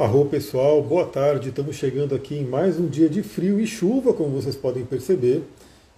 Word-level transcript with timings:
Arro 0.00 0.24
pessoal, 0.24 0.82
boa 0.82 1.04
tarde. 1.04 1.50
Estamos 1.50 1.76
chegando 1.76 2.14
aqui 2.14 2.34
em 2.34 2.46
mais 2.46 2.80
um 2.80 2.86
dia 2.86 3.06
de 3.06 3.22
frio 3.22 3.60
e 3.60 3.66
chuva, 3.66 4.14
como 4.14 4.30
vocês 4.30 4.56
podem 4.56 4.82
perceber. 4.82 5.42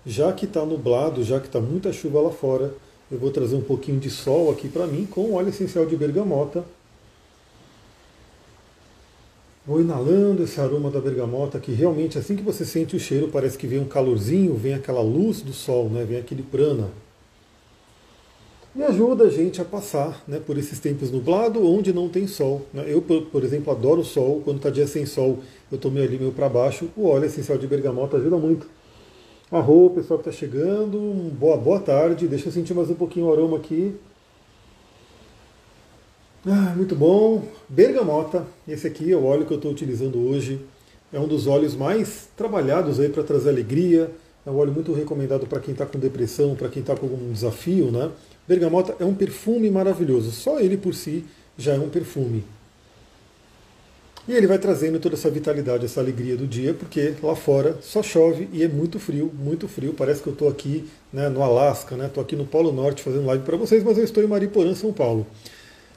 Já 0.05 0.33
que 0.33 0.45
está 0.45 0.67
nublado, 0.67 1.23
já 1.23 1.39
que 1.39 1.47
está 1.47 1.61
muita 1.61 1.93
chuva 1.93 2.21
lá 2.21 2.33
fora, 2.33 2.75
eu 3.13 3.17
vou 3.17 3.31
trazer 3.31 3.55
um 3.55 3.61
pouquinho 3.61 4.01
de 4.01 4.11
sol 4.11 4.51
aqui 4.51 4.69
para 4.69 4.89
mim 4.89 5.07
com 5.07 5.35
óleo 5.35 5.51
essencial 5.51 5.87
de 5.87 5.95
bergamota. 5.95 6.65
Vou 9.65 9.81
inalando 9.81 10.43
esse 10.43 10.61
aroma 10.61 10.91
da 10.91 10.99
bergamota 10.99 11.61
que 11.61 11.71
realmente 11.71 12.19
assim 12.19 12.35
que 12.35 12.43
você 12.43 12.65
sente 12.65 12.97
o 12.97 12.99
cheiro 12.99 13.29
parece 13.29 13.57
que 13.57 13.69
vem 13.69 13.79
um 13.79 13.85
calorzinho, 13.85 14.57
vem 14.57 14.75
aquela 14.75 15.01
luz 15.01 15.43
do 15.43 15.53
sol, 15.53 15.89
né? 15.89 16.05
vem 16.05 16.19
aquele 16.19 16.43
prana 16.43 16.89
e 18.75 18.83
ajuda 18.83 19.25
a 19.25 19.31
gente 19.31 19.61
a 19.61 19.65
passar 19.65 20.23
né, 20.27 20.41
por 20.45 20.57
esses 20.57 20.81
tempos 20.81 21.11
nublados 21.11 21.63
onde 21.63 21.93
não 21.93 22.09
tem 22.09 22.27
sol. 22.27 22.63
Né? 22.73 22.85
Eu, 22.87 23.03
por 23.03 23.45
exemplo, 23.45 23.71
adoro 23.71 24.01
o 24.01 24.05
sol. 24.05 24.41
Quando 24.43 24.57
está 24.57 24.71
dia 24.71 24.87
sem 24.87 25.05
sol, 25.05 25.41
eu 25.71 25.77
estou 25.77 25.91
meio 25.91 26.07
ali, 26.07 26.19
meio 26.19 26.33
para 26.33 26.49
baixo. 26.49 26.89
O 26.97 27.07
óleo 27.07 27.27
essencial 27.27 27.59
de 27.59 27.67
bergamota 27.67 28.17
ajuda 28.17 28.37
muito. 28.39 28.67
Arro, 29.51 29.91
pessoal 29.91 30.19
que 30.19 30.29
está 30.29 30.39
chegando, 30.39 30.99
boa, 31.39 31.59
boa 31.59 31.81
tarde. 31.81 32.27
Deixa 32.27 32.49
eu 32.49 32.53
sentir 32.53 32.73
mais 32.73 32.89
um 32.89 32.95
pouquinho 32.95 33.27
o 33.27 33.33
aroma 33.33 33.59
aqui. 33.59 33.95
Ah, 36.47 36.73
muito 36.75 36.97
bom. 36.97 37.43
Bergamota. 37.69 38.47
Esse 38.67 38.87
aqui 38.87 39.13
é 39.13 39.17
o 39.17 39.25
óleo 39.25 39.45
que 39.45 39.53
eu 39.53 39.59
estou 39.59 39.71
utilizando 39.71 40.19
hoje. 40.19 40.59
É 41.13 41.21
um 41.21 41.29
dos 41.29 41.47
óleos 41.47 41.75
mais 41.75 42.31
trabalhados 42.35 42.99
aí 42.99 43.11
para 43.11 43.23
trazer 43.23 43.51
alegria. 43.51 44.11
É 44.47 44.51
um 44.51 44.57
óleo 44.57 44.73
muito 44.73 44.95
recomendado 44.95 45.47
para 45.47 45.61
quem 45.61 45.73
está 45.73 45.85
com 45.85 45.99
depressão, 45.99 46.57
para 46.57 46.71
quem 46.71 46.81
está 46.81 46.97
com 46.97 47.05
algum 47.05 47.31
desafio, 47.31 47.93
né? 47.93 48.11
Bergamota 48.47 48.97
é 48.99 49.05
um 49.05 49.15
perfume 49.15 49.71
maravilhoso, 49.71 50.33
só 50.33 50.59
ele 50.59 50.77
por 50.77 50.95
si 50.95 51.25
já 51.57 51.75
é 51.75 51.79
um 51.79 51.89
perfume. 51.89 52.45
E 54.27 54.33
ele 54.33 54.47
vai 54.47 54.59
trazendo 54.59 55.01
toda 55.01 55.17
essa 55.17 55.29
vitalidade, 55.29 55.85
essa 55.85 56.01
alegria 56.01 56.37
do 56.37 56.47
dia, 56.47 56.73
porque 56.73 57.15
lá 57.23 57.35
fora 57.35 57.79
só 57.81 58.03
chove 58.03 58.49
e 58.53 58.63
é 58.63 58.69
muito 58.69 59.01
frio, 59.01 59.33
muito 59.37 59.67
frio. 59.67 59.93
Parece 59.93 60.23
que 60.23 60.29
eu 60.29 60.33
estou 60.33 60.49
aqui 60.49 60.89
né, 61.13 61.29
no 61.29 61.43
Alasca, 61.43 61.97
estou 61.97 62.23
né, 62.23 62.27
aqui 62.27 62.37
no 62.37 62.45
Polo 62.45 62.73
Norte 62.73 63.03
fazendo 63.03 63.27
live 63.27 63.43
para 63.45 63.57
vocês, 63.57 63.83
mas 63.83 63.99
eu 63.99 64.05
estou 64.05 64.23
em 64.23 64.29
Mariporã, 64.29 64.75
São 64.75 64.93
Paulo. 64.93 65.27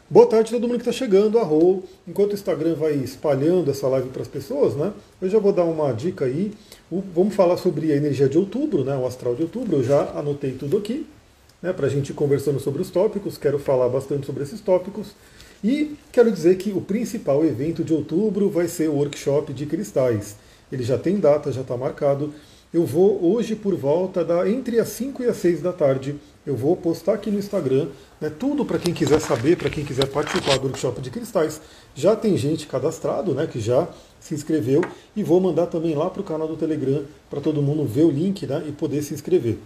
Boa 0.09 0.25
tarde 0.25 0.49
a 0.49 0.51
todo 0.53 0.67
mundo 0.67 0.81
que 0.81 0.89
está 0.89 0.91
chegando, 0.91 1.37
arro. 1.37 1.83
Enquanto 2.07 2.31
o 2.31 2.33
Instagram 2.33 2.73
vai 2.73 2.93
espalhando 2.93 3.69
essa 3.69 3.87
live 3.87 4.09
para 4.09 4.23
as 4.23 4.27
pessoas, 4.27 4.75
né, 4.75 4.91
eu 5.21 5.29
já 5.29 5.37
vou 5.37 5.51
dar 5.51 5.63
uma 5.63 5.91
dica 5.91 6.25
aí. 6.25 6.51
Vamos 6.91 7.35
falar 7.35 7.57
sobre 7.57 7.91
a 7.91 7.95
energia 7.95 8.27
de 8.27 8.39
outubro, 8.39 8.83
né, 8.83 8.95
o 8.95 9.05
astral 9.05 9.35
de 9.35 9.43
outubro. 9.43 9.77
Eu 9.77 9.83
já 9.83 10.01
anotei 10.15 10.51
tudo 10.53 10.77
aqui 10.77 11.05
né, 11.65 11.73
para 11.73 11.87
a 11.87 11.89
gente 11.89 12.11
ir 12.11 12.13
conversando 12.13 12.59
sobre 12.59 12.79
os 12.83 12.91
tópicos. 12.91 13.39
Quero 13.39 13.57
falar 13.57 13.89
bastante 13.89 14.27
sobre 14.27 14.43
esses 14.43 14.61
tópicos. 14.61 15.15
E 15.63 15.95
quero 16.11 16.31
dizer 16.31 16.57
que 16.57 16.69
o 16.69 16.79
principal 16.79 17.43
evento 17.43 17.83
de 17.83 17.91
outubro 17.91 18.51
vai 18.51 18.67
ser 18.67 18.87
o 18.87 18.93
workshop 18.93 19.51
de 19.51 19.65
cristais. 19.65 20.35
Ele 20.71 20.83
já 20.83 20.95
tem 20.95 21.17
data, 21.17 21.51
já 21.51 21.61
está 21.61 21.75
marcado. 21.75 22.31
Eu 22.71 22.85
vou 22.85 23.33
hoje 23.33 23.55
por 23.55 23.73
volta 23.73 24.23
da 24.23 24.47
entre 24.47 24.79
as 24.79 24.89
5 24.89 25.23
e 25.23 25.25
as 25.25 25.37
6 25.37 25.63
da 25.63 25.73
tarde. 25.73 26.15
Eu 26.45 26.55
vou 26.55 26.77
postar 26.77 27.13
aqui 27.13 27.31
no 27.31 27.39
Instagram 27.39 27.87
né, 28.21 28.29
tudo 28.29 28.63
para 28.63 28.77
quem 28.77 28.93
quiser 28.93 29.19
saber, 29.19 29.57
para 29.57 29.71
quem 29.71 29.83
quiser 29.83 30.05
participar 30.05 30.59
do 30.59 30.67
workshop 30.67 31.01
de 31.01 31.09
cristais. 31.09 31.59
Já 31.95 32.15
tem 32.15 32.37
gente 32.37 32.67
cadastrado, 32.67 33.33
né, 33.33 33.47
que 33.47 33.59
já 33.59 33.87
se 34.19 34.35
inscreveu 34.35 34.81
e 35.15 35.23
vou 35.23 35.41
mandar 35.41 35.65
também 35.65 35.95
lá 35.95 36.11
para 36.11 36.21
o 36.21 36.25
canal 36.25 36.47
do 36.47 36.57
Telegram 36.57 37.03
para 37.27 37.41
todo 37.41 37.59
mundo 37.59 37.85
ver 37.85 38.03
o 38.03 38.11
link 38.11 38.45
né, 38.45 38.63
e 38.67 38.71
poder 38.71 39.01
se 39.01 39.15
inscrever. 39.15 39.57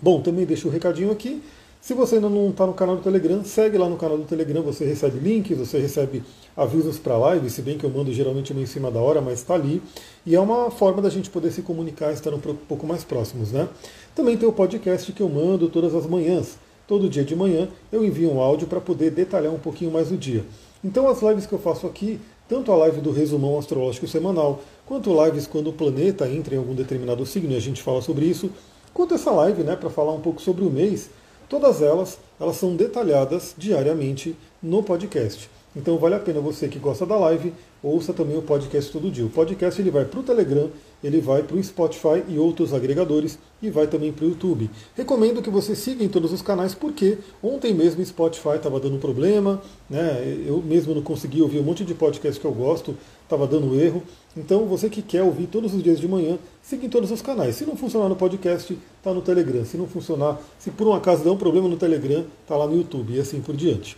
Bom, 0.00 0.20
também 0.20 0.44
deixo 0.44 0.68
o 0.68 0.70
um 0.70 0.72
recadinho 0.72 1.10
aqui. 1.10 1.42
Se 1.80 1.94
você 1.94 2.16
ainda 2.16 2.28
não 2.28 2.50
está 2.50 2.66
no 2.66 2.74
canal 2.74 2.96
do 2.96 3.02
Telegram, 3.02 3.44
segue 3.44 3.78
lá 3.78 3.88
no 3.88 3.96
canal 3.96 4.18
do 4.18 4.24
Telegram, 4.24 4.60
você 4.60 4.84
recebe 4.84 5.20
links, 5.20 5.56
você 5.56 5.78
recebe 5.78 6.20
avisos 6.56 6.98
para 6.98 7.16
live, 7.16 7.48
se 7.48 7.62
bem 7.62 7.78
que 7.78 7.84
eu 7.84 7.90
mando 7.90 8.12
geralmente 8.12 8.52
meio 8.52 8.64
em 8.64 8.66
cima 8.66 8.90
da 8.90 8.98
hora, 8.98 9.20
mas 9.20 9.34
está 9.34 9.54
ali. 9.54 9.80
E 10.26 10.34
é 10.34 10.40
uma 10.40 10.68
forma 10.68 11.00
da 11.00 11.08
gente 11.08 11.30
poder 11.30 11.52
se 11.52 11.62
comunicar, 11.62 12.12
estar 12.12 12.34
um 12.34 12.40
pouco 12.40 12.86
mais 12.88 13.04
próximos, 13.04 13.52
né? 13.52 13.68
Também 14.16 14.36
tem 14.36 14.48
o 14.48 14.52
podcast 14.52 15.12
que 15.12 15.22
eu 15.22 15.28
mando 15.28 15.68
todas 15.68 15.94
as 15.94 16.06
manhãs. 16.06 16.58
Todo 16.88 17.08
dia 17.08 17.24
de 17.24 17.36
manhã 17.36 17.68
eu 17.92 18.04
envio 18.04 18.32
um 18.32 18.40
áudio 18.40 18.66
para 18.66 18.80
poder 18.80 19.12
detalhar 19.12 19.52
um 19.52 19.58
pouquinho 19.58 19.92
mais 19.92 20.10
o 20.10 20.16
dia. 20.16 20.44
Então 20.82 21.08
as 21.08 21.22
lives 21.22 21.46
que 21.46 21.52
eu 21.52 21.58
faço 21.60 21.86
aqui, 21.86 22.18
tanto 22.48 22.72
a 22.72 22.76
live 22.76 23.00
do 23.00 23.12
resumão 23.12 23.58
astrológico 23.60 24.08
semanal, 24.08 24.60
quanto 24.84 25.24
lives 25.24 25.46
quando 25.46 25.70
o 25.70 25.72
planeta 25.72 26.28
entra 26.28 26.56
em 26.56 26.58
algum 26.58 26.74
determinado 26.74 27.24
signo 27.24 27.52
e 27.52 27.56
a 27.56 27.60
gente 27.60 27.80
fala 27.80 28.02
sobre 28.02 28.26
isso, 28.26 28.50
quanto 28.96 29.14
essa 29.14 29.30
live, 29.30 29.62
né, 29.62 29.76
para 29.76 29.90
falar 29.90 30.12
um 30.12 30.22
pouco 30.22 30.40
sobre 30.40 30.64
o 30.64 30.70
mês, 30.70 31.10
todas 31.50 31.82
elas, 31.82 32.18
elas 32.40 32.56
são 32.56 32.74
detalhadas 32.74 33.54
diariamente 33.58 34.34
no 34.62 34.82
podcast. 34.82 35.50
Então 35.76 35.98
vale 35.98 36.14
a 36.14 36.18
pena 36.18 36.40
você 36.40 36.66
que 36.66 36.78
gosta 36.78 37.04
da 37.04 37.14
live, 37.16 37.52
ouça 37.82 38.14
também 38.14 38.38
o 38.38 38.42
podcast 38.42 38.90
todo 38.90 39.10
dia. 39.10 39.26
O 39.26 39.28
podcast 39.28 39.78
ele 39.78 39.90
vai 39.90 40.06
para 40.06 40.18
o 40.18 40.22
Telegram, 40.22 40.70
ele 41.02 41.20
vai 41.20 41.42
para 41.42 41.56
o 41.56 41.62
Spotify 41.62 42.22
e 42.28 42.38
outros 42.38 42.72
agregadores 42.72 43.38
e 43.62 43.70
vai 43.70 43.86
também 43.86 44.12
para 44.12 44.24
o 44.24 44.28
YouTube. 44.28 44.70
Recomendo 44.94 45.42
que 45.42 45.50
você 45.50 45.74
siga 45.74 46.04
em 46.04 46.08
todos 46.08 46.32
os 46.32 46.42
canais, 46.42 46.74
porque 46.74 47.18
ontem 47.42 47.72
mesmo 47.74 48.02
o 48.02 48.06
Spotify 48.06 48.56
estava 48.56 48.78
dando 48.80 48.98
problema, 48.98 49.60
né? 49.88 50.42
eu 50.46 50.62
mesmo 50.62 50.94
não 50.94 51.02
consegui 51.02 51.42
ouvir 51.42 51.58
um 51.58 51.62
monte 51.62 51.84
de 51.84 51.94
podcast 51.94 52.40
que 52.40 52.46
eu 52.46 52.52
gosto, 52.52 52.96
estava 53.22 53.46
dando 53.46 53.78
erro. 53.80 54.02
Então 54.36 54.66
você 54.66 54.90
que 54.90 55.02
quer 55.02 55.22
ouvir 55.22 55.46
todos 55.46 55.74
os 55.74 55.82
dias 55.82 55.98
de 55.98 56.06
manhã, 56.06 56.38
siga 56.62 56.84
em 56.84 56.90
todos 56.90 57.10
os 57.10 57.22
canais. 57.22 57.56
Se 57.56 57.64
não 57.64 57.76
funcionar 57.76 58.08
no 58.08 58.16
podcast, 58.16 58.76
está 58.98 59.12
no 59.12 59.22
Telegram. 59.22 59.64
Se 59.64 59.76
não 59.76 59.86
funcionar, 59.86 60.40
se 60.58 60.70
por 60.70 60.86
um 60.86 60.92
acaso 60.92 61.24
der 61.24 61.30
um 61.30 61.36
problema 61.36 61.68
no 61.68 61.76
Telegram, 61.76 62.24
está 62.42 62.56
lá 62.56 62.66
no 62.66 62.76
YouTube 62.76 63.14
e 63.14 63.20
assim 63.20 63.40
por 63.40 63.56
diante. 63.56 63.96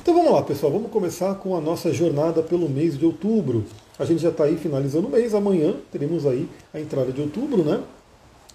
Então 0.00 0.14
vamos 0.14 0.32
lá, 0.32 0.42
pessoal, 0.42 0.72
vamos 0.72 0.90
começar 0.90 1.34
com 1.36 1.56
a 1.56 1.60
nossa 1.60 1.92
jornada 1.92 2.42
pelo 2.42 2.68
mês 2.68 2.98
de 2.98 3.04
outubro. 3.04 3.64
A 4.00 4.06
gente 4.06 4.22
já 4.22 4.30
está 4.30 4.44
aí 4.44 4.56
finalizando 4.56 5.08
o 5.08 5.10
mês, 5.10 5.34
amanhã 5.34 5.74
teremos 5.92 6.24
aí 6.24 6.48
a 6.72 6.80
entrada 6.80 7.12
de 7.12 7.20
outubro, 7.20 7.62
né? 7.62 7.82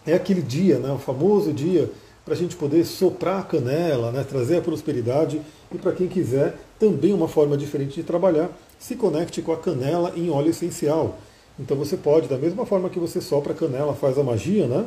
É 0.03 0.15
aquele 0.15 0.41
dia, 0.41 0.79
né, 0.79 0.91
o 0.91 0.97
famoso 0.97 1.53
dia 1.53 1.87
para 2.25 2.33
a 2.33 2.37
gente 2.37 2.55
poder 2.55 2.83
soprar 2.83 3.41
a 3.41 3.43
canela, 3.43 4.11
né, 4.11 4.25
trazer 4.27 4.57
a 4.57 4.61
prosperidade 4.61 5.39
e 5.71 5.77
para 5.77 5.91
quem 5.91 6.07
quiser 6.07 6.57
também 6.79 7.13
uma 7.13 7.27
forma 7.27 7.55
diferente 7.55 7.93
de 7.93 8.01
trabalhar, 8.01 8.49
se 8.79 8.95
conecte 8.95 9.43
com 9.43 9.51
a 9.51 9.57
canela 9.57 10.11
em 10.15 10.31
óleo 10.31 10.49
essencial. 10.49 11.19
Então 11.59 11.77
você 11.77 11.95
pode, 11.95 12.27
da 12.27 12.39
mesma 12.39 12.65
forma 12.65 12.89
que 12.89 12.99
você 12.99 13.21
sopra 13.21 13.53
a 13.53 13.55
canela, 13.55 13.93
faz 13.93 14.17
a 14.17 14.23
magia, 14.23 14.65
né? 14.65 14.85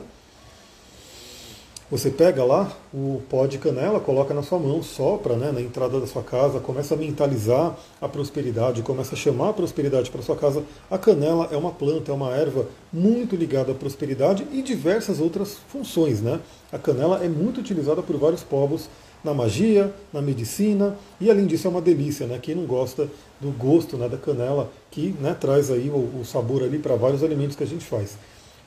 Você 1.90 2.10
pega 2.10 2.44
lá 2.44 2.70
o 2.92 3.22
pó 3.30 3.46
de 3.46 3.56
canela, 3.56 3.98
coloca 3.98 4.34
na 4.34 4.42
sua 4.42 4.58
mão, 4.58 4.82
sopra 4.82 5.36
né, 5.36 5.50
na 5.50 5.62
entrada 5.62 5.98
da 5.98 6.06
sua 6.06 6.22
casa, 6.22 6.60
começa 6.60 6.92
a 6.92 6.98
mentalizar 6.98 7.74
a 7.98 8.06
prosperidade, 8.06 8.82
começa 8.82 9.14
a 9.14 9.18
chamar 9.18 9.48
a 9.48 9.52
prosperidade 9.54 10.10
para 10.10 10.20
sua 10.20 10.36
casa. 10.36 10.62
A 10.90 10.98
canela 10.98 11.48
é 11.50 11.56
uma 11.56 11.70
planta, 11.70 12.12
é 12.12 12.14
uma 12.14 12.34
erva 12.34 12.66
muito 12.92 13.34
ligada 13.34 13.72
à 13.72 13.74
prosperidade 13.74 14.46
e 14.52 14.60
diversas 14.60 15.18
outras 15.18 15.56
funções. 15.68 16.20
Né? 16.20 16.38
A 16.70 16.78
canela 16.78 17.24
é 17.24 17.28
muito 17.28 17.58
utilizada 17.58 18.02
por 18.02 18.18
vários 18.18 18.42
povos 18.42 18.86
na 19.24 19.32
magia, 19.32 19.90
na 20.12 20.20
medicina 20.20 20.94
e 21.18 21.30
além 21.30 21.46
disso 21.46 21.68
é 21.68 21.70
uma 21.70 21.80
delícia. 21.80 22.26
Né? 22.26 22.38
Quem 22.38 22.54
não 22.54 22.66
gosta 22.66 23.08
do 23.40 23.50
gosto 23.50 23.96
né, 23.96 24.10
da 24.10 24.18
canela 24.18 24.70
que 24.90 25.14
né, 25.20 25.34
traz 25.40 25.70
aí 25.70 25.88
o, 25.88 26.20
o 26.20 26.22
sabor 26.22 26.62
ali 26.62 26.78
para 26.78 26.96
vários 26.96 27.24
alimentos 27.24 27.56
que 27.56 27.64
a 27.64 27.66
gente 27.66 27.86
faz. 27.86 28.18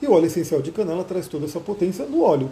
E 0.02 0.08
o 0.08 0.12
óleo 0.12 0.26
essencial 0.26 0.60
de 0.60 0.72
canela 0.72 1.04
traz 1.04 1.28
toda 1.28 1.46
essa 1.46 1.60
potência 1.60 2.04
no 2.06 2.24
óleo. 2.24 2.50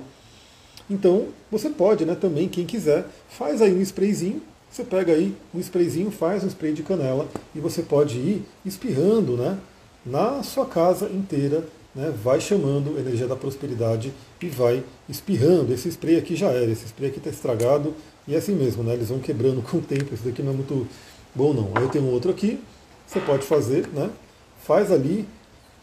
Então, 0.89 1.27
você 1.51 1.69
pode, 1.69 2.05
né, 2.05 2.15
também, 2.15 2.47
quem 2.47 2.65
quiser, 2.65 3.05
faz 3.29 3.61
aí 3.61 3.73
um 3.73 3.81
sprayzinho, 3.81 4.41
você 4.71 4.83
pega 4.83 5.13
aí 5.13 5.35
um 5.53 5.59
sprayzinho, 5.59 6.11
faz 6.11 6.43
um 6.43 6.47
spray 6.47 6.73
de 6.73 6.83
canela 6.83 7.27
e 7.55 7.59
você 7.59 7.81
pode 7.81 8.17
ir 8.17 8.43
espirrando, 8.65 9.35
né, 9.35 9.57
na 10.05 10.41
sua 10.43 10.65
casa 10.65 11.07
inteira, 11.09 11.65
né, 11.93 12.13
vai 12.23 12.39
chamando 12.39 12.95
a 12.97 12.99
energia 12.99 13.27
da 13.27 13.35
prosperidade 13.35 14.13
e 14.41 14.47
vai 14.47 14.83
espirrando. 15.07 15.73
Esse 15.73 15.89
spray 15.89 16.17
aqui 16.17 16.35
já 16.35 16.49
era, 16.49 16.71
esse 16.71 16.85
spray 16.85 17.09
aqui 17.09 17.17
está 17.17 17.29
estragado 17.29 17.93
e 18.27 18.35
é 18.35 18.37
assim 18.37 18.53
mesmo, 18.53 18.83
né, 18.83 18.93
eles 18.93 19.09
vão 19.09 19.19
quebrando 19.19 19.61
com 19.67 19.77
o 19.77 19.81
tempo, 19.81 20.13
esse 20.13 20.23
daqui 20.23 20.41
não 20.41 20.53
é 20.53 20.55
muito 20.55 20.87
bom 21.33 21.53
não. 21.53 21.71
Aí 21.75 21.83
eu 21.83 21.89
tenho 21.89 22.05
outro 22.05 22.31
aqui, 22.31 22.59
você 23.07 23.19
pode 23.19 23.45
fazer, 23.45 23.87
né, 23.87 24.09
faz 24.63 24.91
ali 24.91 25.27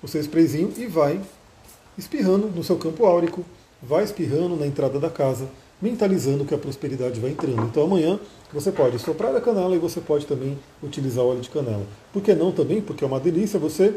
o 0.02 0.08
seu 0.08 0.20
sprayzinho 0.20 0.72
e 0.76 0.86
vai 0.86 1.20
espirrando 1.98 2.48
no 2.48 2.62
seu 2.62 2.76
campo 2.76 3.04
áurico, 3.04 3.44
vai 3.88 4.04
espirrando 4.04 4.56
na 4.56 4.66
entrada 4.66 4.98
da 4.98 5.08
casa, 5.08 5.48
mentalizando 5.80 6.44
que 6.44 6.54
a 6.54 6.58
prosperidade 6.58 7.20
vai 7.20 7.30
entrando. 7.30 7.62
Então 7.62 7.84
amanhã 7.84 8.18
você 8.52 8.72
pode 8.72 8.98
soprar 8.98 9.34
a 9.34 9.40
canela 9.40 9.74
e 9.74 9.78
você 9.78 10.00
pode 10.00 10.26
também 10.26 10.58
utilizar 10.82 11.24
óleo 11.24 11.40
de 11.40 11.50
canela. 11.50 11.84
Por 12.12 12.22
que 12.22 12.34
não 12.34 12.52
também? 12.52 12.80
Porque 12.80 13.04
é 13.04 13.06
uma 13.06 13.20
delícia 13.20 13.58
você 13.58 13.94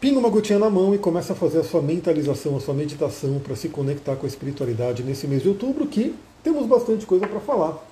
pinga 0.00 0.18
uma 0.18 0.30
gotinha 0.30 0.58
na 0.58 0.70
mão 0.70 0.94
e 0.94 0.98
começa 0.98 1.34
a 1.34 1.36
fazer 1.36 1.58
a 1.58 1.64
sua 1.64 1.82
mentalização, 1.82 2.56
a 2.56 2.60
sua 2.60 2.72
meditação 2.72 3.38
para 3.38 3.54
se 3.54 3.68
conectar 3.68 4.16
com 4.16 4.24
a 4.24 4.28
espiritualidade 4.28 5.02
nesse 5.02 5.26
mês 5.26 5.42
de 5.42 5.48
outubro 5.48 5.86
que 5.86 6.14
temos 6.42 6.66
bastante 6.66 7.04
coisa 7.04 7.26
para 7.26 7.40
falar. 7.40 7.86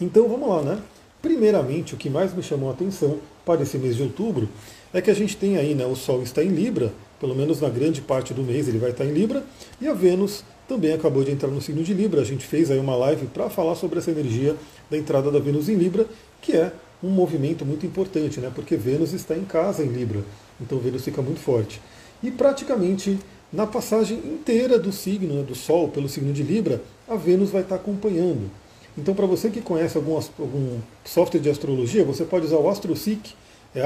Então 0.00 0.28
vamos 0.28 0.48
lá, 0.48 0.62
né? 0.62 0.82
Primeiramente, 1.22 1.94
o 1.94 1.96
que 1.96 2.10
mais 2.10 2.34
me 2.34 2.42
chamou 2.42 2.68
a 2.68 2.72
atenção 2.72 3.18
para 3.44 3.62
esse 3.62 3.78
mês 3.78 3.96
de 3.96 4.02
outubro 4.02 4.48
é 4.92 5.00
que 5.00 5.10
a 5.10 5.14
gente 5.14 5.36
tem 5.36 5.56
aí, 5.56 5.74
né, 5.74 5.86
o 5.86 5.94
Sol 5.94 6.22
está 6.22 6.42
em 6.42 6.48
Libra, 6.48 6.92
pelo 7.20 7.34
menos 7.34 7.60
na 7.60 7.68
grande 7.68 8.00
parte 8.00 8.34
do 8.34 8.42
mês 8.42 8.68
ele 8.68 8.78
vai 8.78 8.90
estar 8.90 9.04
em 9.04 9.12
Libra, 9.12 9.44
e 9.80 9.88
a 9.88 9.94
Vênus 9.94 10.44
também 10.68 10.92
acabou 10.92 11.22
de 11.22 11.30
entrar 11.30 11.50
no 11.50 11.60
signo 11.60 11.82
de 11.82 11.94
Libra. 11.94 12.20
A 12.20 12.24
gente 12.24 12.44
fez 12.44 12.70
aí 12.70 12.78
uma 12.78 12.96
live 12.96 13.26
para 13.26 13.48
falar 13.48 13.74
sobre 13.76 13.98
essa 13.98 14.10
energia 14.10 14.56
da 14.90 14.96
entrada 14.96 15.30
da 15.30 15.38
Vênus 15.38 15.68
em 15.68 15.74
Libra, 15.74 16.06
que 16.40 16.52
é 16.52 16.72
um 17.02 17.08
movimento 17.08 17.64
muito 17.64 17.86
importante, 17.86 18.40
né? 18.40 18.50
porque 18.54 18.76
Vênus 18.76 19.12
está 19.12 19.36
em 19.36 19.44
casa 19.44 19.84
em 19.84 19.88
Libra, 19.88 20.24
então 20.60 20.78
Vênus 20.78 21.04
fica 21.04 21.22
muito 21.22 21.40
forte. 21.40 21.80
E 22.22 22.30
praticamente 22.30 23.18
na 23.52 23.66
passagem 23.66 24.18
inteira 24.18 24.78
do 24.78 24.92
signo, 24.92 25.34
né, 25.34 25.42
do 25.42 25.54
Sol 25.54 25.88
pelo 25.88 26.08
signo 26.08 26.32
de 26.32 26.42
Libra, 26.42 26.82
a 27.08 27.14
Vênus 27.14 27.50
vai 27.50 27.62
estar 27.62 27.76
acompanhando. 27.76 28.50
Então, 28.98 29.14
para 29.14 29.26
você 29.26 29.50
que 29.50 29.60
conhece 29.60 29.96
algum, 29.96 30.14
algum 30.14 30.78
software 31.04 31.40
de 31.40 31.50
astrologia, 31.50 32.04
você 32.04 32.24
pode 32.24 32.46
usar 32.46 32.56
o 32.56 32.68
AstroSeek, 32.68 33.34
é 33.74 33.82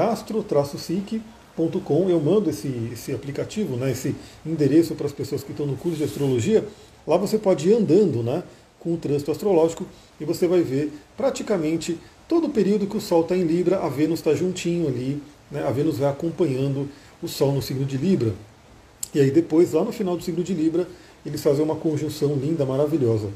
astro-seek.com. 1.51 2.09
Eu 2.09 2.19
mando 2.19 2.49
esse, 2.49 2.89
esse 2.91 3.11
aplicativo, 3.11 3.75
né, 3.75 3.91
esse 3.91 4.15
endereço 4.45 4.95
para 4.95 5.05
as 5.05 5.13
pessoas 5.13 5.43
que 5.43 5.51
estão 5.51 5.65
no 5.65 5.75
curso 5.75 5.97
de 5.97 6.03
astrologia. 6.03 6.65
Lá 7.05 7.17
você 7.17 7.37
pode 7.37 7.69
ir 7.69 7.73
andando 7.73 8.23
né, 8.23 8.43
com 8.79 8.93
o 8.93 8.97
trânsito 8.97 9.31
astrológico 9.31 9.85
e 10.19 10.25
você 10.25 10.47
vai 10.47 10.61
ver 10.61 10.91
praticamente 11.17 11.97
todo 12.27 12.47
o 12.47 12.49
período 12.49 12.87
que 12.87 12.97
o 12.97 13.01
Sol 13.01 13.21
está 13.21 13.35
em 13.35 13.43
Libra, 13.43 13.79
a 13.79 13.89
Vênus 13.89 14.19
está 14.19 14.33
juntinho 14.33 14.87
ali, 14.87 15.21
né, 15.49 15.63
a 15.63 15.71
Vênus 15.71 15.97
vai 15.97 16.09
acompanhando 16.09 16.87
o 17.21 17.27
Sol 17.27 17.51
no 17.51 17.61
signo 17.61 17.85
de 17.85 17.97
Libra. 17.97 18.33
E 19.13 19.19
aí 19.19 19.29
depois, 19.29 19.73
lá 19.73 19.83
no 19.83 19.91
final 19.91 20.15
do 20.15 20.23
signo 20.23 20.43
de 20.43 20.53
Libra, 20.53 20.87
eles 21.25 21.41
fazem 21.41 21.63
uma 21.63 21.75
conjunção 21.75 22.35
linda, 22.35 22.65
maravilhosa. 22.65 23.29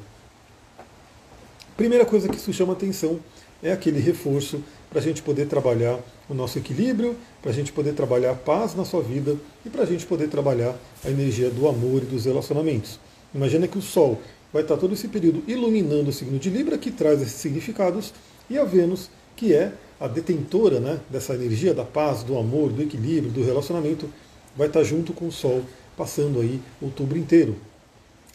Primeira 1.75 2.05
coisa 2.05 2.29
que 2.29 2.37
isso 2.37 2.53
chama 2.53 2.71
atenção 2.71 3.19
é 3.61 3.71
aquele 3.71 3.99
reforço 3.99 4.63
para 4.95 5.01
a 5.01 5.03
gente 5.03 5.21
poder 5.21 5.47
trabalhar 5.47 5.99
o 6.29 6.33
nosso 6.33 6.57
equilíbrio, 6.57 7.17
para 7.41 7.51
a 7.51 7.53
gente 7.53 7.69
poder 7.73 7.91
trabalhar 7.91 8.31
a 8.31 8.33
paz 8.33 8.73
na 8.73 8.85
sua 8.85 9.01
vida 9.01 9.35
e 9.65 9.69
para 9.69 9.83
a 9.83 9.85
gente 9.85 10.05
poder 10.05 10.29
trabalhar 10.29 10.73
a 11.03 11.09
energia 11.09 11.49
do 11.49 11.67
amor 11.67 12.03
e 12.03 12.05
dos 12.05 12.23
relacionamentos. 12.23 12.97
Imagina 13.33 13.67
que 13.67 13.77
o 13.77 13.81
Sol 13.81 14.21
vai 14.53 14.61
estar 14.61 14.77
todo 14.77 14.93
esse 14.93 15.09
período 15.09 15.43
iluminando 15.49 16.09
o 16.09 16.13
signo 16.13 16.39
de 16.39 16.49
Libra, 16.49 16.77
que 16.77 16.91
traz 16.91 17.21
esses 17.21 17.33
significados, 17.33 18.13
e 18.49 18.57
a 18.57 18.63
Vênus, 18.63 19.09
que 19.35 19.53
é 19.53 19.73
a 19.99 20.07
detentora 20.07 20.79
né, 20.79 20.97
dessa 21.09 21.35
energia 21.35 21.73
da 21.73 21.83
paz, 21.83 22.23
do 22.23 22.37
amor, 22.37 22.71
do 22.71 22.81
equilíbrio, 22.81 23.33
do 23.33 23.43
relacionamento, 23.43 24.09
vai 24.55 24.67
estar 24.67 24.85
junto 24.85 25.11
com 25.11 25.27
o 25.27 25.31
Sol, 25.31 25.61
passando 25.97 26.39
aí 26.39 26.61
outubro 26.81 27.17
inteiro. 27.17 27.57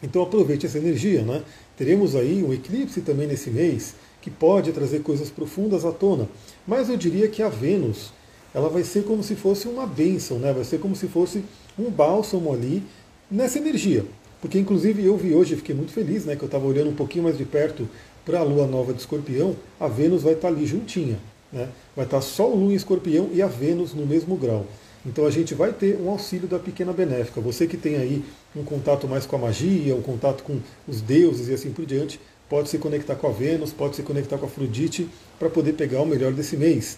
Então 0.01 0.21
aproveite 0.21 0.65
essa 0.65 0.77
energia, 0.77 1.21
né? 1.21 1.43
Teremos 1.77 2.15
aí 2.15 2.43
um 2.43 2.53
eclipse 2.53 3.01
também 3.01 3.27
nesse 3.27 3.49
mês, 3.49 3.95
que 4.21 4.29
pode 4.29 4.71
trazer 4.71 5.01
coisas 5.01 5.29
profundas 5.29 5.85
à 5.85 5.91
tona. 5.91 6.27
Mas 6.67 6.89
eu 6.89 6.97
diria 6.97 7.27
que 7.27 7.41
a 7.41 7.49
Vênus, 7.49 8.11
ela 8.53 8.69
vai 8.69 8.83
ser 8.83 9.03
como 9.03 9.23
se 9.23 9.35
fosse 9.35 9.67
uma 9.67 9.85
bênção, 9.85 10.37
né? 10.37 10.53
vai 10.53 10.63
ser 10.63 10.79
como 10.79 10.95
se 10.95 11.07
fosse 11.07 11.43
um 11.77 11.89
bálsamo 11.89 12.53
ali 12.53 12.83
nessa 13.29 13.57
energia. 13.57 14.05
Porque 14.39 14.57
inclusive 14.57 15.05
eu 15.05 15.15
vi 15.15 15.33
hoje, 15.33 15.55
fiquei 15.55 15.75
muito 15.75 15.91
feliz, 15.91 16.25
né, 16.25 16.35
que 16.35 16.43
eu 16.43 16.47
estava 16.47 16.65
olhando 16.65 16.89
um 16.89 16.95
pouquinho 16.95 17.23
mais 17.23 17.37
de 17.37 17.45
perto 17.45 17.87
para 18.25 18.39
a 18.39 18.43
lua 18.43 18.67
nova 18.67 18.93
de 18.93 18.99
escorpião, 18.99 19.55
a 19.79 19.87
Vênus 19.87 20.23
vai 20.23 20.33
estar 20.33 20.49
tá 20.49 20.53
ali 20.53 20.65
juntinha. 20.65 21.17
Né? 21.51 21.67
Vai 21.95 22.05
estar 22.05 22.17
tá 22.17 22.21
só 22.21 22.49
o 22.49 22.55
Lua 22.55 22.71
em 22.71 22.75
escorpião 22.75 23.29
e 23.33 23.41
a 23.41 23.47
Vênus 23.47 23.93
no 23.93 24.05
mesmo 24.05 24.35
grau. 24.35 24.65
Então 25.05 25.25
a 25.25 25.31
gente 25.31 25.55
vai 25.55 25.73
ter 25.73 25.97
um 25.99 26.09
auxílio 26.09 26.47
da 26.47 26.59
pequena 26.59 26.93
benéfica. 26.93 27.41
Você 27.41 27.65
que 27.65 27.77
tem 27.77 27.95
aí 27.95 28.23
um 28.55 28.63
contato 28.63 29.07
mais 29.07 29.25
com 29.25 29.35
a 29.35 29.39
magia, 29.39 29.95
um 29.95 30.01
contato 30.01 30.43
com 30.43 30.59
os 30.87 31.01
deuses 31.01 31.47
e 31.47 31.53
assim 31.53 31.71
por 31.71 31.85
diante, 31.85 32.19
pode 32.47 32.69
se 32.69 32.77
conectar 32.77 33.15
com 33.15 33.27
a 33.27 33.31
Vênus, 33.31 33.73
pode 33.73 33.95
se 33.95 34.03
conectar 34.03 34.37
com 34.37 34.45
a 34.45 34.47
Afrodite 34.47 35.07
para 35.39 35.49
poder 35.49 35.73
pegar 35.73 36.01
o 36.01 36.05
melhor 36.05 36.31
desse 36.33 36.55
mês. 36.55 36.97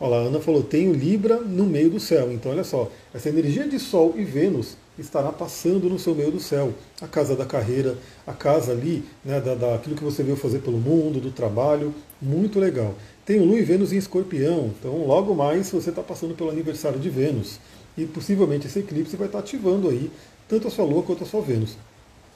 Olha 0.00 0.10
lá, 0.10 0.16
a 0.16 0.26
Ana 0.26 0.40
falou, 0.40 0.62
tenho 0.62 0.92
Libra 0.92 1.36
no 1.36 1.64
meio 1.64 1.90
do 1.90 2.00
céu. 2.00 2.32
Então 2.32 2.50
olha 2.50 2.64
só, 2.64 2.90
essa 3.12 3.28
energia 3.28 3.68
de 3.68 3.78
Sol 3.78 4.14
e 4.16 4.24
Vênus 4.24 4.76
estará 4.98 5.32
passando 5.32 5.88
no 5.88 5.98
seu 5.98 6.14
meio 6.14 6.30
do 6.30 6.40
céu. 6.40 6.72
A 7.00 7.08
casa 7.08 7.34
da 7.34 7.44
carreira, 7.44 7.96
a 8.26 8.32
casa 8.32 8.72
ali, 8.72 9.04
né, 9.24 9.40
da, 9.40 9.54
daquilo 9.54 9.96
que 9.96 10.04
você 10.04 10.22
veio 10.22 10.36
fazer 10.36 10.60
pelo 10.60 10.78
mundo, 10.78 11.20
do 11.20 11.30
trabalho, 11.30 11.94
muito 12.20 12.58
legal. 12.58 12.94
Tem 13.24 13.40
o 13.40 13.44
Lua 13.44 13.58
e 13.58 13.62
Vênus 13.62 13.92
em 13.92 13.96
escorpião, 13.96 14.70
então 14.78 15.06
logo 15.06 15.34
mais 15.34 15.70
você 15.70 15.90
está 15.90 16.02
passando 16.02 16.34
pelo 16.34 16.50
aniversário 16.50 16.98
de 16.98 17.08
Vênus. 17.08 17.58
E 17.96 18.06
possivelmente 18.06 18.66
esse 18.66 18.80
eclipse 18.80 19.16
vai 19.16 19.26
estar 19.26 19.38
tá 19.38 19.44
ativando 19.44 19.88
aí 19.88 20.10
tanto 20.48 20.68
a 20.68 20.70
sua 20.70 20.84
Lua 20.84 21.02
quanto 21.02 21.24
a 21.24 21.26
sua 21.26 21.40
Vênus. 21.40 21.76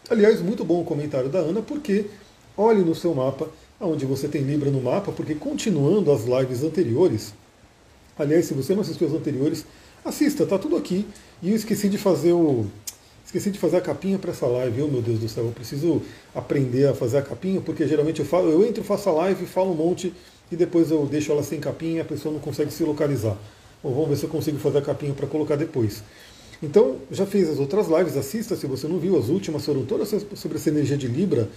Aliás, 0.09 0.41
muito 0.41 0.65
bom 0.65 0.81
o 0.81 0.85
comentário 0.85 1.29
da 1.29 1.39
Ana, 1.39 1.61
porque 1.61 2.07
olhe 2.57 2.83
no 2.83 2.95
seu 2.95 3.15
mapa, 3.15 3.49
onde 3.81 4.07
você 4.07 4.27
tem 4.27 4.43
Libra 4.43 4.71
no 4.71 4.81
mapa, 4.81 5.13
porque 5.13 5.35
continuando 5.35 6.11
as 6.11 6.25
lives 6.25 6.63
anteriores, 6.65 7.35
aliás, 8.19 8.47
se 8.47 8.55
você 8.55 8.75
não 8.75 8.81
assistiu 8.81 9.07
as 9.07 9.13
anteriores, 9.13 9.67
assista, 10.05 10.47
tá 10.47 10.59
tudo 10.59 10.77
aqui. 10.77 11.07
E 11.43 11.51
eu 11.51 11.57
esqueci 11.57 11.89
de 11.89 11.99
fazer 11.99 12.33
o. 12.33 12.67
Esqueci 13.25 13.51
de 13.51 13.59
fazer 13.59 13.77
a 13.77 13.81
capinha 13.81 14.19
para 14.19 14.31
essa 14.31 14.47
live, 14.47 14.83
oh, 14.83 14.89
meu 14.89 15.03
Deus 15.03 15.19
do 15.19 15.29
céu, 15.29 15.45
eu 15.45 15.53
preciso 15.53 16.01
aprender 16.35 16.89
a 16.89 16.95
fazer 16.95 17.19
a 17.19 17.23
capinha, 17.23 17.61
porque 17.61 17.87
geralmente 17.87 18.21
eu 18.21 18.27
falo, 18.27 18.51
eu 18.51 18.67
entro, 18.67 18.83
faço 18.83 19.11
a 19.11 19.13
live, 19.13 19.45
falo 19.45 19.73
um 19.73 19.75
monte 19.75 20.15
e 20.51 20.57
depois 20.57 20.91
eu 20.91 21.05
deixo 21.05 21.31
ela 21.31 21.43
sem 21.43 21.61
capinha 21.61 21.99
e 21.99 22.01
a 22.01 22.05
pessoa 22.07 22.33
não 22.33 22.41
consegue 22.41 22.73
se 22.73 22.83
localizar. 22.83 23.37
Vamos 23.85 24.09
ver 24.09 24.17
se 24.17 24.25
eu 24.25 24.31
consigo 24.31 24.59
fazer 24.59 24.79
a 24.79 24.83
capinha 24.83 25.13
para 25.13 25.27
colocar 25.27 25.57
depois. 25.57 26.03
Então, 26.63 26.97
já 27.11 27.25
fiz 27.25 27.49
as 27.49 27.59
outras 27.59 27.87
lives, 27.87 28.17
assista 28.17 28.57
se 28.57 28.67
você 28.67 28.89
não 28.89 28.99
viu, 28.99 29.17
as 29.17 29.29
últimas 29.29 29.65
foram 29.65 29.85
todas 29.85 30.09
sobre 30.35 30.59
essa 30.59 30.71
energia 30.71 30.97
de 30.97 31.07
Libra. 31.07 31.49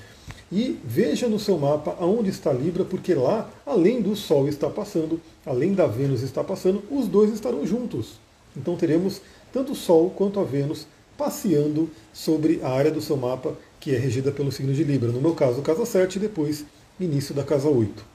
E 0.51 0.78
veja 0.83 1.28
no 1.28 1.39
seu 1.39 1.57
mapa 1.57 1.95
aonde 2.00 2.30
está 2.30 2.51
Libra, 2.51 2.83
porque 2.83 3.13
lá, 3.13 3.50
além 3.66 4.01
do 4.01 4.16
Sol 4.16 4.48
estar 4.48 4.69
passando, 4.69 5.19
além 5.45 5.74
da 5.74 5.88
Vênus 5.88 6.22
estar 6.22 6.44
passando, 6.44 6.83
os 6.92 7.07
dois 7.07 7.33
estarão 7.33 7.66
juntos. 7.66 8.19
Então 8.56 8.75
teremos 8.75 9.22
tanto 9.51 9.74
o 9.74 9.75
Sol 9.75 10.09
quanto 10.09 10.39
a 10.39 10.44
Vênus 10.44 10.88
passeando 11.18 11.89
sobre 12.13 12.59
a 12.63 12.69
área 12.69 12.92
do 12.92 13.01
seu 13.01 13.15
mapa 13.15 13.56
que 13.80 13.94
é 13.94 13.98
regida 13.98 14.31
pelo 14.31 14.51
signo 14.51 14.74
de 14.74 14.83
Libra. 14.83 15.12
No 15.12 15.19
meu 15.19 15.33
caso, 15.33 15.62
casa 15.62 15.86
7 15.86 16.15
e 16.15 16.19
depois 16.19 16.65
início 17.00 17.33
da 17.33 17.44
casa 17.44 17.68
8. 17.68 18.06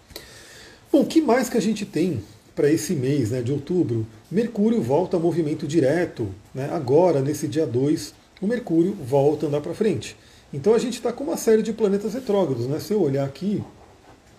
Bom, 0.93 1.01
o 1.01 1.07
que 1.07 1.21
mais 1.21 1.49
que 1.49 1.59
a 1.59 1.61
gente 1.61 1.85
tem 1.85 2.23
para 2.55 2.71
esse 2.71 2.95
mês 2.95 3.33
né, 3.33 3.43
de 3.43 3.53
outubro? 3.53 4.07
Mercúrio 4.31 4.81
volta 4.81 5.17
a 5.17 5.21
movimento 5.21 5.67
direto. 5.67 6.29
Né, 6.55 6.71
agora, 6.73 7.21
nesse 7.21 7.49
dia 7.49 7.67
2, 7.67 8.15
o 8.41 8.47
Mercúrio 8.47 8.95
volta 8.95 9.47
a 9.47 9.49
andar 9.49 9.61
para 9.61 9.75
frente. 9.75 10.17
Então 10.53 10.73
a 10.73 10.79
gente 10.79 10.95
está 10.95 11.13
com 11.13 11.25
uma 11.25 11.37
série 11.37 11.63
de 11.63 11.73
planetas 11.73 12.15
retrógrados. 12.15 12.67
Né? 12.67 12.79
Se 12.79 12.93
eu 12.93 13.03
olhar 13.03 13.25
aqui 13.25 13.63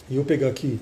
e 0.10 0.16
eu 0.16 0.24
pegar 0.24 0.48
aqui 0.48 0.80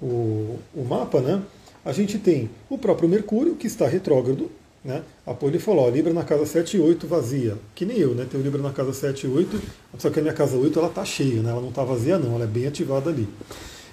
o, 0.00 0.58
o 0.74 0.84
mapa, 0.84 1.20
né, 1.20 1.42
a 1.84 1.92
gente 1.92 2.18
tem 2.18 2.48
o 2.70 2.78
próprio 2.78 3.08
Mercúrio, 3.08 3.56
que 3.56 3.66
está 3.66 3.86
retrógrado. 3.88 4.50
Né? 4.88 5.02
A 5.26 5.34
Poli 5.34 5.58
falou, 5.58 5.84
ó, 5.84 5.90
Libra 5.90 6.14
na 6.14 6.24
casa 6.24 6.46
7 6.46 6.78
e 6.78 6.80
8 6.80 7.06
vazia. 7.06 7.58
Que 7.74 7.84
nem 7.84 7.98
eu, 7.98 8.14
né? 8.14 8.26
Tenho 8.28 8.42
Libra 8.42 8.62
na 8.62 8.70
casa 8.70 8.94
7 8.94 9.26
e 9.26 9.28
8, 9.28 9.60
só 9.98 10.08
que 10.08 10.18
a 10.18 10.22
minha 10.22 10.32
casa 10.32 10.56
8 10.56 10.78
ela 10.78 10.88
está 10.88 11.04
cheia, 11.04 11.42
né? 11.42 11.50
ela 11.50 11.60
não 11.60 11.68
está 11.68 11.84
vazia 11.84 12.18
não, 12.18 12.36
ela 12.36 12.44
é 12.44 12.46
bem 12.46 12.66
ativada 12.66 13.10
ali. 13.10 13.28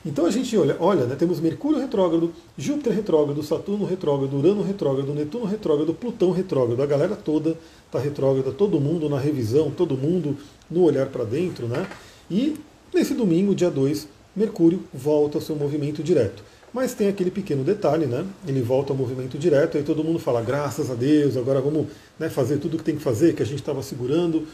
Então 0.05 0.25
a 0.25 0.31
gente 0.31 0.55
olha, 0.55 0.77
olha 0.79 1.05
né, 1.05 1.15
temos 1.15 1.41
Mercúrio 1.41 1.79
retrógrado, 1.79 2.31
Júpiter 2.57 2.93
retrógrado, 2.93 3.43
Saturno 3.43 3.85
retrógrado, 3.85 4.37
Urano 4.37 4.63
retrógrado, 4.63 5.13
Netuno 5.13 5.43
retrógrado, 5.43 5.93
Plutão 5.93 6.31
retrógrado. 6.31 6.81
A 6.81 6.85
galera 6.85 7.17
toda 7.17 7.57
está 7.85 7.99
retrógrada, 7.99 8.53
todo 8.53 8.79
mundo 8.79 9.09
na 9.09 9.19
revisão, 9.19 9.71
todo 9.71 9.97
mundo 9.97 10.37
no 10.71 10.83
olhar 10.83 11.07
para 11.07 11.25
dentro. 11.25 11.67
Né? 11.67 11.85
E 12.31 12.55
nesse 12.93 13.13
domingo, 13.13 13.53
dia 13.53 13.69
2, 13.69 14.07
Mercúrio 14.33 14.79
volta 14.93 15.39
ao 15.39 15.41
seu 15.41 15.57
movimento 15.57 16.01
direto. 16.01 16.41
Mas 16.75 16.93
tem 16.93 17.07
aquele 17.07 17.31
pequeno 17.31 17.63
detalhe, 17.63 18.05
né? 18.05 18.25
Ele 18.45 18.61
volta 18.61 18.91
ao 18.91 18.97
movimento 18.97 19.37
direto, 19.37 19.77
aí 19.77 19.83
todo 19.83 20.03
mundo 20.03 20.19
fala, 20.19 20.41
graças 20.41 20.91
a 20.91 20.93
Deus, 20.93 21.37
agora 21.37 21.61
vamos 21.61 21.87
né, 22.19 22.29
fazer 22.29 22.57
tudo 22.57 22.73
o 22.73 22.77
que 22.77 22.83
tem 22.83 22.97
que 22.97 23.01
fazer, 23.01 23.33
que 23.33 23.41
a 23.41 23.45
gente 23.45 23.59
estava 23.59 23.81
segurando. 23.81 24.45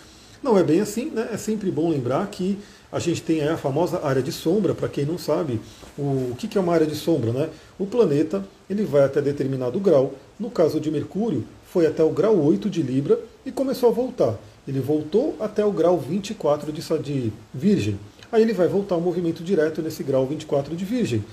Não 0.44 0.56
é 0.56 0.64
bem 0.64 0.82
assim, 0.82 1.10
né? 1.10 1.30
É 1.34 1.38
sempre 1.38 1.72
bom 1.72 1.90
lembrar 1.90 2.28
que 2.28 2.60
a 2.92 3.00
gente 3.00 3.24
tem 3.24 3.42
a 3.42 3.58
famosa 3.58 4.06
área 4.06 4.22
de 4.22 4.32
sombra, 4.32 4.76
para 4.76 4.88
quem 4.88 5.04
não 5.04 5.18
sabe, 5.18 5.60
o, 5.98 6.36
que, 6.38 6.48
que 6.48 6.60
é 6.60 6.62
uma 6.62 6.72
área 6.72 6.86
de 6.86 6.94
sombra? 6.94 7.32
Né? 7.34 7.50
O 7.80 7.88
planeta 7.88 8.46
ele 8.70 8.84
vai 8.84 9.04
até 9.04 9.20
determinado 9.20 9.80
grau, 9.80 10.14
no 10.40 10.52
caso 10.52 10.80
de 10.80 10.92
Mercúrio, 10.92 11.44
foi 11.66 11.88
até 11.88 12.04
o 12.04 12.12
grau 12.12 12.38
8 12.38 12.70
de 12.70 12.84
Libra 12.84 13.20
e 13.44 13.52
começou 13.52 13.90
a 13.90 13.92
voltar. 13.92 14.38
Ele 14.68 14.80
voltou 14.80 15.36
até 15.40 15.66
o 15.66 15.72
grau 15.72 15.98
24 15.98 16.72
de, 16.72 16.82
de 17.00 17.34
Virgem. 17.52 18.00
Aí 18.32 18.44
ele 18.44 18.54
vai 18.54 18.68
voltar 18.68 18.94
ao 18.94 19.02
movimento 19.02 19.44
direto 19.44 19.82
nesse 19.82 20.04
grau 20.04 20.28
24 20.28 20.76
de 20.76 20.86
Virgem. 20.86 21.26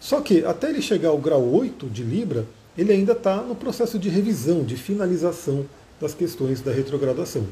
Só 0.00 0.20
que 0.20 0.44
até 0.44 0.70
ele 0.70 0.82
chegar 0.82 1.08
ao 1.08 1.18
grau 1.18 1.42
8 1.42 1.86
de 1.86 2.02
Libra, 2.02 2.46
ele 2.76 2.92
ainda 2.92 3.12
está 3.12 3.36
no 3.42 3.54
processo 3.54 3.98
de 3.98 4.08
revisão, 4.08 4.62
de 4.62 4.76
finalização 4.76 5.66
das 6.00 6.14
questões 6.14 6.60
da 6.60 6.72
retrogradação. 6.72 7.46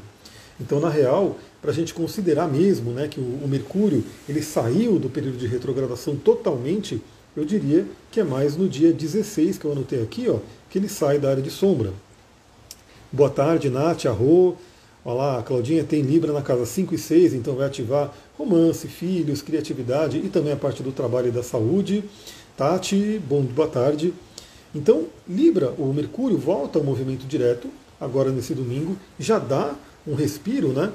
Então, 0.59 0.79
na 0.79 0.89
real, 0.89 1.37
para 1.61 1.71
a 1.71 1.73
gente 1.73 1.93
considerar 1.93 2.47
mesmo 2.47 2.91
né, 2.91 3.07
que 3.07 3.19
o, 3.19 3.47
Mercúrio 3.47 4.03
ele 4.29 4.41
saiu 4.41 4.97
do 4.99 5.09
período 5.09 5.37
de 5.37 5.47
retrogradação 5.47 6.15
totalmente, 6.15 7.01
eu 7.35 7.43
diria 7.43 7.85
que 8.11 8.19
é 8.19 8.23
mais 8.23 8.55
no 8.55 8.69
dia 8.69 8.93
16, 8.93 9.57
que 9.57 9.65
eu 9.65 9.71
anotei 9.71 10.01
aqui, 10.01 10.29
ó, 10.29 10.37
que 10.69 10.77
ele 10.77 10.87
sai 10.87 11.19
da 11.19 11.29
área 11.29 11.43
de 11.43 11.49
sombra. 11.49 11.91
Boa 13.11 13.29
tarde, 13.29 13.69
Nath, 13.69 14.05
Arro. 14.05 14.57
Olha 15.07 15.17
lá, 15.17 15.37
a 15.37 15.43
Claudinha 15.43 15.83
tem 15.83 16.01
Libra 16.01 16.33
na 16.33 16.41
casa 16.41 16.65
5 16.65 16.95
e 16.95 16.97
6, 16.97 17.35
então 17.35 17.53
vai 17.53 17.67
ativar 17.67 18.11
romance, 18.35 18.87
filhos, 18.87 19.39
criatividade 19.39 20.17
e 20.17 20.29
também 20.29 20.51
a 20.51 20.55
parte 20.55 20.81
do 20.81 20.91
trabalho 20.91 21.27
e 21.27 21.31
da 21.31 21.43
saúde. 21.43 22.03
Tati, 22.57 23.21
bom, 23.29 23.43
boa 23.43 23.67
tarde. 23.67 24.11
Então, 24.73 25.05
Libra, 25.29 25.71
o 25.77 25.93
Mercúrio 25.93 26.39
volta 26.39 26.79
ao 26.79 26.83
movimento 26.83 27.27
direto, 27.27 27.69
agora 28.01 28.31
nesse 28.31 28.55
domingo, 28.55 28.97
já 29.19 29.37
dá 29.37 29.75
um 30.07 30.15
respiro, 30.15 30.69
né? 30.69 30.91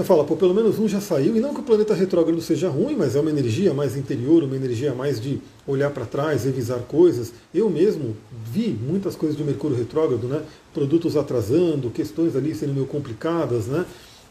Você 0.00 0.04
fala, 0.06 0.24
pô, 0.24 0.34
pelo 0.34 0.54
menos 0.54 0.78
um 0.78 0.88
já 0.88 0.98
saiu, 0.98 1.36
e 1.36 1.40
não 1.40 1.52
que 1.52 1.60
o 1.60 1.62
planeta 1.62 1.92
retrógrado 1.92 2.40
seja 2.40 2.70
ruim, 2.70 2.96
mas 2.96 3.16
é 3.16 3.20
uma 3.20 3.28
energia 3.28 3.74
mais 3.74 3.98
interior, 3.98 4.42
uma 4.42 4.56
energia 4.56 4.94
mais 4.94 5.20
de 5.20 5.38
olhar 5.66 5.90
para 5.90 6.06
trás, 6.06 6.44
revisar 6.44 6.78
coisas. 6.78 7.34
Eu 7.52 7.68
mesmo 7.68 8.16
vi 8.50 8.68
muitas 8.68 9.14
coisas 9.14 9.36
do 9.36 9.44
Mercúrio 9.44 9.76
retrógrado, 9.76 10.26
né? 10.26 10.40
Produtos 10.72 11.18
atrasando, 11.18 11.90
questões 11.90 12.34
ali 12.34 12.54
sendo 12.54 12.72
meio 12.72 12.86
complicadas, 12.86 13.66
né? 13.66 13.84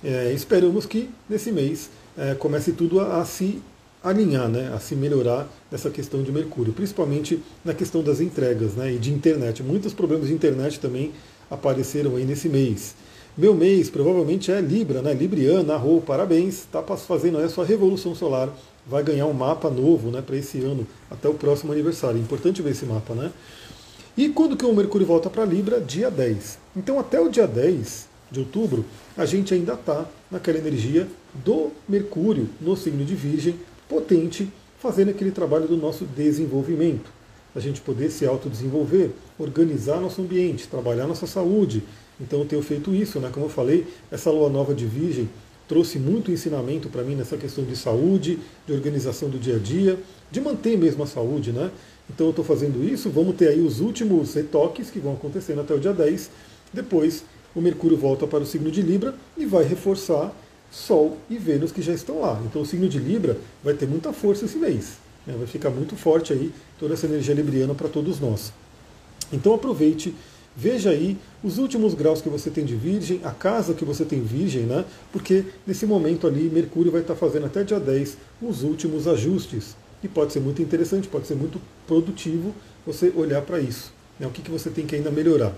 É, 0.04 0.34
esperamos 0.34 0.88
que 0.88 1.08
nesse 1.30 1.52
mês 1.52 1.92
é, 2.18 2.34
comece 2.34 2.72
tudo 2.72 3.00
a, 3.00 3.22
a 3.22 3.26
se 3.26 3.62
alinhar, 4.04 4.50
né, 4.50 4.72
a 4.74 4.80
se 4.80 4.96
melhorar 4.96 5.48
nessa 5.70 5.92
questão 5.92 6.24
de 6.24 6.32
Mercúrio, 6.32 6.74
principalmente 6.74 7.44
na 7.64 7.76
questão 7.76 8.02
das 8.02 8.22
entregas 8.22 8.74
né, 8.74 8.94
e 8.94 8.98
de 8.98 9.14
internet. 9.14 9.62
Muitos 9.62 9.94
problemas 9.94 10.30
de 10.30 10.34
internet 10.34 10.80
também 10.80 11.12
apareceram 11.48 12.16
aí 12.16 12.26
nesse 12.26 12.50
mês. 12.50 12.96
Meu 13.40 13.56
mês 13.56 13.90
provavelmente 13.90 14.52
é 14.52 14.60
Libra, 14.60 15.02
né? 15.02 15.14
Libriana, 15.14 15.76
arro, 15.76 16.02
parabéns, 16.02 16.56
está 16.56 16.84
fazendo 16.84 17.38
aí 17.38 17.46
a 17.46 17.50
sua 17.50 17.64
revolução 17.64 18.14
solar, 18.14 18.50
vai 18.86 19.02
ganhar 19.02 19.28
um 19.28 19.34
mapa 19.34 19.70
novo 19.70 20.12
né, 20.12 20.22
para 20.22 20.36
esse 20.36 20.60
ano, 20.60 20.86
até 21.10 21.30
o 21.30 21.34
próximo 21.34 21.72
aniversário. 21.72 22.20
Importante 22.20 22.62
ver 22.62 22.72
esse 22.72 22.86
mapa, 22.86 23.14
né? 23.14 23.32
E 24.18 24.28
quando 24.28 24.58
que 24.58 24.66
o 24.66 24.76
Mercúrio 24.76 25.08
volta 25.08 25.30
para 25.30 25.46
Libra? 25.46 25.80
Dia 25.80 26.12
10. 26.12 26.60
Então 26.76 27.00
até 27.00 27.22
o 27.22 27.30
dia 27.30 27.48
10 27.48 28.10
de 28.30 28.42
outubro, 28.42 28.84
a 29.16 29.26
gente 29.26 29.54
ainda 29.54 29.72
está 29.72 30.06
naquela 30.30 30.58
energia 30.58 31.08
do 31.34 31.72
Mercúrio 31.88 32.50
no 32.60 32.76
signo 32.76 33.06
de 33.06 33.16
Virgem, 33.16 33.56
potente, 33.88 34.52
fazendo 34.80 35.12
aquele 35.12 35.32
trabalho 35.32 35.66
do 35.66 35.78
nosso 35.78 36.04
desenvolvimento. 36.04 37.19
A 37.56 37.60
gente 37.60 37.82
poder 37.82 38.10
se 38.12 38.26
autodesenvolver, 38.26 39.12
organizar 39.38 40.00
nosso 40.00 40.22
ambiente, 40.22 40.68
trabalhar 40.68 41.08
nossa 41.08 41.26
saúde. 41.26 41.84
Então 42.20 42.40
eu 42.40 42.46
tenho 42.46 42.62
feito 42.62 42.94
isso, 42.94 43.20
né? 43.20 43.30
Como 43.34 43.46
eu 43.46 43.50
falei, 43.50 43.88
essa 44.12 44.30
lua 44.30 44.50
nova 44.50 44.74
de 44.74 44.86
Virgem 44.86 45.30
trouxe 45.68 46.00
muito 46.00 46.32
ensinamento 46.32 46.90
para 46.90 47.04
mim 47.04 47.16
nessa 47.16 47.38
questão 47.38 47.64
de 47.64 47.76
saúde, 47.76 48.40
de 48.66 48.74
organização 48.74 49.30
do 49.30 49.38
dia 49.38 49.56
a 49.56 49.60
dia, 49.60 50.00
de 50.32 50.42
manter 50.42 50.78
mesmo 50.78 51.04
a 51.04 51.08
saúde, 51.08 51.52
né? 51.52 51.72
Então 52.10 52.28
eu 52.28 52.32
estou 52.32 52.44
fazendo 52.44 52.84
isso, 52.84 53.10
vamos 53.10 53.36
ter 53.36 53.50
aí 53.50 53.62
os 53.62 53.80
últimos 53.80 54.34
retoques 54.34 54.90
que 54.90 55.00
vão 55.00 55.14
acontecendo 55.14 55.62
até 55.62 55.74
o 55.74 55.80
dia 55.80 55.94
10. 55.94 56.32
Depois 56.74 57.24
o 57.56 57.62
Mercúrio 57.62 57.98
volta 57.98 58.26
para 58.26 58.40
o 58.40 58.46
signo 58.46 58.72
de 58.72 58.82
Libra 58.82 59.14
e 59.38 59.46
vai 59.46 59.64
reforçar 59.64 60.34
Sol 60.72 61.18
e 61.30 61.38
Vênus 61.38 61.72
que 61.72 61.82
já 61.82 61.94
estão 61.94 62.22
lá. 62.22 62.42
Então 62.46 62.62
o 62.64 62.66
signo 62.66 62.90
de 62.90 63.00
Libra 63.00 63.38
vai 63.64 63.74
ter 63.74 63.88
muita 63.88 64.12
força 64.12 64.46
esse 64.46 64.58
mês. 64.58 64.98
Né? 65.26 65.36
Vai 65.38 65.48
ficar 65.48 65.70
muito 65.70 65.96
forte 65.96 66.34
aí 66.34 66.52
toda 66.80 66.94
essa 66.94 67.06
energia 67.06 67.34
libriana 67.34 67.74
para 67.74 67.88
todos 67.88 68.20
nós. 68.20 68.54
Então 69.32 69.54
aproveite, 69.54 70.14
veja 70.56 70.90
aí 70.90 71.18
os 71.44 71.58
últimos 71.58 71.94
graus 71.94 72.22
que 72.22 72.30
você 72.30 72.50
tem 72.50 72.66
de 72.66 72.76
Virgem, 72.76 73.22
a 73.24 73.32
casa 73.32 73.74
que 73.74 73.86
você 73.86 74.04
tem 74.04 74.22
Virgem, 74.22 74.64
né? 74.64 74.86
Porque 75.12 75.46
nesse 75.66 75.86
momento 75.86 76.28
ali 76.28 76.50
Mercúrio 76.50 76.92
vai 76.92 77.02
estar 77.02 77.16
fazendo 77.16 77.46
até 77.46 77.64
dia 77.64 77.80
10 77.80 78.18
os 78.42 78.64
últimos 78.64 79.08
ajustes. 79.08 79.76
E 80.04 80.08
pode 80.08 80.32
ser 80.32 80.40
muito 80.40 80.62
interessante, 80.62 81.08
pode 81.08 81.28
ser 81.28 81.36
muito 81.36 81.60
produtivo 81.86 82.54
você 82.86 83.12
olhar 83.16 83.42
para 83.42 83.60
isso. 83.60 83.92
Né? 84.20 84.26
O 84.26 84.32
que, 84.32 84.42
que 84.42 84.52
você 84.52 84.70
tem 84.70 84.86
que 84.86 84.96
ainda 84.96 85.12
melhorar. 85.12 85.54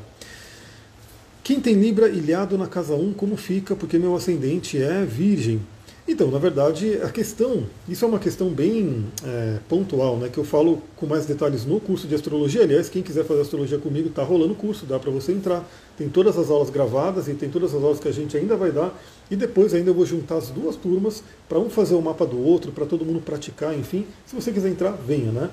Quem 1.44 1.60
tem 1.60 1.74
Libra 1.74 2.08
ilhado 2.08 2.58
na 2.58 2.68
casa 2.68 2.94
1, 2.94 3.14
como 3.14 3.36
fica? 3.36 3.76
Porque 3.76 3.98
meu 3.98 4.16
ascendente 4.16 4.82
é 4.82 5.04
Virgem. 5.04 5.62
Então, 6.08 6.32
na 6.32 6.40
verdade, 6.40 7.00
a 7.04 7.10
questão, 7.10 7.64
isso 7.88 8.04
é 8.04 8.08
uma 8.08 8.18
questão 8.18 8.50
bem 8.50 9.06
é, 9.24 9.60
pontual, 9.70 10.18
né, 10.18 10.30
que 10.30 10.38
eu 10.38 10.44
falo 10.44 10.82
com 10.96 11.06
mais 11.06 11.26
detalhes 11.26 11.64
no 11.64 11.80
curso 11.80 12.08
de 12.08 12.16
astrologia. 12.16 12.64
Aliás, 12.64 12.90
quem 12.90 13.04
quiser 13.04 13.24
fazer 13.24 13.42
astrologia 13.42 13.78
comigo, 13.78 14.10
está 14.10 14.24
rolando 14.24 14.54
o 14.54 14.56
curso, 14.56 14.86
dá 14.86 15.00
para 15.00 15.12
você 15.12 15.32
entrar. 15.32 15.64
Tem 15.98 16.10
todas 16.10 16.38
as 16.38 16.50
aulas 16.50 16.70
gravadas 16.70 17.28
e 17.28 17.34
tem 17.36 17.50
todas 17.50 17.74
as 17.76 17.84
aulas 17.84 18.00
que 18.00 18.08
a 18.08 18.12
gente 18.12 18.36
ainda 18.36 18.56
vai 18.56 18.72
dar. 18.72 19.00
E 19.30 19.36
depois 19.36 19.74
ainda 19.74 19.92
eu 19.92 19.94
vou 19.94 20.06
juntar 20.06 20.38
as 20.38 20.50
duas 20.50 20.76
turmas 20.76 21.24
para 21.48 21.60
um 21.60 21.70
fazer 21.70 21.94
o 21.94 22.02
mapa 22.02 22.26
do 22.26 22.44
outro, 22.44 22.72
para 22.72 22.86
todo 22.86 23.06
mundo 23.06 23.22
praticar, 23.22 23.78
enfim. 23.78 24.06
Se 24.26 24.36
você 24.36 24.52
quiser 24.52 24.70
entrar, 24.70 24.92
venha, 24.92 25.32
né? 25.32 25.50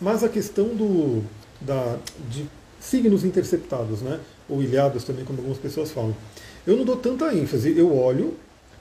Mas 0.00 0.24
a 0.24 0.28
questão 0.28 0.66
do, 0.68 1.22
da, 1.60 1.96
de 2.28 2.44
signos 2.80 3.24
interceptados, 3.24 4.02
né? 4.02 4.18
ou 4.48 4.62
ilhados 4.62 5.04
também, 5.04 5.24
como 5.24 5.38
algumas 5.38 5.58
pessoas 5.58 5.90
falam. 5.90 6.14
Eu 6.66 6.76
não 6.76 6.84
dou 6.84 6.96
tanta 6.96 7.34
ênfase, 7.34 7.76
eu 7.76 7.96
olho, 7.96 8.34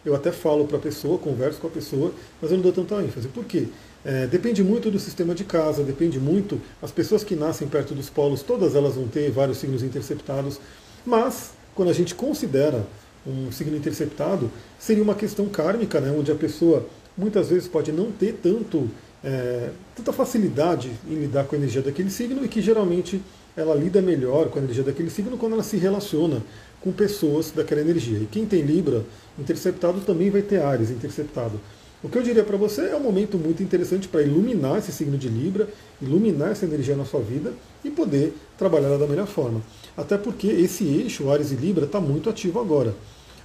eu 0.06 0.16
até 0.16 0.32
falo 0.32 0.66
para 0.66 0.78
a 0.78 0.80
pessoa, 0.80 1.18
converso 1.18 1.60
com 1.60 1.68
a 1.68 1.70
pessoa, 1.70 2.12
mas 2.42 2.52
eu 2.52 2.58
não 2.58 2.64
dou 2.64 2.74
tanta 2.74 2.96
ênfase. 3.04 3.28
Por 3.28 3.46
quê? 3.46 3.68
É, 4.04 4.26
depende 4.26 4.64
muito 4.64 4.90
do 4.90 5.00
sistema 5.00 5.36
de 5.36 5.44
casa, 5.44 5.84
depende 5.84 6.20
muito. 6.20 6.60
As 6.82 6.92
pessoas 6.92 7.24
que 7.24 7.36
nascem 7.36 7.68
perto 7.68 7.94
dos 7.94 8.10
polos, 8.10 8.42
todas 8.42 8.76
elas 8.76 8.96
vão 8.96 9.08
ter 9.08 9.30
vários 9.30 9.58
signos 9.58 9.84
interceptados, 9.84 10.60
mas 11.06 11.52
quando 11.76 11.90
a 11.90 11.94
gente 11.94 12.16
considera 12.16 12.86
um 13.26 13.52
signo 13.52 13.78
interceptado, 13.78 14.50
seria 14.80 15.04
uma 15.04 15.14
questão 15.14 15.48
kármica, 15.48 16.02
né, 16.02 16.12
onde 16.18 16.32
a 16.32 16.36
pessoa 16.36 16.88
muitas 17.16 17.50
vezes 17.50 17.68
pode 17.68 17.92
não 17.92 18.12
ter 18.12 18.40
tanto, 18.42 18.90
é, 19.24 19.70
tanta 19.96 20.12
facilidade 20.12 20.92
em 21.08 21.16
lidar 21.16 21.44
com 21.46 21.56
a 21.56 21.58
energia 21.60 21.84
daquele 21.84 22.10
signo 22.10 22.44
e 22.44 22.48
que 22.48 22.62
geralmente 22.62 23.22
ela 23.56 23.76
lida 23.76 24.02
melhor 24.02 24.50
com 24.50 24.60
a 24.60 24.62
energia 24.62 24.84
daquele 24.84 25.10
signo 25.10 25.38
quando 25.38 25.54
ela 25.54 25.64
se 25.64 25.78
relaciona 25.78 26.42
com 26.82 26.92
pessoas 26.92 27.52
daquela 27.52 27.82
energia. 27.82 28.18
E 28.18 28.26
quem 28.26 28.46
tem 28.46 28.62
Libra 28.62 29.06
interceptado 29.38 30.02
também 30.02 30.30
vai 30.30 30.42
ter 30.42 30.62
Ares 30.62 30.90
interceptado. 30.90 31.60
O 32.04 32.10
que 32.10 32.18
eu 32.18 32.24
diria 32.24 32.44
para 32.44 32.58
você 32.58 32.88
é 32.88 32.96
um 32.96 33.00
momento 33.00 33.38
muito 33.38 33.62
interessante 33.62 34.08
para 34.08 34.24
iluminar 34.24 34.80
esse 34.80 34.92
signo 34.92 35.18
de 35.18 35.30
Libra, 35.30 35.70
iluminar 36.02 36.52
essa 36.52 36.66
energia 36.66 36.96
na 36.96 37.06
sua 37.06 37.22
vida 37.22 37.54
e 37.86 37.92
poder 37.92 38.34
trabalhar 38.58 38.98
da 38.98 39.06
melhor 39.06 39.28
forma. 39.28 39.62
Até 39.96 40.18
porque 40.18 40.48
esse 40.48 40.84
eixo, 40.84 41.30
Ares 41.30 41.52
e 41.52 41.56
Libra, 41.56 41.86
está 41.86 42.02
muito 42.02 42.28
ativo 42.28 42.60
agora. 42.60 42.96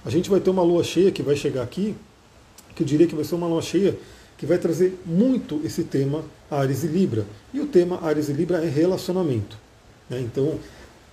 A 0.03 0.09
gente 0.09 0.29
vai 0.29 0.39
ter 0.39 0.49
uma 0.49 0.63
lua 0.63 0.83
cheia 0.83 1.11
que 1.11 1.21
vai 1.21 1.35
chegar 1.35 1.61
aqui, 1.61 1.95
que 2.75 2.81
eu 2.81 2.87
diria 2.87 3.05
que 3.05 3.13
vai 3.13 3.23
ser 3.23 3.35
uma 3.35 3.47
lua 3.47 3.61
cheia 3.61 3.95
que 4.37 4.45
vai 4.45 4.57
trazer 4.57 4.99
muito 5.05 5.59
esse 5.65 5.83
tema 5.83 6.23
Ares 6.49 6.83
e 6.83 6.87
Libra. 6.87 7.25
E 7.53 7.59
o 7.59 7.65
tema 7.65 7.99
Ares 8.03 8.29
e 8.29 8.33
Libra 8.33 8.63
é 8.63 8.69
relacionamento. 8.69 9.57
Né? 10.09 10.21
Então, 10.21 10.59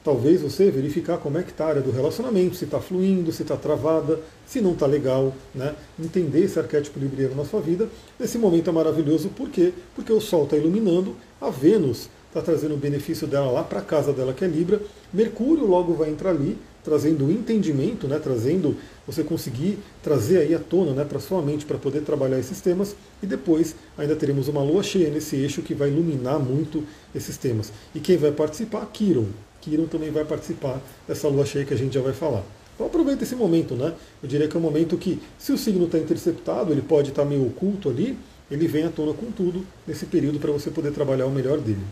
talvez 0.05 0.43
você 0.43 0.71
verificar 0.71 1.17
como 1.17 1.39
é 1.39 1.43
que 1.43 1.51
está 1.51 1.65
a 1.65 1.69
área 1.69 1.83
do 1.83 1.91
relacionamento, 1.91 2.55
se 2.55 2.67
está 2.67 2.79
fluindo, 2.79 3.33
se 3.33 3.43
está 3.43 3.57
travada, 3.57 4.21
se 4.47 4.61
não 4.61 4.73
está 4.73 4.87
legal, 4.87 5.35
né? 5.55 5.75
entender 5.99 6.45
esse 6.45 6.59
arquétipo 6.59 7.01
libriano 7.01 7.35
na 7.35 7.45
sua 7.45 7.61
vida. 7.61 7.89
Esse 8.21 8.37
momento 8.37 8.69
é 8.69 8.73
maravilhoso, 8.73 9.31
por 9.31 9.49
quê? 9.49 9.73
Porque 9.97 10.13
o 10.13 10.21
Sol 10.21 10.45
está 10.45 10.59
iluminando, 10.59 11.17
a 11.41 11.49
Vênus 11.49 12.11
está 12.29 12.43
trazendo 12.43 12.75
o 12.75 12.77
benefício 12.77 13.27
dela 13.27 13.51
lá 13.51 13.63
para 13.63 13.79
a 13.79 13.83
casa 13.83 14.13
dela 14.13 14.35
que 14.35 14.45
é 14.45 14.49
Libra, 14.49 14.81
Mercúrio 15.13 15.67
logo 15.67 15.95
vai 15.95 16.11
entrar 16.11 16.31
ali, 16.31 16.59
trazendo 16.83 17.25
o 17.25 17.33
entendimento, 17.33 18.07
né, 18.07 18.19
trazendo 18.19 18.77
você 19.07 19.25
conseguir 19.25 19.79
trazer 20.03 20.39
aí 20.39 20.55
à 20.55 20.59
tona 20.59 20.93
né, 20.93 21.05
para 21.05 21.19
sua 21.19 21.41
mente 21.41 21.65
para 21.65 21.79
poder 21.79 22.03
trabalhar 22.03 22.39
esses 22.39 22.61
temas 22.61 22.95
e 23.23 23.27
depois 23.27 23.75
ainda 23.97 24.15
teremos 24.15 24.49
uma 24.49 24.63
lua 24.63 24.83
cheia 24.83 25.09
nesse 25.09 25.37
eixo 25.37 25.63
que 25.63 25.73
vai 25.73 25.89
iluminar 25.89 26.39
muito 26.39 26.85
esses 27.15 27.39
temas. 27.39 27.73
E 27.95 28.01
quem 28.01 28.19
vai 28.19 28.33
participar? 28.33 28.85
Kiron. 28.93 29.29
Kiron 29.65 29.87
também 29.87 30.11
vai 30.11 30.25
participar 30.25 30.81
dessa 31.09 31.27
lua 31.29 31.47
cheia 31.47 31.65
que 31.65 31.73
a 31.73 31.77
gente 31.77 31.95
já 31.95 32.01
vai 32.01 32.13
falar. 32.13 32.43
Então 32.75 32.87
aproveita 32.87 33.25
esse 33.25 33.35
momento, 33.35 33.75
né? 33.75 33.95
Eu 34.23 34.29
diria 34.29 34.47
que 34.47 34.57
é 34.57 34.59
um 34.61 34.63
momento 34.63 34.97
que, 34.99 35.21
se 35.39 35.53
o 35.53 35.59
signo 35.59 35.87
está 35.87 35.99
interceptado, 35.99 36.73
ele 36.73 36.83
pode 36.83 37.11
estar 37.11 37.23
tá 37.23 37.29
meio 37.29 37.47
oculto 37.47 37.89
ali, 37.89 38.19
ele 38.51 38.67
vem 38.67 38.85
à 38.85 38.91
tona 38.91 39.15
com 39.15 39.31
tudo 39.31 39.65
nesse 39.87 40.07
período 40.07 40.39
para 40.39 40.53
você 40.53 40.71
poder 40.71 40.93
trabalhar 40.93 41.27
o 41.27 41.31
melhor 41.31 41.59
dele. 41.59 41.85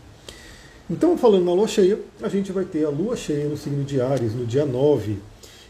Então, 0.89 1.17
falando 1.17 1.45
na 1.45 1.53
lua 1.53 1.67
cheia, 1.67 1.97
a 2.21 2.29
gente 2.29 2.51
vai 2.51 2.65
ter 2.65 2.85
a 2.85 2.89
lua 2.89 3.15
cheia 3.15 3.47
no 3.47 3.57
signo 3.57 3.83
de 3.83 4.01
Ares 4.01 4.35
no 4.35 4.45
dia 4.45 4.65
9. 4.65 5.17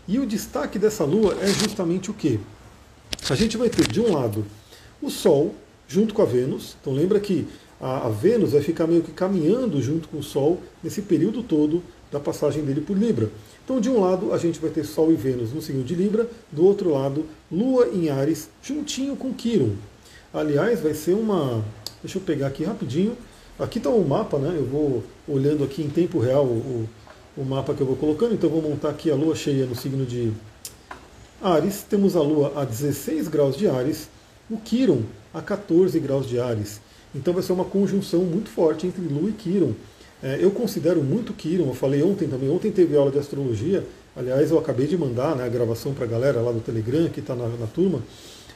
E 0.08 0.20
o 0.20 0.26
destaque 0.26 0.78
dessa 0.78 1.06
lua 1.06 1.38
é 1.40 1.48
justamente 1.48 2.12
o 2.12 2.14
que? 2.14 2.40
A 3.30 3.36
gente 3.36 3.56
vai 3.56 3.70
ter, 3.70 3.88
de 3.88 4.02
um 4.02 4.12
lado, 4.12 4.44
o 5.02 5.10
Sol 5.10 5.54
junto 5.88 6.14
com 6.14 6.24
a 6.24 6.26
Vênus. 6.26 6.76
Então, 6.82 6.92
lembra 6.92 7.20
que 7.20 7.48
a, 7.84 8.08
a 8.08 8.10
Vênus 8.10 8.54
vai 8.54 8.62
ficar 8.62 8.88
meio 8.88 9.04
que 9.04 9.12
caminhando 9.12 9.82
junto 9.82 10.08
com 10.08 10.20
o 10.20 10.24
Sol 10.24 10.62
nesse 10.82 11.02
período 11.02 11.44
todo 11.44 11.84
da 12.10 12.18
passagem 12.18 12.64
dele 12.64 12.80
por 12.80 12.98
Libra. 12.98 13.30
Então, 13.66 13.82
de 13.82 13.90
um 13.90 14.00
lado, 14.00 14.32
a 14.32 14.38
gente 14.38 14.58
vai 14.58 14.70
ter 14.70 14.86
Sol 14.86 15.12
e 15.12 15.16
Vênus 15.16 15.52
no 15.52 15.62
signo 15.62 15.84
de 15.84 15.94
Libra, 15.94 16.30
do 16.50 16.66
outro 16.66 16.92
lado, 16.92 17.26
Lua 17.52 17.90
em 17.94 18.10
Ares, 18.10 18.50
juntinho 18.62 19.18
com 19.18 19.34
Quiron. 19.34 19.72
Aliás, 20.34 20.80
vai 20.80 20.94
ser 20.94 21.14
uma. 21.14 21.62
Deixa 22.02 22.18
eu 22.18 22.22
pegar 22.22 22.48
aqui 22.48 22.64
rapidinho. 22.64 23.18
Aqui 23.60 23.80
está 23.80 23.90
o 23.90 24.08
mapa, 24.08 24.38
né? 24.38 24.54
Eu 24.56 24.66
vou 24.66 25.04
olhando 25.28 25.64
aqui 25.66 25.82
em 25.84 25.90
tempo 25.90 26.20
real 26.20 26.46
o, 26.46 26.88
o 27.36 27.44
mapa 27.44 27.74
que 27.74 27.82
eu 27.82 27.88
vou 27.88 27.98
colocando. 27.98 28.34
Então 28.34 28.50
eu 28.50 28.62
vou 28.62 28.72
montar 28.72 28.92
aqui 28.92 29.12
a 29.12 29.16
lua 29.16 29.36
cheia 29.36 29.66
no 29.66 29.76
signo 29.76 30.06
de 30.06 30.32
Ares. 31.42 31.84
Temos 31.84 32.16
a 32.16 32.22
lua 32.22 32.54
a 32.56 32.64
16 32.64 33.28
graus 33.28 33.58
de 33.58 33.68
Ares, 33.68 34.10
o 34.50 34.58
Quiron 34.58 35.02
a 35.34 35.42
14 35.42 36.00
graus 36.00 36.28
de 36.28 36.40
Ares. 36.40 36.80
Então 37.14 37.34
vai 37.34 37.44
ser 37.44 37.54
uma 37.54 37.66
conjunção 37.66 38.22
muito 38.22 38.50
forte 38.50 38.88
entre 38.88 39.02
Lua 39.02 39.30
e 39.30 39.34
Quiron. 39.34 39.74
É, 40.22 40.40
eu 40.42 40.52
considero 40.52 41.04
muito 41.04 41.34
Quiron, 41.34 41.68
eu 41.68 41.74
falei 41.74 42.02
ontem 42.02 42.28
também, 42.28 42.50
ontem 42.50 42.72
teve 42.72 42.96
aula 42.96 43.12
de 43.12 43.20
astrologia, 43.20 43.86
aliás 44.16 44.52
eu 44.52 44.58
acabei 44.58 44.88
de 44.88 44.98
mandar 44.98 45.36
né, 45.36 45.44
a 45.44 45.50
gravação 45.50 45.94
para 45.94 46.06
a 46.06 46.08
galera 46.08 46.40
lá 46.40 46.52
do 46.52 46.62
Telegram, 46.62 47.10
que 47.10 47.20
está 47.20 47.36
na, 47.36 47.48
na, 47.50 47.68
turma, 47.68 48.02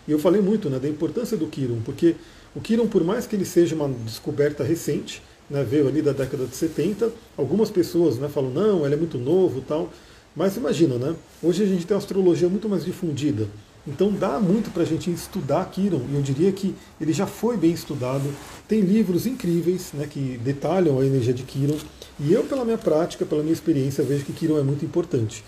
e 0.07 0.11
eu 0.11 0.17
falei 0.17 0.41
muito 0.41 0.69
né, 0.69 0.79
da 0.79 0.87
importância 0.87 1.35
do 1.35 1.45
Quiron, 1.47 1.81
porque 1.83 2.15
o 2.55 2.61
Kiron, 2.61 2.87
por 2.87 3.03
mais 3.03 3.27
que 3.27 3.35
ele 3.35 3.43
seja 3.43 3.75
uma 3.75 3.89
descoberta 4.05 4.63
recente, 4.63 5.21
né, 5.49 5.63
veio 5.63 5.87
ali 5.87 6.01
da 6.01 6.13
década 6.13 6.45
de 6.45 6.55
70, 6.55 7.11
algumas 7.37 7.69
pessoas 7.69 8.17
né, 8.17 8.29
falam, 8.29 8.49
não, 8.49 8.85
ele 8.85 8.95
é 8.95 8.97
muito 8.97 9.17
novo 9.17 9.61
tal. 9.61 9.89
Mas 10.37 10.55
imagina, 10.55 10.99
né? 10.99 11.15
Hoje 11.41 11.63
a 11.63 11.65
gente 11.65 11.87
tem 11.87 11.95
uma 11.95 11.99
astrologia 11.99 12.47
muito 12.47 12.69
mais 12.69 12.85
difundida. 12.85 13.47
Então 13.87 14.11
dá 14.11 14.37
muito 14.37 14.69
para 14.69 14.83
a 14.83 14.85
gente 14.85 15.09
estudar 15.09 15.63
Kiron, 15.71 16.01
e 16.11 16.15
eu 16.15 16.21
diria 16.21 16.51
que 16.51 16.75
ele 16.99 17.13
já 17.13 17.25
foi 17.25 17.55
bem 17.55 17.71
estudado. 17.71 18.29
Tem 18.67 18.81
livros 18.81 19.25
incríveis 19.25 19.93
né, 19.93 20.05
que 20.05 20.37
detalham 20.43 20.99
a 20.99 21.05
energia 21.05 21.33
de 21.33 21.43
Kiron, 21.43 21.77
e 22.19 22.33
eu, 22.33 22.43
pela 22.43 22.65
minha 22.65 22.77
prática, 22.77 23.25
pela 23.25 23.41
minha 23.41 23.53
experiência, 23.53 24.03
vejo 24.03 24.25
que 24.25 24.33
Kiron 24.33 24.59
é 24.59 24.63
muito 24.63 24.83
importante. 24.83 25.41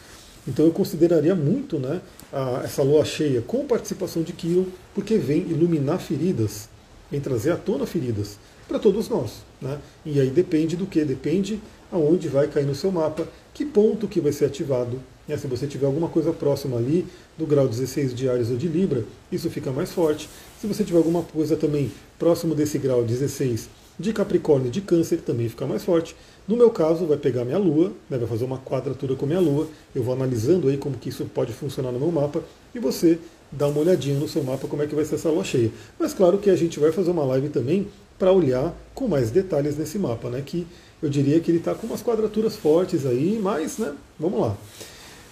Então 0.48 0.66
eu 0.66 0.72
consideraria 0.72 1.36
muito 1.36 1.78
né, 1.78 2.00
a, 2.32 2.62
essa 2.64 2.82
lua 2.82 3.04
cheia 3.04 3.42
com 3.42 3.66
participação 3.66 4.24
de 4.24 4.32
Kiron, 4.32 4.68
porque 4.96 5.18
vem 5.18 5.42
iluminar 5.42 6.00
feridas, 6.00 6.70
vem 7.12 7.20
trazer 7.20 7.52
à 7.52 7.58
tona 7.58 7.86
feridas 7.86 8.38
para 8.70 8.80
todos 8.80 9.10
nós. 9.10 9.44
Né? 9.62 9.78
E 10.06 10.18
aí 10.18 10.30
depende 10.30 10.78
do 10.78 10.86
que? 10.86 11.04
Depende 11.04 11.60
aonde 11.92 12.30
vai 12.30 12.48
cair 12.48 12.66
no 12.66 12.76
seu 12.76 12.90
mapa, 12.90 13.28
que 13.54 13.66
ponto 13.66 14.08
que 14.08 14.22
vai 14.22 14.32
ser 14.32 14.46
ativado 14.46 15.02
Se 15.38 15.48
você 15.48 15.68
tiver 15.68 15.86
alguma 15.86 16.08
coisa 16.08 16.32
próxima 16.32 16.78
ali 16.78 17.06
do 17.38 17.46
grau 17.46 17.68
16 17.68 18.14
de 18.14 18.30
Ares 18.30 18.50
ou 18.50 18.58
de 18.58 18.68
Libra, 18.68 19.04
isso 19.32 19.50
fica 19.50 19.72
mais 19.72 19.92
forte. 19.92 20.30
Se 20.60 20.68
você 20.68 20.84
tiver 20.84 20.98
alguma 20.98 21.24
coisa 21.24 21.56
também 21.56 21.92
próximo 22.18 22.56
desse 22.56 22.78
grau 22.78 23.04
16 23.04 23.70
de 24.00 24.14
Capricórnio 24.14 24.68
e 24.68 24.72
de 24.72 24.82
Câncer, 24.82 25.20
também 25.22 25.50
fica 25.50 25.68
mais 25.68 25.84
forte. 25.84 26.16
No 26.48 26.56
meu 26.56 26.72
caso, 26.72 27.06
vai 27.06 27.18
pegar 27.18 27.46
minha 27.46 27.58
Lua, 27.58 27.92
né, 28.10 28.18
vai 28.18 28.28
fazer 28.28 28.46
uma 28.46 28.58
quadratura 28.58 29.14
com 29.16 29.26
minha 29.26 29.40
Lua. 29.40 29.68
Eu 29.94 30.02
vou 30.02 30.14
analisando 30.14 30.70
aí 30.70 30.78
como 30.78 30.98
que 30.98 31.10
isso 31.10 31.26
pode 31.26 31.54
funcionar 31.54 31.92
no 31.92 32.00
meu 32.00 32.12
mapa 32.12 32.42
e 32.74 32.80
você 32.80 33.20
dá 33.52 33.68
uma 33.68 33.82
olhadinha 33.82 34.18
no 34.18 34.28
seu 34.28 34.44
mapa 34.44 34.68
como 34.68 34.82
é 34.82 34.88
que 34.88 34.96
vai 34.96 35.04
ser 35.04 35.16
essa 35.16 35.30
lua 35.30 35.44
cheia. 35.44 35.72
Mas 36.00 36.14
claro 36.14 36.38
que 36.38 36.50
a 36.50 36.56
gente 36.56 36.80
vai 36.80 36.92
fazer 36.92 37.12
uma 37.12 37.24
live 37.26 37.50
também 37.50 37.88
para 38.18 38.32
olhar 38.32 38.74
com 38.94 39.08
mais 39.08 39.32
detalhes 39.32 39.78
nesse 39.78 39.98
mapa, 39.98 40.30
né? 40.30 40.42
Que 40.46 40.68
eu 41.02 41.10
diria 41.10 41.40
que 41.40 41.50
ele 41.50 41.60
está 41.60 41.74
com 41.74 41.88
umas 41.88 42.02
quadraturas 42.02 42.56
fortes 42.56 43.06
aí, 43.06 43.40
mas, 43.42 43.78
né? 43.78 43.94
Vamos 44.20 44.40
lá. 44.40 44.58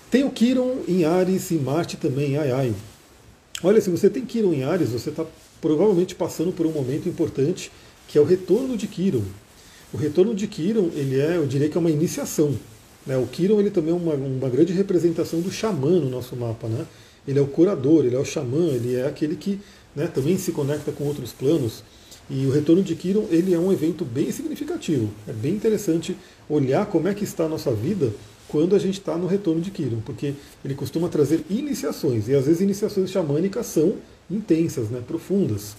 Tem 0.09 0.23
o 0.23 0.31
Quiron 0.31 0.83
em 0.87 1.03
Ares 1.03 1.51
e 1.51 1.55
Marte 1.55 1.97
também, 1.97 2.37
ai 2.37 2.49
ai. 2.49 2.73
Olha, 3.61 3.81
se 3.81 3.89
você 3.89 4.09
tem 4.09 4.25
Quiron 4.25 4.53
em 4.53 4.63
Ares, 4.63 4.89
você 4.89 5.09
está 5.09 5.25
provavelmente 5.59 6.15
passando 6.15 6.53
por 6.53 6.65
um 6.65 6.71
momento 6.71 7.09
importante, 7.09 7.69
que 8.07 8.17
é 8.17 8.21
o 8.21 8.23
retorno 8.23 8.77
de 8.77 8.87
Quiron. 8.87 9.23
O 9.93 9.97
retorno 9.97 10.33
de 10.33 10.47
Quiron, 10.47 10.89
ele 10.93 11.19
é, 11.19 11.35
eu 11.35 11.45
diria 11.45 11.67
que 11.67 11.77
é 11.77 11.79
uma 11.79 11.91
iniciação. 11.91 12.55
Né? 13.05 13.17
O 13.17 13.25
Quiron 13.25 13.59
ele 13.59 13.69
também 13.69 13.93
é 13.93 13.97
uma, 13.97 14.13
uma 14.13 14.49
grande 14.49 14.71
representação 14.71 15.41
do 15.41 15.51
xamã 15.51 15.99
no 15.99 16.09
nosso 16.09 16.37
mapa. 16.37 16.67
Né? 16.67 16.85
Ele 17.27 17.39
é 17.39 17.41
o 17.41 17.47
curador, 17.47 18.05
ele 18.05 18.15
é 18.15 18.19
o 18.19 18.25
xamã, 18.25 18.67
ele 18.67 18.95
é 18.95 19.05
aquele 19.05 19.35
que 19.35 19.59
né, 19.93 20.07
também 20.07 20.37
se 20.37 20.53
conecta 20.53 20.91
com 20.93 21.03
outros 21.03 21.33
planos. 21.33 21.83
E 22.29 22.45
o 22.45 22.51
retorno 22.51 22.81
de 22.81 22.95
Quiron 22.95 23.25
ele 23.29 23.53
é 23.53 23.59
um 23.59 23.73
evento 23.73 24.05
bem 24.05 24.31
significativo. 24.31 25.09
É 25.27 25.33
bem 25.33 25.53
interessante 25.53 26.15
olhar 26.49 26.85
como 26.85 27.09
é 27.09 27.13
que 27.13 27.25
está 27.25 27.43
a 27.43 27.49
nossa 27.49 27.73
vida 27.73 28.13
quando 28.47 28.75
a 28.75 28.79
gente 28.79 28.99
está 28.99 29.17
no 29.17 29.27
retorno 29.27 29.61
de 29.61 29.71
Kiron, 29.71 29.99
porque 30.05 30.33
ele 30.63 30.75
costuma 30.75 31.09
trazer 31.09 31.43
iniciações, 31.49 32.27
e 32.27 32.35
às 32.35 32.45
vezes 32.45 32.61
iniciações 32.61 33.11
xamânicas 33.11 33.65
são 33.65 33.95
intensas, 34.29 34.89
né, 34.89 35.01
profundas. 35.05 35.75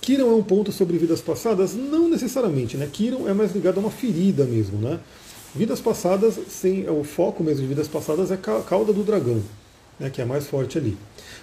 Kiron 0.00 0.30
é 0.30 0.34
um 0.34 0.42
ponto 0.42 0.70
sobre 0.70 0.98
vidas 0.98 1.20
passadas? 1.20 1.74
Não 1.74 2.08
necessariamente, 2.08 2.76
né? 2.76 2.86
Kiron 2.92 3.26
é 3.26 3.32
mais 3.32 3.54
ligado 3.54 3.78
a 3.78 3.80
uma 3.80 3.90
ferida 3.90 4.44
mesmo, 4.44 4.78
né? 4.78 5.00
Vidas 5.54 5.80
passadas, 5.80 6.38
sem 6.48 6.88
o 6.90 7.02
foco 7.04 7.42
mesmo 7.42 7.62
de 7.62 7.68
vidas 7.68 7.88
passadas 7.88 8.30
é 8.30 8.34
a 8.34 8.36
cauda 8.36 8.92
do 8.92 9.02
dragão, 9.02 9.40
né, 9.98 10.10
que 10.10 10.20
é 10.20 10.24
mais 10.24 10.46
forte 10.46 10.76
ali. 10.76 10.96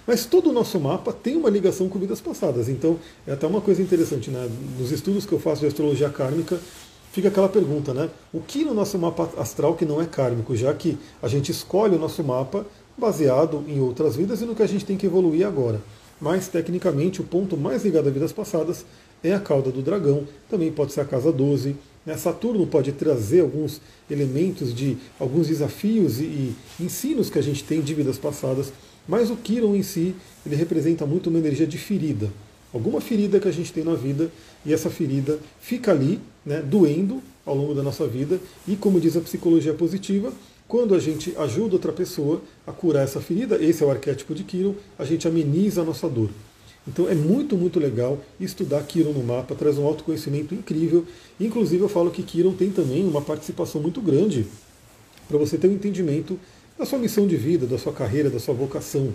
Mas 0.06 0.26
todo 0.26 0.50
o 0.50 0.52
nosso 0.52 0.78
mapa 0.78 1.12
tem 1.12 1.34
uma 1.34 1.50
ligação 1.50 1.88
com 1.88 1.98
vidas 1.98 2.20
passadas, 2.20 2.68
então 2.68 2.98
é 3.26 3.32
até 3.32 3.46
uma 3.46 3.60
coisa 3.60 3.82
interessante, 3.82 4.30
né? 4.30 4.48
Nos 4.78 4.92
estudos 4.92 5.26
que 5.26 5.32
eu 5.32 5.40
faço 5.40 5.62
de 5.62 5.66
astrologia 5.66 6.10
kármica, 6.10 6.60
fica 7.12 7.28
aquela 7.28 7.48
pergunta, 7.48 7.92
né? 7.92 8.08
O 8.32 8.40
que 8.40 8.64
no 8.64 8.72
nosso 8.72 8.98
mapa 8.98 9.28
astral 9.36 9.74
que 9.74 9.84
não 9.84 10.00
é 10.00 10.06
kármico, 10.06 10.56
já 10.56 10.72
que 10.72 10.98
a 11.22 11.28
gente 11.28 11.52
escolhe 11.52 11.94
o 11.94 11.98
nosso 11.98 12.24
mapa 12.24 12.66
baseado 12.96 13.62
em 13.68 13.80
outras 13.80 14.16
vidas 14.16 14.40
e 14.40 14.46
no 14.46 14.54
que 14.54 14.62
a 14.62 14.66
gente 14.66 14.84
tem 14.84 14.96
que 14.96 15.06
evoluir 15.06 15.46
agora. 15.46 15.80
Mas, 16.20 16.48
tecnicamente, 16.48 17.20
o 17.20 17.24
ponto 17.24 17.56
mais 17.56 17.84
ligado 17.84 18.08
a 18.08 18.10
vidas 18.10 18.32
passadas 18.32 18.86
é 19.22 19.34
a 19.34 19.40
cauda 19.40 19.70
do 19.70 19.82
dragão, 19.82 20.26
também 20.48 20.72
pode 20.72 20.92
ser 20.92 21.02
a 21.02 21.04
casa 21.04 21.30
12. 21.30 21.76
Né? 22.04 22.16
Saturno 22.16 22.66
pode 22.66 22.92
trazer 22.92 23.40
alguns 23.40 23.80
elementos 24.10 24.74
de 24.74 24.96
alguns 25.20 25.48
desafios 25.48 26.18
e, 26.18 26.24
e 26.24 26.56
ensinos 26.80 27.28
que 27.28 27.38
a 27.38 27.42
gente 27.42 27.62
tem 27.62 27.80
de 27.82 27.94
vidas 27.94 28.18
passadas, 28.18 28.72
mas 29.06 29.30
o 29.30 29.36
Quiron 29.36 29.74
em 29.74 29.82
si, 29.82 30.14
ele 30.46 30.56
representa 30.56 31.04
muito 31.04 31.28
uma 31.28 31.38
energia 31.38 31.66
de 31.66 31.76
ferida 31.76 32.30
alguma 32.72 33.00
ferida 33.00 33.38
que 33.38 33.48
a 33.48 33.52
gente 33.52 33.72
tem 33.72 33.84
na 33.84 33.94
vida 33.94 34.30
e 34.64 34.72
essa 34.72 34.90
ferida 34.90 35.38
fica 35.60 35.90
ali, 35.90 36.20
né, 36.44 36.60
doendo 36.60 37.22
ao 37.44 37.56
longo 37.56 37.74
da 37.74 37.82
nossa 37.82 38.06
vida. 38.06 38.40
E 38.66 38.76
como 38.76 39.00
diz 39.00 39.16
a 39.16 39.20
psicologia 39.20 39.74
positiva, 39.74 40.32
quando 40.66 40.94
a 40.94 40.98
gente 40.98 41.34
ajuda 41.36 41.74
outra 41.74 41.92
pessoa 41.92 42.40
a 42.66 42.72
curar 42.72 43.04
essa 43.04 43.20
ferida, 43.20 43.62
esse 43.62 43.82
é 43.82 43.86
o 43.86 43.90
arquétipo 43.90 44.34
de 44.34 44.42
Kiron, 44.44 44.74
a 44.98 45.04
gente 45.04 45.28
ameniza 45.28 45.82
a 45.82 45.84
nossa 45.84 46.08
dor. 46.08 46.30
Então 46.86 47.08
é 47.08 47.14
muito, 47.14 47.56
muito 47.56 47.78
legal 47.78 48.18
estudar 48.40 48.82
Kiron 48.84 49.12
no 49.12 49.22
mapa, 49.22 49.54
traz 49.54 49.78
um 49.78 49.84
autoconhecimento 49.84 50.54
incrível. 50.54 51.04
Inclusive 51.38 51.82
eu 51.82 51.88
falo 51.88 52.10
que 52.10 52.22
Kiron 52.22 52.54
tem 52.54 52.70
também 52.70 53.04
uma 53.04 53.20
participação 53.20 53.80
muito 53.80 54.00
grande 54.00 54.46
para 55.28 55.38
você 55.38 55.56
ter 55.56 55.68
um 55.68 55.72
entendimento 55.72 56.38
da 56.78 56.84
sua 56.84 56.98
missão 56.98 57.26
de 57.26 57.36
vida, 57.36 57.66
da 57.66 57.78
sua 57.78 57.92
carreira, 57.92 58.30
da 58.30 58.40
sua 58.40 58.54
vocação. 58.54 59.12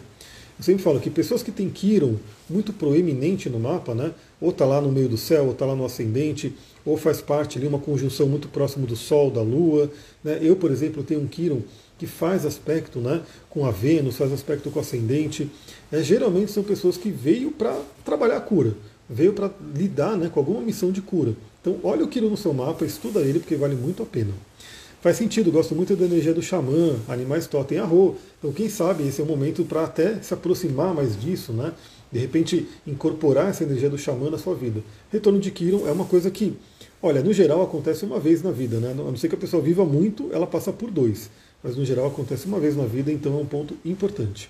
Eu 0.58 0.64
sempre 0.64 0.84
falo 0.84 1.00
que 1.00 1.10
pessoas 1.10 1.44
que 1.44 1.52
têm 1.52 1.70
Quiron 1.70 2.16
muito 2.50 2.74
proeminente 2.74 3.50
no 3.50 3.60
mapa, 3.60 3.94
né? 3.94 4.12
ou 4.42 4.50
está 4.50 4.66
lá 4.66 4.82
no 4.82 4.92
meio 4.92 5.08
do 5.08 5.18
céu, 5.18 5.46
ou 5.46 5.52
está 5.52 5.66
lá 5.66 5.76
no 5.76 5.86
ascendente, 5.86 6.54
ou 6.86 6.98
faz 6.98 7.22
parte 7.22 7.58
ali 7.58 7.68
uma 7.68 7.80
conjunção 7.80 8.28
muito 8.28 8.48
próximo 8.48 8.88
do 8.88 8.96
Sol, 8.96 9.30
da 9.30 9.42
Lua. 9.42 9.92
Né? 10.24 10.40
Eu, 10.42 10.56
por 10.56 10.72
exemplo, 10.72 11.04
tenho 11.04 11.22
um 11.22 11.28
Quiron 11.28 11.62
que 11.98 12.08
faz 12.08 12.46
aspecto 12.46 13.00
né, 13.00 13.22
com 13.50 13.66
a 13.66 13.72
Vênus, 13.72 14.18
faz 14.18 14.32
aspecto 14.32 14.70
com 14.70 14.80
o 14.80 14.82
ascendente. 14.82 15.50
É, 15.92 16.02
geralmente 16.04 16.52
são 16.52 16.64
pessoas 16.64 16.98
que 16.98 17.10
veio 17.10 17.52
para 17.52 17.80
trabalhar 18.06 18.38
a 18.38 18.42
cura, 18.42 18.76
veio 19.10 19.34
para 19.34 19.52
lidar 19.76 20.16
né, 20.16 20.30
com 20.32 20.40
alguma 20.40 20.62
missão 20.62 20.92
de 20.92 21.02
cura. 21.02 21.34
Então, 21.62 21.78
olha 21.84 22.04
o 22.04 22.08
Quiron 22.08 22.30
no 22.30 22.38
seu 22.38 22.54
mapa, 22.54 22.86
estuda 22.86 23.20
ele, 23.22 23.40
porque 23.40 23.56
vale 23.56 23.76
muito 23.76 24.04
a 24.04 24.06
pena. 24.06 24.32
Faz 25.00 25.16
sentido, 25.18 25.52
gosto 25.52 25.76
muito 25.76 25.96
da 25.96 26.06
energia 26.06 26.34
do 26.34 26.42
xamã, 26.42 26.96
animais 27.08 27.46
totem 27.46 27.78
arro. 27.78 28.16
Então, 28.40 28.52
quem 28.52 28.68
sabe 28.68 29.08
esse 29.08 29.22
é 29.22 29.24
o 29.24 29.28
momento 29.28 29.64
para 29.64 29.84
até 29.84 30.16
se 30.22 30.34
aproximar 30.34 30.94
mais 30.94 31.20
disso, 31.20 31.54
né? 31.54 31.72
De 32.12 32.18
repente, 32.18 32.68
incorporar 32.86 33.50
essa 33.50 33.64
energia 33.64 33.90
do 33.90 33.98
xamã 33.98 34.32
na 34.32 34.40
sua 34.40 34.56
vida. 34.56 34.82
Retorno 35.12 35.40
de 35.40 35.52
Kiron 35.52 35.88
é 35.88 35.92
uma 35.92 36.06
coisa 36.06 36.32
que, 36.32 36.58
olha, 37.02 37.22
no 37.22 37.32
geral 37.32 37.62
acontece 37.62 38.06
uma 38.06 38.20
vez 38.20 38.42
na 38.42 38.50
vida, 38.52 38.80
né? 38.80 38.92
A 38.92 38.96
não 38.96 39.16
ser 39.16 39.30
que 39.30 39.36
a 39.36 39.38
pessoa 39.38 39.62
viva 39.62 39.86
muito, 39.86 40.30
ela 40.34 40.48
passa 40.48 40.74
por 40.74 40.90
dois. 40.90 41.30
Mas 41.64 41.76
no 41.76 41.86
geral 41.86 42.08
acontece 42.08 42.48
uma 42.48 42.60
vez 42.60 42.76
na 42.76 42.86
vida, 42.86 43.12
então 43.12 43.38
é 43.38 43.42
um 43.42 43.46
ponto 43.46 43.78
importante. 43.86 44.50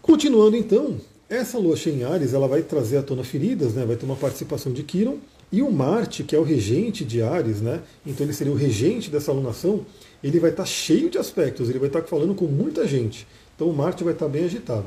Continuando 0.00 0.56
então, 0.56 1.00
essa 1.36 1.58
lua 1.58 1.76
cheia 1.76 1.94
em 1.94 2.04
Ares, 2.04 2.34
ela 2.34 2.46
vai 2.46 2.62
trazer 2.62 2.98
à 2.98 3.02
tona 3.02 3.24
feridas, 3.24 3.74
né? 3.74 3.84
vai 3.84 3.96
ter 3.96 4.04
uma 4.04 4.16
participação 4.16 4.72
de 4.72 4.82
Kiron, 4.82 5.18
e 5.50 5.62
o 5.62 5.70
Marte, 5.70 6.24
que 6.24 6.34
é 6.34 6.38
o 6.38 6.42
regente 6.42 7.04
de 7.04 7.22
Ares, 7.22 7.60
né? 7.60 7.82
então 8.06 8.24
ele 8.24 8.32
seria 8.32 8.52
o 8.52 8.56
regente 8.56 9.10
dessa 9.10 9.30
alunação, 9.30 9.84
ele 10.22 10.38
vai 10.38 10.50
estar 10.50 10.64
cheio 10.64 11.10
de 11.10 11.18
aspectos, 11.18 11.68
ele 11.68 11.78
vai 11.78 11.88
estar 11.88 12.02
falando 12.02 12.34
com 12.34 12.46
muita 12.46 12.86
gente. 12.86 13.26
Então 13.54 13.68
o 13.68 13.74
Marte 13.74 14.04
vai 14.04 14.12
estar 14.12 14.28
bem 14.28 14.44
agitado. 14.44 14.86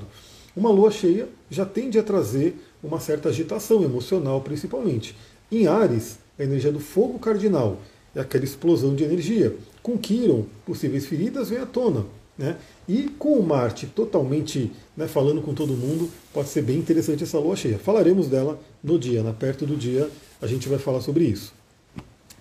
Uma 0.56 0.70
lua 0.70 0.90
cheia 0.90 1.28
já 1.50 1.66
tende 1.66 2.00
a 2.00 2.04
trazer 2.04 2.56
uma 2.82 3.00
certa 3.00 3.30
agitação 3.30 3.84
emocional, 3.84 4.42
principalmente. 4.42 5.16
Em 5.52 5.68
Ares, 5.68 6.18
a 6.40 6.44
energia 6.44 6.72
do 6.72 6.80
fogo 6.80 7.20
cardinal 7.20 7.78
é 8.16 8.22
aquela 8.22 8.46
explosão 8.46 8.96
de 8.96 9.04
energia. 9.04 9.56
Com 9.84 9.98
Quiron, 9.98 10.46
possíveis 10.66 11.06
feridas 11.06 11.50
vêm 11.50 11.60
à 11.60 11.66
tona. 11.66 12.06
Né? 12.38 12.58
E 12.88 13.04
com 13.18 13.40
o 13.40 13.44
Marte 13.46 13.88
totalmente 13.88 14.72
né, 14.96 15.08
falando 15.08 15.42
com 15.42 15.54
todo 15.54 15.74
mundo, 15.74 16.10
pode 16.34 16.50
ser 16.50 16.62
bem 16.62 16.78
interessante 16.78 17.24
essa 17.24 17.40
lua 17.40 17.56
cheia. 17.56 17.80
Falaremos 17.80 18.28
dela 18.28 18.60
no 18.84 19.00
dia, 19.00 19.24
na 19.24 19.34
perto 19.34 19.66
do 19.66 19.76
dia, 19.76 20.10
a 20.42 20.48
gente 20.48 20.68
vai 20.68 20.78
falar 20.78 21.02
sobre 21.02 21.24
isso. 21.26 21.54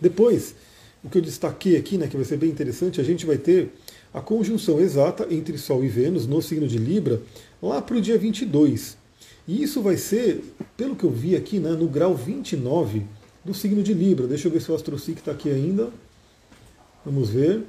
Depois, 0.01 0.55
o 1.03 1.09
que 1.09 1.19
eu 1.19 1.23
destaquei 1.23 1.77
aqui, 1.77 1.97
né, 1.97 2.09
que 2.09 2.17
vai 2.17 2.25
ser 2.25 2.37
bem 2.37 2.51
interessante, 2.51 3.01
a 3.01 3.05
gente 3.05 3.25
vai 3.25 3.39
ter 3.39 3.73
a 4.13 4.21
conjunção 4.21 4.81
exata 4.81 5.27
entre 5.31 5.59
Sol 5.59 5.85
e 5.85 5.89
Vênus 5.89 6.27
no 6.27 6.41
signo 6.43 6.67
de 6.67 6.79
Libra 6.79 7.23
lá 7.63 7.81
para 7.81 7.97
o 7.97 8.01
dia 8.01 8.19
22. 8.19 8.97
E 9.47 9.63
isso 9.63 9.83
vai 9.83 9.97
ser, 9.97 10.43
pelo 10.77 10.97
que 10.97 11.05
eu 11.05 11.11
vi 11.11 11.37
aqui, 11.37 11.59
né, 11.59 11.71
no 11.71 11.87
grau 11.87 12.15
29 12.15 13.03
do 13.45 13.53
signo 13.53 13.83
de 13.83 13.93
Libra. 13.93 14.27
Deixa 14.27 14.49
eu 14.49 14.53
ver 14.53 14.61
se 14.61 14.73
o 14.73 14.75
AstroSeek 14.75 15.21
está 15.21 15.33
aqui 15.33 15.51
ainda. 15.51 15.91
Vamos 17.05 17.29
ver. 17.29 17.63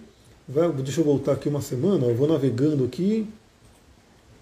Vai, 0.48 0.72
deixa 0.72 1.02
eu 1.02 1.06
voltar 1.06 1.34
aqui 1.34 1.50
uma 1.50 1.62
semana, 1.62 2.06
eu 2.06 2.16
vou 2.16 2.28
navegando 2.28 2.86
aqui 2.86 3.28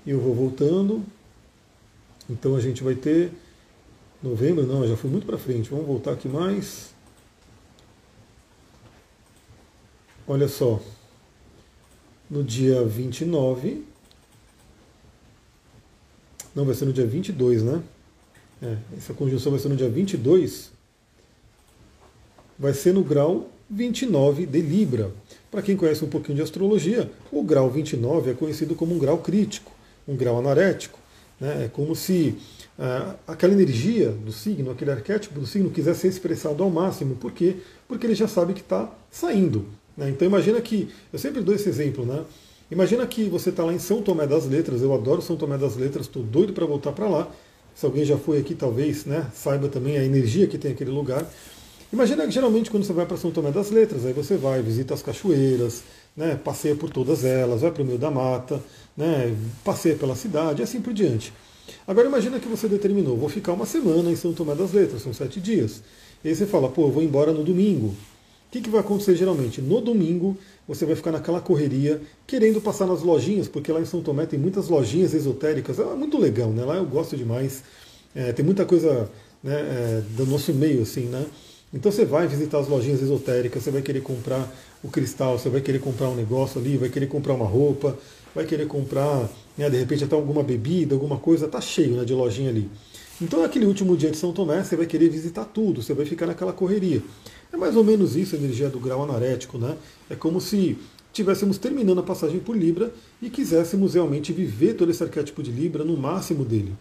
e 0.05 0.11
eu 0.11 0.19
vou 0.19 0.35
voltando. 0.35 1.03
Então 2.29 2.55
a 2.55 2.59
gente 2.59 2.83
vai 2.83 2.95
ter 2.95 3.31
novembro, 4.21 4.65
não, 4.65 4.87
já 4.87 4.97
fui 4.97 5.09
muito 5.09 5.25
para 5.25 5.37
frente. 5.37 5.69
Vamos 5.69 5.85
voltar 5.85 6.11
aqui 6.11 6.27
mais. 6.27 6.93
Olha 10.27 10.47
só. 10.47 10.81
No 12.29 12.43
dia 12.43 12.83
29. 12.83 13.85
Não, 16.55 16.65
vai 16.65 16.75
ser 16.75 16.85
no 16.85 16.93
dia 16.93 17.05
22, 17.05 17.63
né? 17.63 17.83
É, 18.61 18.77
essa 18.97 19.13
conjunção 19.13 19.51
vai 19.51 19.59
ser 19.59 19.69
no 19.69 19.75
dia 19.75 19.89
22. 19.89 20.71
Vai 22.57 22.73
ser 22.73 22.93
no 22.93 23.03
grau 23.03 23.49
29 23.69 24.45
de 24.45 24.61
Libra. 24.61 25.11
Para 25.53 25.61
quem 25.61 25.77
conhece 25.77 26.03
um 26.03 26.09
pouquinho 26.09 26.37
de 26.37 26.41
astrologia, 26.41 27.11
o 27.31 27.43
grau 27.43 27.69
29 27.69 28.31
é 28.31 28.33
conhecido 28.33 28.73
como 28.73 28.95
um 28.95 28.97
grau 28.97 29.19
crítico. 29.19 29.71
um 30.07 30.15
grau 30.15 30.39
anarético. 30.39 30.97
Né? 31.39 31.65
É 31.65 31.67
como 31.67 31.95
se 31.95 32.35
uh, 32.79 33.13
aquela 33.27 33.53
energia 33.53 34.09
do 34.09 34.31
signo, 34.31 34.71
aquele 34.71 34.89
arquétipo 34.89 35.39
do 35.39 35.45
signo 35.45 35.69
quisesse 35.69 35.99
ser 35.99 36.07
expressado 36.07 36.63
ao 36.63 36.71
máximo. 36.71 37.13
Por 37.17 37.31
quê? 37.31 37.57
Porque 37.87 38.07
ele 38.07 38.15
já 38.15 38.27
sabe 38.27 38.53
que 38.53 38.61
está 38.61 38.91
saindo. 39.11 39.67
Né? 39.95 40.09
Então 40.09 40.27
imagina 40.27 40.59
que, 40.59 40.89
eu 41.13 41.19
sempre 41.19 41.39
dou 41.39 41.53
esse 41.53 41.69
exemplo, 41.69 42.03
né? 42.03 42.23
Imagina 42.71 43.05
que 43.05 43.29
você 43.29 43.51
está 43.51 43.63
lá 43.63 43.71
em 43.71 43.77
São 43.77 44.01
Tomé 44.01 44.25
das 44.25 44.47
Letras, 44.47 44.81
eu 44.81 44.91
adoro 44.91 45.21
São 45.21 45.35
Tomé 45.35 45.59
das 45.59 45.75
Letras, 45.75 46.07
estou 46.07 46.23
doido 46.23 46.51
para 46.53 46.65
voltar 46.65 46.93
para 46.93 47.07
lá. 47.07 47.31
Se 47.75 47.85
alguém 47.85 48.03
já 48.03 48.17
foi 48.17 48.39
aqui, 48.39 48.55
talvez 48.55 49.05
né, 49.05 49.27
saiba 49.35 49.67
também 49.67 49.99
a 49.99 50.03
energia 50.03 50.47
que 50.47 50.57
tem 50.57 50.71
aquele 50.71 50.89
lugar. 50.89 51.23
Imagina 51.93 52.25
que 52.25 52.31
geralmente 52.31 52.71
quando 52.71 52.83
você 52.83 52.91
vai 52.91 53.05
para 53.05 53.17
São 53.17 53.29
Tomé 53.29 53.51
das 53.51 53.69
Letras, 53.69 54.03
aí 54.03 54.13
você 54.13 54.35
vai, 54.35 54.63
visita 54.63 54.95
as 54.95 55.03
cachoeiras, 55.03 55.83
né, 56.17 56.35
passeia 56.43 56.75
por 56.75 56.89
todas 56.89 57.23
elas, 57.23 57.61
vai 57.61 57.69
para 57.69 57.83
o 57.83 57.85
meio 57.85 57.99
da 57.99 58.09
mata, 58.09 58.59
né, 58.97 59.31
passeia 59.63 59.95
pela 59.95 60.15
cidade 60.15 60.61
e 60.61 60.63
assim 60.63 60.81
por 60.81 60.91
diante. 60.91 61.31
Agora 61.87 62.07
imagina 62.07 62.39
que 62.39 62.47
você 62.47 62.67
determinou, 62.67 63.15
vou 63.15 63.29
ficar 63.29 63.53
uma 63.53 63.67
semana 63.67 64.09
em 64.09 64.15
São 64.15 64.33
Tomé 64.33 64.55
das 64.55 64.73
Letras, 64.73 65.03
são 65.03 65.13
sete 65.13 65.39
dias. 65.39 65.83
E 66.23 66.29
aí 66.29 66.35
você 66.35 66.47
fala, 66.47 66.67
pô, 66.67 66.87
eu 66.87 66.91
vou 66.91 67.03
embora 67.03 67.31
no 67.31 67.43
domingo. 67.43 67.89
O 67.89 67.95
que, 68.49 68.59
que 68.59 68.71
vai 68.71 68.79
acontecer 68.79 69.15
geralmente? 69.15 69.61
No 69.61 69.79
domingo 69.79 70.35
você 70.67 70.87
vai 70.87 70.95
ficar 70.95 71.11
naquela 71.11 71.41
correria, 71.41 72.01
querendo 72.25 72.59
passar 72.59 72.87
nas 72.87 73.03
lojinhas, 73.03 73.47
porque 73.47 73.71
lá 73.71 73.79
em 73.79 73.85
São 73.85 74.01
Tomé 74.01 74.25
tem 74.25 74.39
muitas 74.39 74.67
lojinhas 74.67 75.13
esotéricas, 75.13 75.77
é 75.77 75.83
muito 75.93 76.17
legal, 76.17 76.49
né? 76.49 76.65
Lá 76.65 76.75
eu 76.75 76.85
gosto 76.85 77.15
demais, 77.15 77.63
é, 78.15 78.33
tem 78.33 78.43
muita 78.43 78.65
coisa 78.65 79.11
né, 79.43 79.53
é, 79.53 80.03
do 80.17 80.25
nosso 80.25 80.51
meio, 80.55 80.81
assim, 80.81 81.01
né? 81.01 81.23
Então 81.73 81.91
você 81.91 82.05
vai 82.05 82.27
visitar 82.27 82.59
as 82.59 82.67
lojinhas 82.67 83.01
esotéricas, 83.01 83.63
você 83.63 83.71
vai 83.71 83.81
querer 83.81 84.01
comprar 84.01 84.47
o 84.83 84.89
cristal, 84.89 85.39
você 85.39 85.49
vai 85.49 85.59
querer 85.59 85.79
comprar 85.79 86.07
um 86.07 86.15
negócio 86.15 86.61
ali, 86.61 86.77
vai 86.77 86.89
querer 86.89 87.07
comprar 87.07 87.33
uma 87.33 87.47
roupa, 87.47 87.97
vai 88.35 88.45
querer 88.45 88.67
comprar, 88.67 89.27
né, 89.57 89.69
de 89.69 89.77
repente 89.77 90.03
até 90.03 90.15
alguma 90.15 90.43
bebida, 90.43 90.93
alguma 90.93 91.17
coisa, 91.17 91.47
tá 91.47 91.59
cheio 91.59 91.95
né, 91.95 92.05
de 92.05 92.13
lojinha 92.13 92.49
ali. 92.49 92.69
Então 93.19 93.41
naquele 93.41 93.65
último 93.65 93.97
dia 93.97 94.11
de 94.11 94.17
São 94.17 94.31
Tomé 94.31 94.63
você 94.63 94.75
vai 94.75 94.85
querer 94.85 95.09
visitar 95.09 95.45
tudo, 95.45 95.81
você 95.81 95.95
vai 95.95 96.05
ficar 96.05 96.27
naquela 96.27 96.53
correria. 96.53 97.01
É 97.51 97.57
mais 97.57 97.75
ou 97.75 97.83
menos 97.83 98.15
isso 98.15 98.35
a 98.35 98.37
energia 98.37 98.69
do 98.69 98.79
grau 98.79 99.03
anarético, 99.03 99.57
né? 99.57 99.75
É 100.09 100.15
como 100.15 100.39
se 100.39 100.77
tivéssemos 101.11 101.57
terminando 101.57 101.99
a 101.99 102.03
passagem 102.03 102.39
por 102.39 102.55
Libra 102.57 102.91
e 103.21 103.29
quiséssemos 103.29 103.93
realmente 103.93 104.33
viver 104.33 104.73
todo 104.73 104.89
esse 104.91 105.03
arquétipo 105.03 105.41
de 105.41 105.51
Libra 105.51 105.83
no 105.83 105.95
máximo 105.95 106.43
dele. 106.43 106.73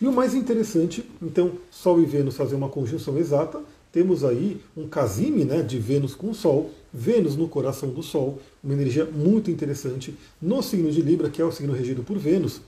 E 0.00 0.06
o 0.06 0.12
mais 0.12 0.34
interessante, 0.34 1.04
então, 1.22 1.52
Sol 1.70 2.00
e 2.00 2.04
Vênus 2.04 2.36
fazer 2.36 2.54
uma 2.54 2.68
conjunção 2.68 3.16
exata, 3.16 3.60
temos 3.92 4.24
aí 4.24 4.60
um 4.76 4.86
casime 4.88 5.44
né, 5.44 5.62
de 5.62 5.78
Vênus 5.78 6.14
com 6.14 6.30
o 6.30 6.34
Sol, 6.34 6.70
Vênus 6.92 7.36
no 7.36 7.48
coração 7.48 7.90
do 7.90 8.02
Sol, 8.02 8.38
uma 8.62 8.74
energia 8.74 9.04
muito 9.04 9.50
interessante 9.50 10.14
no 10.40 10.62
signo 10.62 10.90
de 10.90 11.00
Libra, 11.02 11.30
que 11.30 11.40
é 11.40 11.44
o 11.44 11.52
signo 11.52 11.72
regido 11.72 12.02
por 12.02 12.18
Vênus. 12.18 12.60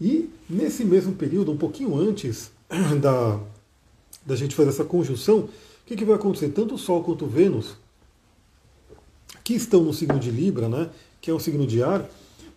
E 0.00 0.30
nesse 0.48 0.84
mesmo 0.84 1.14
período, 1.14 1.52
um 1.52 1.56
pouquinho 1.56 1.96
antes 1.96 2.50
da, 3.00 3.40
da 4.24 4.36
gente 4.36 4.54
fazer 4.54 4.70
essa 4.70 4.84
conjunção, 4.84 5.40
o 5.40 5.48
que, 5.86 5.96
que 5.96 6.04
vai 6.04 6.16
acontecer? 6.16 6.48
Tanto 6.50 6.74
o 6.74 6.78
Sol 6.78 7.02
quanto 7.02 7.26
Vênus, 7.26 7.76
que 9.44 9.54
estão 9.54 9.82
no 9.82 9.94
signo 9.94 10.18
de 10.18 10.30
Libra, 10.30 10.68
né, 10.68 10.90
que 11.20 11.30
é 11.30 11.34
o 11.34 11.38
signo 11.38 11.66
de 11.66 11.82
ar, 11.82 12.08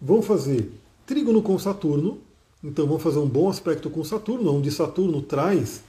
vão 0.02 0.22
fazer 0.22 0.72
trígono 1.06 1.42
com 1.42 1.58
Saturno, 1.58 2.20
então 2.64 2.88
vão 2.88 3.00
fazer 3.00 3.20
um 3.20 3.28
bom 3.28 3.50
aspecto 3.50 3.90
com 3.90 4.04
Saturno, 4.04 4.54
onde 4.54 4.72
Saturno 4.72 5.22
traz, 5.22 5.82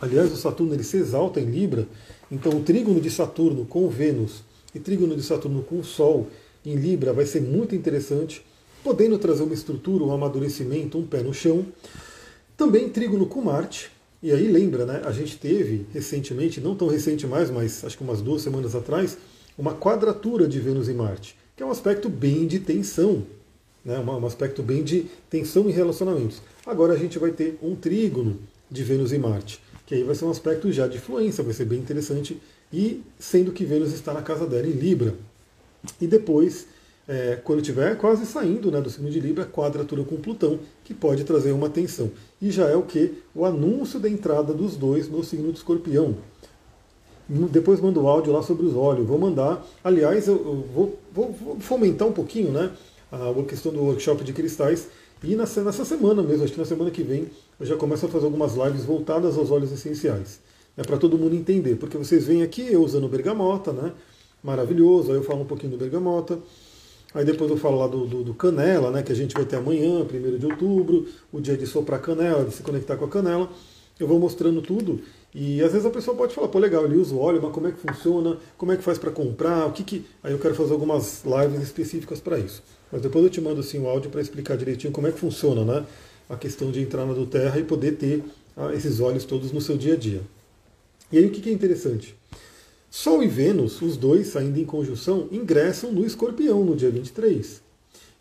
aliás, 0.00 0.32
o 0.32 0.36
Saturno 0.36 0.74
ele 0.74 0.84
se 0.84 0.96
exalta 0.96 1.40
em 1.40 1.46
Libra, 1.46 1.86
então 2.30 2.52
o 2.52 2.62
trígono 2.62 3.00
de 3.00 3.10
Saturno 3.10 3.64
com 3.64 3.88
Vênus 3.88 4.42
e 4.74 4.80
trígono 4.80 5.16
de 5.16 5.22
Saturno 5.22 5.62
com 5.62 5.78
o 5.78 5.84
Sol 5.84 6.28
em 6.64 6.74
Libra 6.74 7.12
vai 7.12 7.24
ser 7.24 7.40
muito 7.40 7.74
interessante, 7.74 8.44
podendo 8.82 9.18
trazer 9.18 9.42
uma 9.44 9.54
estrutura, 9.54 10.04
um 10.04 10.12
amadurecimento, 10.12 10.98
um 10.98 11.06
pé 11.06 11.22
no 11.22 11.32
chão. 11.32 11.64
Também 12.56 12.88
trígono 12.88 13.26
com 13.26 13.40
Marte, 13.40 13.90
e 14.22 14.32
aí 14.32 14.48
lembra, 14.48 14.84
né? 14.84 15.02
A 15.04 15.12
gente 15.12 15.38
teve 15.38 15.86
recentemente, 15.92 16.60
não 16.60 16.74
tão 16.74 16.88
recente 16.88 17.26
mais, 17.26 17.50
mas 17.50 17.84
acho 17.84 17.96
que 17.96 18.02
umas 18.02 18.20
duas 18.20 18.42
semanas 18.42 18.74
atrás, 18.74 19.16
uma 19.56 19.74
quadratura 19.74 20.48
de 20.48 20.58
Vênus 20.58 20.88
e 20.88 20.92
Marte, 20.92 21.36
que 21.56 21.62
é 21.62 21.66
um 21.66 21.70
aspecto 21.70 22.08
bem 22.08 22.46
de 22.46 22.58
tensão, 22.58 23.24
né? 23.84 23.98
um 23.98 24.26
aspecto 24.26 24.62
bem 24.62 24.82
de 24.82 25.06
tensão 25.30 25.68
em 25.68 25.72
relacionamentos. 25.72 26.42
Agora 26.64 26.94
a 26.94 26.96
gente 26.96 27.18
vai 27.18 27.30
ter 27.30 27.58
um 27.62 27.76
trígono 27.76 28.40
de 28.70 28.82
Vênus 28.82 29.12
e 29.12 29.18
Marte, 29.18 29.60
que 29.86 29.94
aí 29.94 30.02
vai 30.02 30.14
ser 30.14 30.24
um 30.24 30.30
aspecto 30.30 30.70
já 30.72 30.86
de 30.86 30.96
influência, 30.96 31.44
vai 31.44 31.54
ser 31.54 31.64
bem 31.64 31.78
interessante, 31.78 32.40
e 32.72 33.02
sendo 33.18 33.52
que 33.52 33.64
Vênus 33.64 33.92
está 33.92 34.12
na 34.12 34.22
casa 34.22 34.46
dela 34.46 34.66
em 34.66 34.72
Libra. 34.72 35.14
E 36.00 36.06
depois 36.06 36.66
é, 37.08 37.38
quando 37.44 37.60
estiver 37.60 37.96
quase 37.96 38.26
saindo 38.26 38.70
né, 38.70 38.80
do 38.80 38.90
signo 38.90 39.08
de 39.08 39.20
Libra, 39.20 39.44
quadratura 39.44 40.02
com 40.02 40.16
Plutão, 40.16 40.58
que 40.84 40.92
pode 40.92 41.22
trazer 41.22 41.52
uma 41.52 41.68
tensão. 41.68 42.10
E 42.42 42.50
já 42.50 42.68
é 42.68 42.74
o 42.74 42.82
que? 42.82 43.22
O 43.34 43.44
anúncio 43.44 44.00
da 44.00 44.08
entrada 44.08 44.52
dos 44.52 44.76
dois 44.76 45.08
no 45.08 45.22
signo 45.22 45.52
de 45.52 45.58
Escorpião. 45.58 46.16
Depois 47.28 47.80
mando 47.80 48.02
o 48.02 48.08
áudio 48.08 48.32
lá 48.32 48.42
sobre 48.42 48.66
os 48.66 48.74
olhos. 48.74 49.06
Vou 49.06 49.18
mandar. 49.18 49.64
Aliás, 49.82 50.28
eu, 50.28 50.64
vou, 50.74 50.98
vou, 51.12 51.32
vou, 51.32 51.60
fomentar 51.60 52.06
um 52.06 52.12
pouquinho 52.12 52.50
né, 52.50 52.70
a 53.10 53.42
questão 53.44 53.72
do 53.72 53.82
workshop 53.82 54.24
de 54.24 54.32
cristais. 54.32 54.88
E 55.22 55.34
nessa, 55.34 55.62
nessa 55.62 55.84
semana 55.84 56.22
mesmo, 56.22 56.44
acho 56.44 56.52
que 56.52 56.58
na 56.58 56.66
semana 56.66 56.90
que 56.90 57.02
vem, 57.02 57.28
eu 57.58 57.66
já 57.66 57.76
começo 57.76 58.06
a 58.06 58.08
fazer 58.08 58.24
algumas 58.26 58.54
lives 58.54 58.84
voltadas 58.84 59.36
aos 59.36 59.50
óleos 59.50 59.72
essenciais. 59.72 60.40
É 60.76 60.82
para 60.82 60.96
todo 60.96 61.18
mundo 61.18 61.34
entender. 61.34 61.76
Porque 61.76 61.96
vocês 61.96 62.26
vêm 62.26 62.42
aqui 62.42 62.70
eu 62.70 62.82
usando 62.82 63.08
bergamota, 63.08 63.72
né? 63.72 63.92
Maravilhoso. 64.42 65.10
Aí 65.10 65.16
eu 65.16 65.24
falo 65.24 65.40
um 65.40 65.46
pouquinho 65.46 65.72
do 65.72 65.78
bergamota. 65.78 66.38
Aí 67.14 67.24
depois 67.24 67.50
eu 67.50 67.56
falo 67.56 67.78
lá 67.78 67.86
do, 67.86 68.06
do, 68.06 68.24
do, 68.24 68.34
canela, 68.34 68.90
né, 68.90 69.02
que 69.02 69.10
a 69.10 69.14
gente 69.14 69.32
vai 69.32 69.46
ter 69.46 69.56
amanhã, 69.56 70.00
1 70.00 70.38
de 70.38 70.44
outubro, 70.44 71.06
o 71.32 71.40
dia 71.40 71.56
de 71.56 71.66
soprar 71.66 71.98
canela, 71.98 72.44
de 72.44 72.52
se 72.52 72.62
conectar 72.62 72.96
com 72.96 73.06
a 73.06 73.08
canela. 73.08 73.48
Eu 73.98 74.06
vou 74.06 74.18
mostrando 74.18 74.60
tudo 74.60 75.00
e 75.34 75.62
às 75.62 75.72
vezes 75.72 75.86
a 75.86 75.90
pessoa 75.90 76.16
pode 76.16 76.34
falar, 76.34 76.48
pô, 76.48 76.58
legal, 76.58 76.84
ele 76.84 76.96
usa 76.96 77.14
o 77.14 77.18
óleo, 77.18 77.40
mas 77.42 77.52
como 77.52 77.68
é 77.68 77.72
que 77.72 77.78
funciona? 77.78 78.38
Como 78.58 78.72
é 78.72 78.76
que 78.76 78.82
faz 78.82 78.98
para 78.98 79.10
comprar? 79.10 79.66
O 79.66 79.72
que 79.72 79.84
que... 79.84 80.04
Aí 80.22 80.32
eu 80.32 80.38
quero 80.38 80.54
fazer 80.54 80.72
algumas 80.72 81.24
lives 81.24 81.62
específicas 81.62 82.20
para 82.20 82.38
isso. 82.38 82.62
Mas 82.92 83.00
depois 83.00 83.24
eu 83.24 83.30
te 83.30 83.40
mando 83.40 83.60
assim 83.60 83.78
o 83.78 83.86
áudio 83.86 84.10
para 84.10 84.20
explicar 84.20 84.56
direitinho 84.56 84.92
como 84.92 85.06
é 85.06 85.12
que 85.12 85.18
funciona, 85.18 85.64
né? 85.64 85.86
A 86.28 86.36
questão 86.36 86.70
de 86.70 86.80
entrar 86.80 87.06
na 87.06 87.14
do 87.14 87.26
Terra 87.26 87.58
e 87.58 87.64
poder 87.64 87.92
ter 87.92 88.24
ah, 88.56 88.72
esses 88.74 89.00
óleos 89.00 89.24
todos 89.24 89.52
no 89.52 89.60
seu 89.60 89.76
dia 89.76 89.94
a 89.94 89.96
dia. 89.96 90.22
E 91.12 91.18
aí 91.18 91.26
o 91.26 91.30
que, 91.30 91.40
que 91.40 91.50
é 91.50 91.52
interessante? 91.52 92.16
Sol 92.90 93.22
e 93.22 93.28
Vênus, 93.28 93.80
os 93.82 93.96
dois 93.96 94.28
saindo 94.28 94.58
em 94.58 94.64
conjunção, 94.64 95.28
ingressam 95.30 95.92
no 95.92 96.04
escorpião 96.04 96.64
no 96.64 96.74
dia 96.74 96.90
23. 96.90 97.60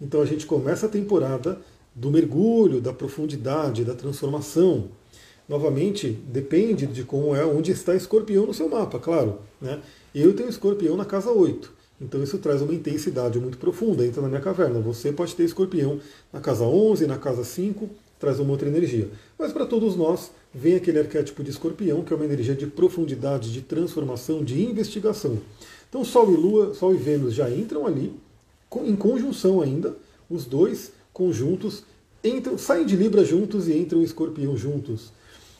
Então 0.01 0.21
a 0.21 0.25
gente 0.25 0.45
começa 0.45 0.85
a 0.85 0.89
temporada 0.89 1.59
do 1.95 2.11
mergulho, 2.11 2.81
da 2.81 2.91
profundidade, 2.91 3.85
da 3.85 3.95
transformação. 3.95 4.89
Novamente, 5.47 6.09
depende 6.09 6.85
de 6.85 7.03
como 7.03 7.35
é, 7.35 7.45
onde 7.45 7.71
está 7.71 7.95
escorpião 7.95 8.45
no 8.45 8.53
seu 8.53 8.67
mapa, 8.67 8.99
claro. 8.99 9.39
Né? 9.61 9.79
Eu 10.13 10.35
tenho 10.35 10.49
escorpião 10.49 10.97
na 10.97 11.05
casa 11.05 11.31
8. 11.31 11.74
Então 11.99 12.21
isso 12.21 12.37
traz 12.37 12.61
uma 12.61 12.73
intensidade 12.73 13.39
muito 13.39 13.57
profunda, 13.57 14.05
entra 14.05 14.21
na 14.21 14.27
minha 14.27 14.41
caverna. 14.41 14.79
Você 14.81 15.11
pode 15.11 15.35
ter 15.35 15.43
escorpião 15.43 15.99
na 16.31 16.41
casa 16.41 16.65
11, 16.65 17.07
na 17.07 17.17
casa 17.17 17.43
5, 17.43 17.89
traz 18.19 18.39
uma 18.39 18.51
outra 18.51 18.67
energia. 18.67 19.09
Mas 19.37 19.53
para 19.53 19.65
todos 19.65 19.95
nós, 19.95 20.31
vem 20.53 20.75
aquele 20.75 20.99
arquétipo 20.99 21.43
de 21.43 21.51
escorpião, 21.51 22.03
que 22.03 22.11
é 22.11 22.15
uma 22.15 22.25
energia 22.25 22.55
de 22.55 22.67
profundidade, 22.67 23.51
de 23.51 23.61
transformação, 23.61 24.43
de 24.43 24.61
investigação. 24.61 25.37
Então 25.89 26.03
Sol 26.03 26.31
e 26.33 26.35
Lua, 26.35 26.73
Sol 26.73 26.93
e 26.93 26.97
Vênus 26.97 27.33
já 27.33 27.49
entram 27.49 27.85
ali, 27.87 28.13
em 28.83 28.95
conjunção 28.95 29.61
ainda, 29.61 29.95
os 30.29 30.45
dois 30.45 30.91
conjuntos, 31.13 31.83
entram, 32.23 32.57
saem 32.57 32.85
de 32.85 32.95
Libra 32.95 33.23
juntos 33.23 33.67
e 33.69 33.77
entram 33.77 34.01
em 34.01 34.03
escorpião 34.03 34.57
juntos. 34.57 35.13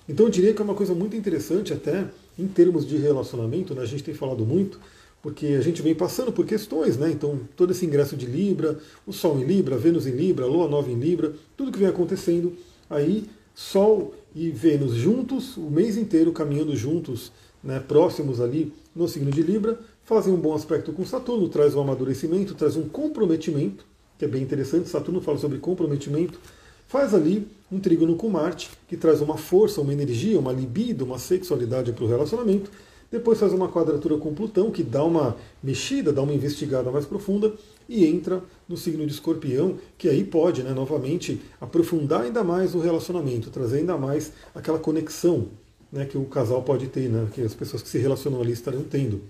Então 0.08 0.26
eu 0.26 0.30
diria 0.30 0.54
que 0.54 0.62
é 0.62 0.66
uma 0.66 0.76
coisa 0.76 0.94
muito 0.94 1.16
interessante 1.16 1.74
até 1.74 2.06
em 2.38 2.48
termos 2.48 2.86
de 2.86 2.98
relacionamento, 2.98 3.74
né? 3.74 3.82
a 3.82 3.86
gente 3.86 4.04
tem 4.04 4.14
falado 4.14 4.46
muito, 4.46 4.80
porque 5.26 5.48
a 5.48 5.62
gente 5.62 5.82
vem 5.82 5.96
passando 5.96 6.32
por 6.32 6.46
questões, 6.46 6.98
né? 6.98 7.10
Então, 7.10 7.40
todo 7.56 7.72
esse 7.72 7.84
ingresso 7.84 8.16
de 8.16 8.28
Libra, 8.28 8.78
o 9.08 9.12
Sol 9.12 9.40
em 9.40 9.44
Libra, 9.44 9.76
Vênus 9.76 10.06
em 10.06 10.12
Libra, 10.12 10.46
Lua 10.46 10.68
nova 10.68 10.92
em 10.92 11.00
Libra, 11.00 11.34
tudo 11.58 11.72
que 11.72 11.80
vem 11.80 11.88
acontecendo, 11.88 12.54
aí 12.88 13.26
Sol 13.56 14.14
e 14.36 14.52
Vênus 14.52 14.94
juntos, 14.94 15.58
o 15.58 15.62
mês 15.62 15.98
inteiro 15.98 16.32
caminhando 16.32 16.76
juntos, 16.76 17.32
né, 17.64 17.80
próximos 17.80 18.40
ali 18.40 18.72
no 18.96 19.08
signo 19.08 19.32
de 19.32 19.42
Libra, 19.42 19.80
fazem 20.04 20.32
um 20.32 20.38
bom 20.38 20.54
aspecto 20.54 20.94
com 20.94 21.04
Saturno, 21.04 21.50
traz 21.50 21.74
um 21.74 21.82
amadurecimento, 21.82 22.54
traz 22.54 22.76
um 22.76 22.88
comprometimento, 22.88 23.84
que 24.20 24.26
é 24.26 24.28
bem 24.28 24.44
interessante, 24.44 24.90
Saturno 24.90 25.22
fala 25.22 25.40
sobre 25.40 25.58
comprometimento, 25.58 26.40
faz 26.88 27.16
ali 27.16 27.48
um 27.72 27.80
trígono 27.80 28.16
com 28.16 28.30
Marte, 28.30 28.70
que 28.88 28.96
traz 28.96 29.22
uma 29.22 29.38
força, 29.38 29.82
uma 29.82 29.92
energia, 29.92 30.38
uma 30.38 30.54
libido, 30.54 31.04
uma 31.04 31.18
sexualidade 31.18 31.94
para 31.94 32.04
o 32.04 32.08
relacionamento, 32.08 32.70
depois 33.12 33.40
faz 33.40 33.54
uma 33.54 33.70
quadratura 33.70 34.18
com 34.18 34.34
Plutão, 34.34 34.72
que 34.72 34.84
dá 34.84 35.04
uma 35.04 35.38
mexida, 35.64 36.12
dá 36.12 36.22
uma 36.22 36.34
investigada 36.34 36.92
mais 36.92 37.06
profunda, 37.06 37.54
e 37.88 38.06
entra 38.06 38.44
no 38.68 38.76
signo 38.76 39.06
de 39.06 39.14
escorpião, 39.14 39.78
que 39.98 40.10
aí 40.10 40.24
pode, 40.24 40.64
né, 40.64 40.74
novamente, 40.74 41.42
aprofundar 41.62 42.22
ainda 42.22 42.44
mais 42.44 42.74
o 42.74 42.80
relacionamento, 42.80 43.50
trazer 43.50 43.78
ainda 43.78 43.98
mais 43.98 44.32
aquela 44.54 44.80
conexão 44.80 45.48
né, 45.92 46.06
que 46.06 46.18
o 46.18 46.26
casal 46.26 46.62
pode 46.64 46.88
ter, 46.88 47.10
né, 47.10 47.28
que 47.34 47.42
as 47.42 47.54
pessoas 47.54 47.82
que 47.82 47.90
se 47.90 47.98
relacionam 47.98 48.42
ali 48.42 48.52
estarão 48.52 48.84
tendo. 48.84 49.22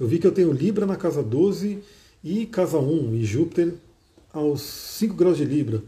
Eu 0.00 0.08
vi 0.08 0.18
que 0.18 0.26
eu 0.26 0.32
tenho 0.32 0.50
Libra 0.52 0.86
na 0.86 0.96
casa 0.96 1.22
12 1.22 1.78
e 2.24 2.46
casa 2.46 2.78
1, 2.78 3.14
e 3.14 3.24
Júpiter 3.24 3.74
aos 4.32 4.62
5 4.62 5.14
graus 5.14 5.36
de 5.36 5.44
Libra. 5.44 5.82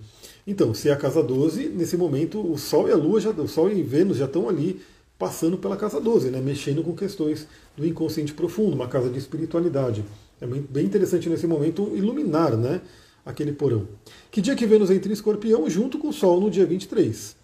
Então, 0.47 0.73
se 0.73 0.89
é 0.89 0.93
a 0.93 0.97
casa 0.97 1.23
12, 1.23 1.71
nesse 1.71 1.97
momento 1.97 2.41
o 2.41 2.57
Sol 2.57 2.89
e 2.89 2.93
a 2.93 2.97
Lua, 2.97 3.21
já, 3.21 3.31
o 3.31 3.49
Sol 3.49 3.69
e 3.69 3.83
Vênus 3.83 4.19
já 4.19 4.27
estão 4.27 4.49
ali 4.49 4.81
passando 5.19 5.57
pela 5.57 5.77
casa 5.77 6.01
12, 6.01 6.31
né, 6.31 6.41
mexendo 6.41 6.83
com 6.83 6.95
questões 6.95 7.47
do 7.77 7.87
inconsciente 7.87 8.35
profundo, 8.35 8.75
uma 8.75 8.89
casa 8.89 9.09
de 9.09 9.19
espiritualidade. 9.19 10.05
É 10.41 10.47
bem 10.47 10.85
interessante 10.85 11.29
nesse 11.29 11.47
momento 11.47 11.91
iluminar 11.95 12.57
né, 12.57 12.83
aquele 13.25 13.53
porão. 13.53 13.89
Que 14.31 14.41
dia 14.41 14.55
que 14.55 14.67
Vênus 14.67 14.91
entra 14.91 15.11
em 15.11 15.15
escorpião 15.15 15.69
junto 15.71 15.99
com 15.99 16.09
o 16.09 16.13
Sol 16.13 16.41
no 16.41 16.51
dia 16.51 16.67
23. 16.67 17.35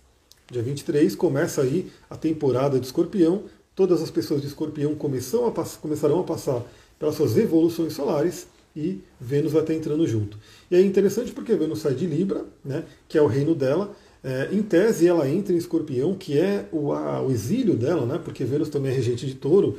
Dia 0.51 0.63
23 0.63 1.15
começa 1.17 1.63
aí 1.63 1.91
a 2.11 2.17
temporada 2.17 2.79
de 2.79 2.85
escorpião. 2.85 3.45
Todas 3.75 4.03
as 4.03 4.11
pessoas 4.11 4.43
de 4.43 4.49
escorpião 4.49 4.95
começam 4.95 5.47
a 5.47 5.53
começarão 5.81 6.21
a 6.21 6.25
passar 6.25 6.63
pelas 6.99 7.15
suas 7.15 7.39
evoluções 7.39 7.95
solares 7.95 8.47
e 8.77 9.01
Vênus 9.19 9.53
vai 9.53 9.63
estar 9.63 9.75
entrando 9.75 10.07
junto. 10.07 10.39
E 10.71 10.77
é 10.77 10.81
interessante 10.83 11.33
porque 11.33 11.55
Vênus 11.55 11.81
sai 11.81 11.95
de 11.95 12.07
Libra, 12.07 12.45
né, 12.65 12.85
que 13.09 13.17
é 13.17 13.23
o 13.23 13.27
reino 13.27 13.55
dela. 13.55 13.95
É, 14.25 14.49
em 14.53 14.63
tese, 14.63 15.09
ela 15.09 15.29
entra 15.29 15.53
em 15.53 15.57
escorpião, 15.57 16.15
que 16.15 16.39
é 16.39 16.69
o, 16.71 16.93
a, 16.93 17.21
o 17.23 17.31
exílio 17.31 17.75
dela, 17.75 18.07
né, 18.07 18.21
porque 18.23 18.45
Vênus 18.45 18.69
também 18.69 18.93
é 18.93 18.95
regente 18.95 19.27
de 19.27 19.35
touro 19.35 19.77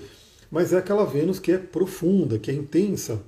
mas 0.54 0.72
é 0.72 0.78
aquela 0.78 1.04
Vênus 1.04 1.40
que 1.40 1.52
é 1.52 1.58
profunda, 1.58 2.38
que 2.38 2.52
é 2.52 2.54
intensa. 2.54 3.20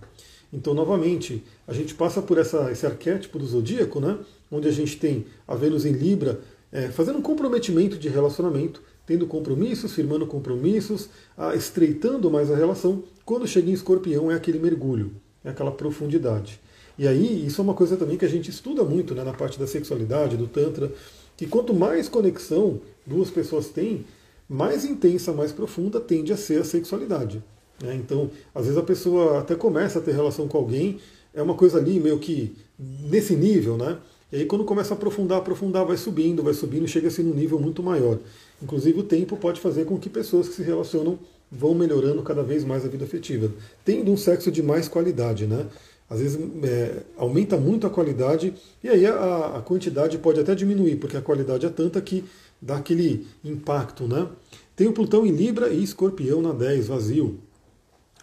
Então, 0.54 0.75
novamente, 0.75 1.43
a 1.67 1.73
gente 1.73 1.95
passa 1.95 2.21
por 2.21 2.38
essa, 2.38 2.71
esse 2.71 2.86
arquétipo 2.86 3.39
do 3.39 3.47
zodíaco, 3.47 3.99
né? 3.99 4.19
onde 4.51 4.67
a 4.67 4.71
gente 4.71 4.95
tem 4.97 5.25
a 5.47 5.56
Vênus 5.56 5.88
em 5.88 5.91
Libra 5.91 6.39
é, 6.71 6.89
fazendo 6.89 7.17
um 7.17 7.23
comprometimento 7.23 7.97
de 7.97 8.10
relacionamento, 8.10 8.80
tendo 9.08 9.25
compromissos, 9.25 9.91
firmando 9.91 10.28
compromissos, 10.28 11.10
a, 11.36 11.56
estreitando 11.56 12.30
mais 12.30 12.51
a 12.51 12.56
relação. 12.56 13.04
Quando 13.25 13.47
chega 13.47 13.71
em 13.71 13.73
escorpião, 13.73 14.32
é 14.32 14.36
aquele 14.36 14.60
mergulho, 14.60 15.13
é 15.43 15.49
aquela 15.49 15.71
profundidade. 15.71 16.62
E 16.97 17.08
aí, 17.08 17.45
isso 17.45 17.62
é 17.62 17.63
uma 17.63 17.73
coisa 17.73 17.97
também 17.97 18.17
que 18.17 18.25
a 18.25 18.29
gente 18.29 18.49
estuda 18.49 18.84
muito 18.84 19.13
né, 19.13 19.23
na 19.23 19.34
parte 19.34 19.60
da 19.60 19.67
sexualidade, 19.67 20.38
do 20.38 20.47
Tantra, 20.47 20.91
que 21.36 21.45
quanto 21.45 21.73
mais 21.73 22.08
conexão 22.08 22.79
duas 23.05 23.29
pessoas 23.29 23.67
têm, 23.67 24.05
mais 24.47 24.86
intensa, 24.86 25.34
mais 25.34 25.51
profunda 25.51 25.99
tende 25.99 26.31
a 26.31 26.38
ser 26.38 26.62
a 26.62 26.63
sexualidade. 26.63 27.43
Né? 27.81 27.95
Então, 27.95 28.29
às 28.53 28.63
vezes 28.63 28.77
a 28.77 28.84
pessoa 28.84 29.39
até 29.39 29.55
começa 29.55 29.99
a 29.99 30.01
ter 30.01 30.13
relação 30.13 30.47
com 30.47 30.58
alguém, 30.58 30.99
é 31.34 31.41
uma 31.41 31.55
coisa 31.55 31.77
ali 31.77 31.99
meio 31.99 32.17
que 32.19 32.55
nesse 32.79 33.36
nível, 33.36 33.77
né? 33.77 33.97
E 34.31 34.38
aí 34.38 34.45
quando 34.45 34.63
começa 34.63 34.93
a 34.93 34.97
aprofundar, 34.97 35.39
aprofundar, 35.39 35.86
vai 35.86 35.97
subindo, 35.97 36.41
vai 36.41 36.53
subindo, 36.53 36.88
chega-se 36.88 37.21
num 37.21 37.34
nível 37.34 37.60
muito 37.60 37.84
maior. 37.84 38.17
Inclusive 38.62 38.99
o 38.99 39.03
tempo 39.03 39.36
pode 39.38 39.60
fazer 39.60 39.86
com 39.86 39.99
que 39.99 40.10
pessoas 40.10 40.47
que 40.47 40.55
se 40.55 40.63
relacionam 40.63 41.19
vão 41.51 41.75
melhorando 41.75 42.23
cada 42.23 42.41
vez 42.41 42.63
mais 42.63 42.86
a 42.86 42.88
vida 42.88 43.05
afetiva, 43.05 43.51
tendo 43.84 44.12
um 44.12 44.17
sexo 44.17 44.51
de 44.51 44.63
mais 44.63 44.88
qualidade, 44.88 45.45
né? 45.45 45.67
Às 46.09 46.19
vezes 46.19 46.39
é, 46.63 47.01
aumenta 47.17 47.57
muito 47.57 47.87
a 47.87 47.89
qualidade 47.89 48.53
e 48.83 48.89
aí 48.89 49.05
a, 49.05 49.57
a 49.57 49.61
quantidade 49.61 50.17
pode 50.19 50.39
até 50.39 50.53
diminuir, 50.53 50.97
porque 50.97 51.17
a 51.17 51.21
qualidade 51.21 51.65
é 51.65 51.69
tanta 51.69 51.99
que 52.01 52.23
dá 52.61 52.77
aquele 52.77 53.27
impacto, 53.43 54.07
né? 54.07 54.27
Tem 54.75 54.87
o 54.87 54.93
Plutão 54.93 55.25
em 55.25 55.31
Libra 55.31 55.69
e 55.69 55.83
Escorpião 55.83 56.41
na 56.41 56.51
10, 56.51 56.87
vazio. 56.87 57.39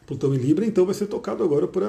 Plutão 0.07 0.35
em 0.35 0.39
Libra, 0.39 0.67
então, 0.67 0.85
vai 0.85 0.95
ser 0.95 1.07
tocado 1.07 1.43
agora 1.43 1.67
por 1.67 1.83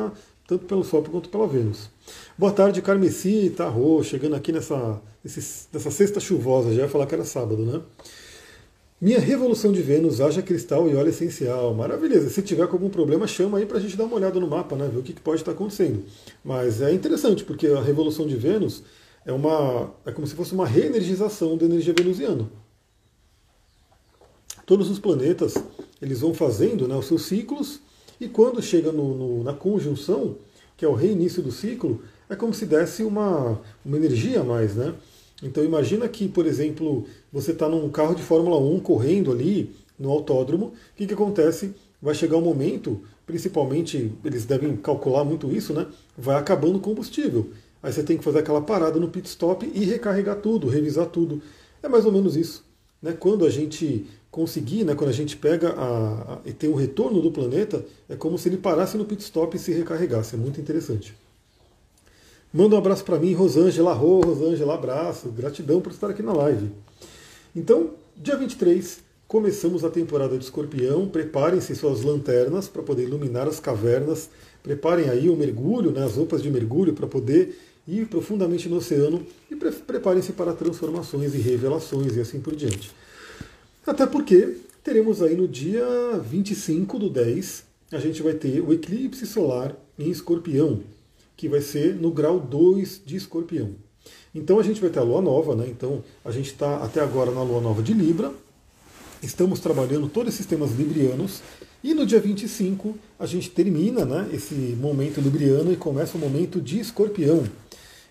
tanto 0.47 0.65
pelo 0.65 0.83
Sol 0.83 1.03
quanto 1.03 1.29
pela 1.29 1.47
Vênus. 1.47 1.89
Boa 2.37 2.51
tarde, 2.51 2.81
Carmeci, 2.81 3.53
Tarô, 3.55 4.01
chegando 4.03 4.35
aqui 4.35 4.51
nessa, 4.51 5.01
nessa 5.23 5.91
sexta 5.91 6.19
chuvosa, 6.19 6.73
já 6.73 6.83
ia 6.83 6.89
falar 6.89 7.05
que 7.05 7.15
era 7.15 7.25
sábado, 7.25 7.65
né? 7.65 7.81
Minha 9.03 9.19
revolução 9.19 9.73
de 9.73 9.81
Vênus, 9.81 10.21
haja 10.21 10.41
cristal 10.41 10.89
e 10.89 10.95
óleo 10.95 11.09
essencial. 11.09 11.73
Maravilha. 11.73 12.21
Se 12.29 12.41
tiver 12.41 12.63
algum 12.63 12.89
problema, 12.89 13.27
chama 13.27 13.57
aí 13.57 13.65
para 13.65 13.77
a 13.77 13.81
gente 13.81 13.97
dar 13.97 14.05
uma 14.05 14.15
olhada 14.15 14.39
no 14.39 14.47
mapa, 14.47 14.77
né? 14.77 14.87
Ver 14.87 14.99
o 14.99 15.03
que, 15.03 15.11
pode 15.11 15.41
estar 15.41 15.51
acontecendo. 15.51 16.05
Mas 16.41 16.81
é 16.81 16.93
interessante, 16.93 17.43
porque 17.43 17.67
a 17.67 17.81
revolução 17.81 18.25
de 18.25 18.37
Vênus 18.37 18.81
é 19.25 19.33
uma 19.33 19.91
é 20.05 20.11
como 20.13 20.25
se 20.25 20.33
fosse 20.33 20.53
uma 20.53 20.65
reenergização 20.65 21.57
da 21.57 21.65
energia 21.65 21.93
venusiana. 21.93 22.49
Todos 24.65 24.89
os 24.89 24.99
planetas 24.99 25.55
eles 26.01 26.21
vão 26.21 26.33
fazendo 26.33 26.87
né, 26.87 26.95
os 26.95 27.05
seus 27.05 27.23
ciclos 27.23 27.81
e 28.21 28.29
quando 28.29 28.61
chega 28.61 28.89
no, 28.93 29.17
no, 29.17 29.43
na 29.43 29.51
conjunção, 29.51 30.37
que 30.77 30.85
é 30.85 30.87
o 30.87 30.93
reinício 30.93 31.43
do 31.43 31.51
ciclo, 31.51 32.01
é 32.29 32.37
como 32.37 32.53
se 32.53 32.65
desse 32.65 33.03
uma, 33.03 33.59
uma 33.83 33.97
energia 33.97 34.39
a 34.39 34.43
mais, 34.45 34.75
né? 34.75 34.95
Então 35.43 35.63
imagina 35.63 36.07
que, 36.07 36.27
por 36.29 36.45
exemplo, 36.45 37.05
você 37.31 37.51
está 37.51 37.67
num 37.67 37.89
carro 37.89 38.15
de 38.15 38.23
Fórmula 38.23 38.57
1 38.57 38.79
correndo 38.79 39.31
ali 39.31 39.75
no 39.99 40.09
autódromo, 40.09 40.67
o 40.67 40.73
que, 40.95 41.05
que 41.05 41.13
acontece? 41.13 41.73
Vai 42.01 42.15
chegar 42.15 42.37
um 42.37 42.41
momento, 42.41 43.01
principalmente 43.25 44.11
eles 44.23 44.45
devem 44.45 44.75
calcular 44.77 45.25
muito 45.25 45.51
isso, 45.51 45.73
né? 45.73 45.85
Vai 46.17 46.37
acabando 46.37 46.77
o 46.77 46.81
combustível. 46.81 47.49
Aí 47.81 47.91
você 47.91 48.01
tem 48.01 48.17
que 48.17 48.23
fazer 48.23 48.39
aquela 48.39 48.61
parada 48.61 48.97
no 48.99 49.09
pit 49.09 49.27
stop 49.27 49.69
e 49.73 49.83
recarregar 49.83 50.37
tudo, 50.37 50.69
revisar 50.69 51.07
tudo. 51.07 51.41
É 51.81 51.89
mais 51.89 52.05
ou 52.05 52.11
menos 52.11 52.37
isso. 52.37 52.63
Né? 53.01 53.11
Quando 53.11 53.45
a 53.45 53.49
gente 53.49 54.05
conseguir, 54.31 54.85
né, 54.85 54.95
quando 54.95 55.09
a 55.09 55.13
gente 55.13 55.35
pega 55.35 55.71
a, 55.73 56.35
a, 56.35 56.39
e 56.45 56.53
tem 56.53 56.69
o 56.69 56.75
retorno 56.75 57.21
do 57.21 57.29
planeta, 57.29 57.85
é 58.07 58.15
como 58.15 58.37
se 58.37 58.47
ele 58.47 58.57
parasse 58.57 58.97
no 58.97 59.03
pit 59.03 59.21
stop 59.21 59.55
e 59.55 59.59
se 59.59 59.73
recarregasse. 59.73 60.35
É 60.35 60.37
muito 60.37 60.61
interessante. 60.61 61.13
Manda 62.53 62.75
um 62.75 62.77
abraço 62.77 63.03
para 63.03 63.17
mim, 63.17 63.33
Rosângela. 63.33 63.93
Rô, 63.93 64.21
Rosângela, 64.21 64.75
abraço. 64.75 65.29
Gratidão 65.29 65.81
por 65.81 65.91
estar 65.91 66.11
aqui 66.11 66.21
na 66.21 66.33
live. 66.33 66.69
Então, 67.55 67.95
dia 68.15 68.37
23, 68.37 68.99
começamos 69.27 69.83
a 69.83 69.89
temporada 69.89 70.37
de 70.37 70.43
escorpião. 70.43 71.07
Preparem-se 71.07 71.75
suas 71.75 72.03
lanternas 72.03 72.67
para 72.67 72.83
poder 72.83 73.05
iluminar 73.05 73.47
as 73.47 73.59
cavernas. 73.59 74.29
Preparem 74.61 75.09
aí 75.09 75.31
o 75.31 75.35
mergulho, 75.35 75.89
né, 75.89 76.05
as 76.05 76.13
roupas 76.13 76.43
de 76.43 76.51
mergulho 76.51 76.93
para 76.93 77.07
poder 77.07 77.59
ir 77.87 78.05
profundamente 78.05 78.69
no 78.69 78.77
oceano 78.77 79.25
e 79.49 79.55
pre 79.55 79.71
preparem-se 79.71 80.33
para 80.33 80.53
transformações 80.53 81.33
e 81.33 81.39
revelações 81.39 82.15
e 82.15 82.21
assim 82.21 82.39
por 82.39 82.55
diante. 82.55 82.91
Até 83.85 84.05
porque 84.05 84.57
teremos 84.83 85.23
aí 85.23 85.35
no 85.35 85.47
dia 85.47 85.83
25 86.23 86.99
do 86.99 87.09
10, 87.09 87.63
a 87.91 87.97
gente 87.97 88.21
vai 88.21 88.33
ter 88.33 88.61
o 88.61 88.71
eclipse 88.71 89.25
solar 89.25 89.75
em 89.97 90.09
escorpião, 90.11 90.81
que 91.35 91.47
vai 91.47 91.61
ser 91.61 91.95
no 91.95 92.11
grau 92.11 92.39
2 92.39 93.01
de 93.05 93.15
escorpião. 93.15 93.75
Então 94.33 94.59
a 94.59 94.63
gente 94.63 94.81
vai 94.81 94.89
ter 94.89 94.99
a 94.99 95.03
lua 95.03 95.21
nova, 95.21 95.55
né? 95.55 95.67
Então 95.67 96.03
a 96.23 96.31
gente 96.31 96.47
está 96.47 96.77
até 96.77 97.01
agora 97.01 97.31
na 97.31 97.43
lua 97.43 97.61
nova 97.61 97.81
de 97.81 97.93
Libra, 97.93 98.31
estamos 99.21 99.59
trabalhando 99.59 100.07
todos 100.07 100.33
esses 100.33 100.45
temas 100.45 100.71
librianos, 100.71 101.41
e 101.83 101.93
no 101.93 102.05
dia 102.05 102.19
25 102.19 102.97
a 103.19 103.25
gente 103.25 103.49
termina 103.49 104.05
né, 104.05 104.29
esse 104.33 104.55
momento 104.55 105.19
libriano 105.19 105.71
e 105.71 105.75
começa 105.75 106.17
o 106.17 106.19
momento 106.19 106.61
de 106.61 106.79
escorpião. 106.79 107.43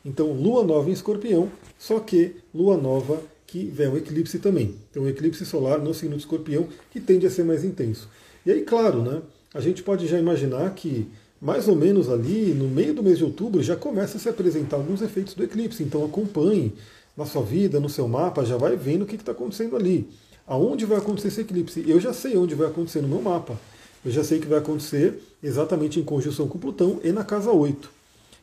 Então, 0.04 0.32
lua 0.32 0.64
nova 0.64 0.90
em 0.90 0.92
escorpião, 0.92 1.48
só 1.78 2.00
que 2.00 2.36
lua 2.52 2.76
nova 2.76 3.22
que 3.46 3.64
vem 3.64 3.88
o 3.88 3.96
eclipse 3.96 4.38
também. 4.38 4.74
Então, 4.90 5.04
o 5.04 5.08
eclipse 5.08 5.46
solar 5.46 5.78
no 5.78 5.94
signo 5.94 6.16
de 6.16 6.22
escorpião, 6.22 6.66
que 6.90 7.00
tende 7.00 7.26
a 7.26 7.30
ser 7.30 7.44
mais 7.44 7.64
intenso. 7.64 8.08
E 8.44 8.50
aí, 8.50 8.62
claro, 8.62 9.02
né, 9.02 9.22
a 9.54 9.60
gente 9.60 9.82
pode 9.82 10.06
já 10.06 10.18
imaginar 10.18 10.74
que 10.74 11.06
mais 11.42 11.66
ou 11.66 11.74
menos 11.74 12.08
ali 12.08 12.54
no 12.54 12.68
meio 12.68 12.94
do 12.94 13.02
mês 13.02 13.18
de 13.18 13.24
outubro 13.24 13.60
já 13.60 13.74
começa 13.74 14.16
a 14.16 14.20
se 14.20 14.28
apresentar 14.28 14.76
alguns 14.76 15.02
efeitos 15.02 15.34
do 15.34 15.42
eclipse. 15.42 15.82
Então, 15.82 16.04
acompanhe 16.04 16.72
na 17.16 17.26
sua 17.26 17.42
vida, 17.42 17.80
no 17.80 17.88
seu 17.88 18.06
mapa, 18.06 18.44
já 18.44 18.56
vai 18.56 18.76
vendo 18.76 19.02
o 19.02 19.06
que 19.06 19.16
está 19.16 19.32
acontecendo 19.32 19.74
ali. 19.74 20.08
Aonde 20.46 20.86
vai 20.86 20.98
acontecer 20.98 21.28
esse 21.28 21.40
eclipse? 21.40 21.84
Eu 21.84 21.98
já 22.00 22.12
sei 22.12 22.36
onde 22.36 22.54
vai 22.54 22.68
acontecer 22.68 23.02
no 23.02 23.08
meu 23.08 23.20
mapa. 23.20 23.58
Eu 24.04 24.12
já 24.12 24.22
sei 24.22 24.38
que 24.38 24.46
vai 24.46 24.60
acontecer 24.60 25.20
exatamente 25.42 25.98
em 25.98 26.04
conjunção 26.04 26.46
com 26.46 26.60
Plutão 26.60 27.00
e 27.02 27.10
na 27.10 27.24
casa 27.24 27.50
8. 27.50 27.90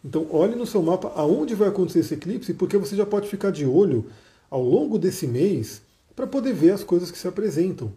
Então 0.03 0.27
olhe 0.29 0.55
no 0.55 0.67
seu 0.67 0.81
mapa 0.81 1.09
aonde 1.15 1.55
vai 1.55 1.69
acontecer 1.69 1.99
esse 1.99 2.15
eclipse, 2.15 2.53
porque 2.53 2.77
você 2.77 2.97
já 2.97 3.05
pode 3.05 3.29
ficar 3.29 3.51
de 3.51 3.65
olho 3.65 4.07
ao 4.49 4.61
longo 4.61 4.99
desse 4.99 5.25
mês 5.25 5.81
para 6.15 6.27
poder 6.27 6.53
ver 6.53 6.71
as 6.71 6.83
coisas 6.83 7.09
que 7.09 7.17
se 7.17 7.27
apresentam 7.29 7.93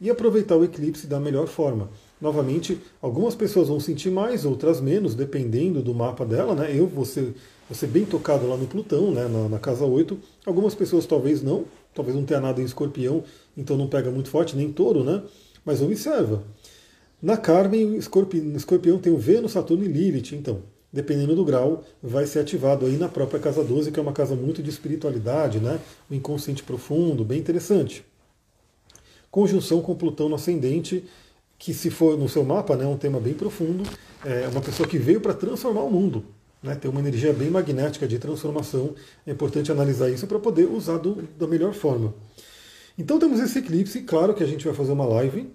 e 0.00 0.10
aproveitar 0.10 0.56
o 0.56 0.64
eclipse 0.64 1.06
da 1.06 1.20
melhor 1.20 1.46
forma. 1.46 1.88
Novamente, 2.20 2.78
algumas 3.00 3.34
pessoas 3.34 3.68
vão 3.68 3.80
sentir 3.80 4.10
mais, 4.10 4.44
outras 4.44 4.80
menos, 4.80 5.14
dependendo 5.14 5.80
do 5.80 5.94
mapa 5.94 6.24
dela. 6.24 6.54
Né? 6.54 6.76
Eu 6.76 6.86
vou 6.86 7.04
ser, 7.04 7.34
vou 7.68 7.74
ser 7.74 7.86
bem 7.86 8.04
tocado 8.04 8.46
lá 8.46 8.56
no 8.56 8.66
Plutão, 8.66 9.10
né? 9.10 9.26
na, 9.26 9.48
na 9.48 9.58
casa 9.58 9.84
8. 9.84 10.18
Algumas 10.44 10.74
pessoas 10.74 11.06
talvez 11.06 11.42
não, 11.42 11.64
talvez 11.94 12.14
não 12.16 12.24
tenha 12.24 12.40
nada 12.40 12.60
em 12.60 12.64
escorpião, 12.64 13.24
então 13.56 13.76
não 13.76 13.86
pega 13.86 14.10
muito 14.10 14.28
forte, 14.28 14.56
nem 14.56 14.70
touro, 14.70 15.02
né? 15.02 15.22
Mas 15.64 15.80
observa. 15.80 16.42
Na 17.22 17.36
Carmen, 17.36 17.96
escorpião, 17.96 18.56
escorpião 18.56 18.98
tem 18.98 19.12
o 19.12 19.18
Vênus, 19.18 19.52
Saturno 19.52 19.84
e 19.84 19.88
Lilith, 19.88 20.32
então 20.34 20.62
dependendo 20.92 21.36
do 21.36 21.44
grau, 21.44 21.84
vai 22.02 22.26
ser 22.26 22.40
ativado 22.40 22.86
aí 22.86 22.96
na 22.96 23.08
própria 23.08 23.38
casa 23.38 23.62
12, 23.62 23.92
que 23.92 23.98
é 23.98 24.02
uma 24.02 24.12
casa 24.12 24.34
muito 24.34 24.62
de 24.62 24.70
espiritualidade, 24.70 25.60
né? 25.60 25.78
O 26.10 26.14
inconsciente 26.14 26.62
profundo, 26.62 27.24
bem 27.24 27.38
interessante. 27.38 28.04
Conjunção 29.30 29.80
com 29.80 29.94
Plutão 29.94 30.28
no 30.28 30.34
ascendente, 30.34 31.04
que 31.60 31.74
se 31.74 31.90
for 31.90 32.18
no 32.18 32.26
seu 32.26 32.42
mapa, 32.42 32.74
né, 32.74 32.84
é 32.84 32.88
um 32.88 32.96
tema 32.96 33.20
bem 33.20 33.34
profundo, 33.34 33.84
é 34.24 34.48
uma 34.48 34.62
pessoa 34.62 34.88
que 34.88 34.96
veio 34.96 35.20
para 35.20 35.34
transformar 35.34 35.82
o 35.82 35.90
mundo, 35.90 36.24
né, 36.62 36.74
tem 36.74 36.90
uma 36.90 37.00
energia 37.00 37.34
bem 37.34 37.50
magnética 37.50 38.08
de 38.08 38.18
transformação, 38.18 38.94
é 39.26 39.30
importante 39.30 39.70
analisar 39.70 40.08
isso 40.08 40.26
para 40.26 40.38
poder 40.38 40.64
usar 40.64 40.96
do, 40.96 41.16
da 41.38 41.46
melhor 41.46 41.74
forma. 41.74 42.14
Então 42.98 43.18
temos 43.18 43.38
esse 43.40 43.58
eclipse, 43.58 44.00
claro 44.00 44.32
que 44.32 44.42
a 44.42 44.46
gente 44.46 44.64
vai 44.64 44.72
fazer 44.74 44.92
uma 44.92 45.04
live 45.04 45.50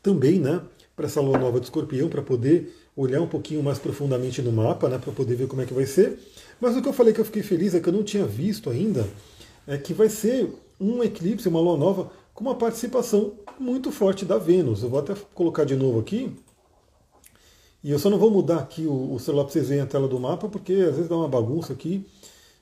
também, 0.00 0.38
né, 0.38 0.62
para 0.94 1.06
essa 1.06 1.20
lua 1.20 1.36
nova 1.36 1.58
de 1.58 1.66
escorpião, 1.66 2.08
para 2.08 2.22
poder 2.22 2.72
olhar 2.96 3.20
um 3.20 3.26
pouquinho 3.26 3.64
mais 3.64 3.80
profundamente 3.80 4.40
no 4.40 4.52
mapa, 4.52 4.88
né, 4.88 4.96
para 4.96 5.12
poder 5.12 5.34
ver 5.34 5.48
como 5.48 5.60
é 5.60 5.66
que 5.66 5.74
vai 5.74 5.86
ser. 5.86 6.20
Mas 6.60 6.76
o 6.76 6.80
que 6.80 6.88
eu 6.88 6.92
falei 6.92 7.12
que 7.12 7.20
eu 7.20 7.24
fiquei 7.24 7.42
feliz 7.42 7.74
é 7.74 7.80
que 7.80 7.88
eu 7.88 7.92
não 7.92 8.04
tinha 8.04 8.24
visto 8.24 8.70
ainda, 8.70 9.08
é 9.66 9.76
que 9.76 9.92
vai 9.92 10.08
ser 10.08 10.54
um 10.80 11.02
eclipse, 11.02 11.48
uma 11.48 11.60
lua 11.60 11.76
nova, 11.76 12.12
com 12.34 12.42
uma 12.42 12.56
participação 12.56 13.34
muito 13.58 13.92
forte 13.92 14.24
da 14.24 14.36
Vênus. 14.36 14.82
Eu 14.82 14.90
vou 14.90 14.98
até 14.98 15.14
colocar 15.32 15.64
de 15.64 15.76
novo 15.76 16.00
aqui. 16.00 16.34
E 17.82 17.90
eu 17.90 17.98
só 17.98 18.10
não 18.10 18.18
vou 18.18 18.30
mudar 18.30 18.58
aqui 18.58 18.86
o, 18.86 19.18
celular 19.18 19.44
para 19.44 19.52
vocês 19.52 19.68
verem 19.68 19.84
a 19.84 19.86
tela 19.86 20.08
do 20.08 20.18
mapa, 20.18 20.48
porque 20.48 20.72
às 20.72 20.96
vezes 20.96 21.08
dá 21.08 21.16
uma 21.16 21.28
bagunça 21.28 21.72
aqui. 21.72 22.04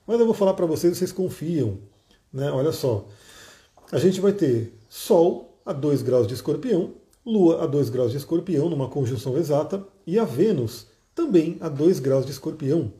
Mas 0.07 0.21
eu 0.21 0.27
vou 0.27 0.35
falar 0.35 0.53
para 0.55 0.67
vocês, 0.67 0.99
vocês 0.99 1.13
confiam. 1.13 1.79
Né? 2.33 2.51
Olha 2.51 2.73
só. 2.73 3.07
A 3.91 3.99
gente 3.99 4.21
vai 4.21 4.33
ter 4.33 4.75
Sol 4.89 5.57
a 5.65 5.73
2 5.73 6.03
graus 6.03 6.27
de 6.27 6.35
escorpião, 6.35 6.93
Lua 7.25 7.63
a 7.63 7.67
2 7.67 7.89
graus 7.89 8.11
de 8.11 8.17
escorpião, 8.17 8.69
numa 8.69 8.89
conjunção 8.89 9.39
exata, 9.39 9.87
e 10.07 10.19
a 10.19 10.25
Vênus 10.25 10.89
também 11.15 11.57
a 11.61 11.69
2 11.69 12.01
graus 12.01 12.27
de 12.27 12.33
escorpião. 12.33 12.93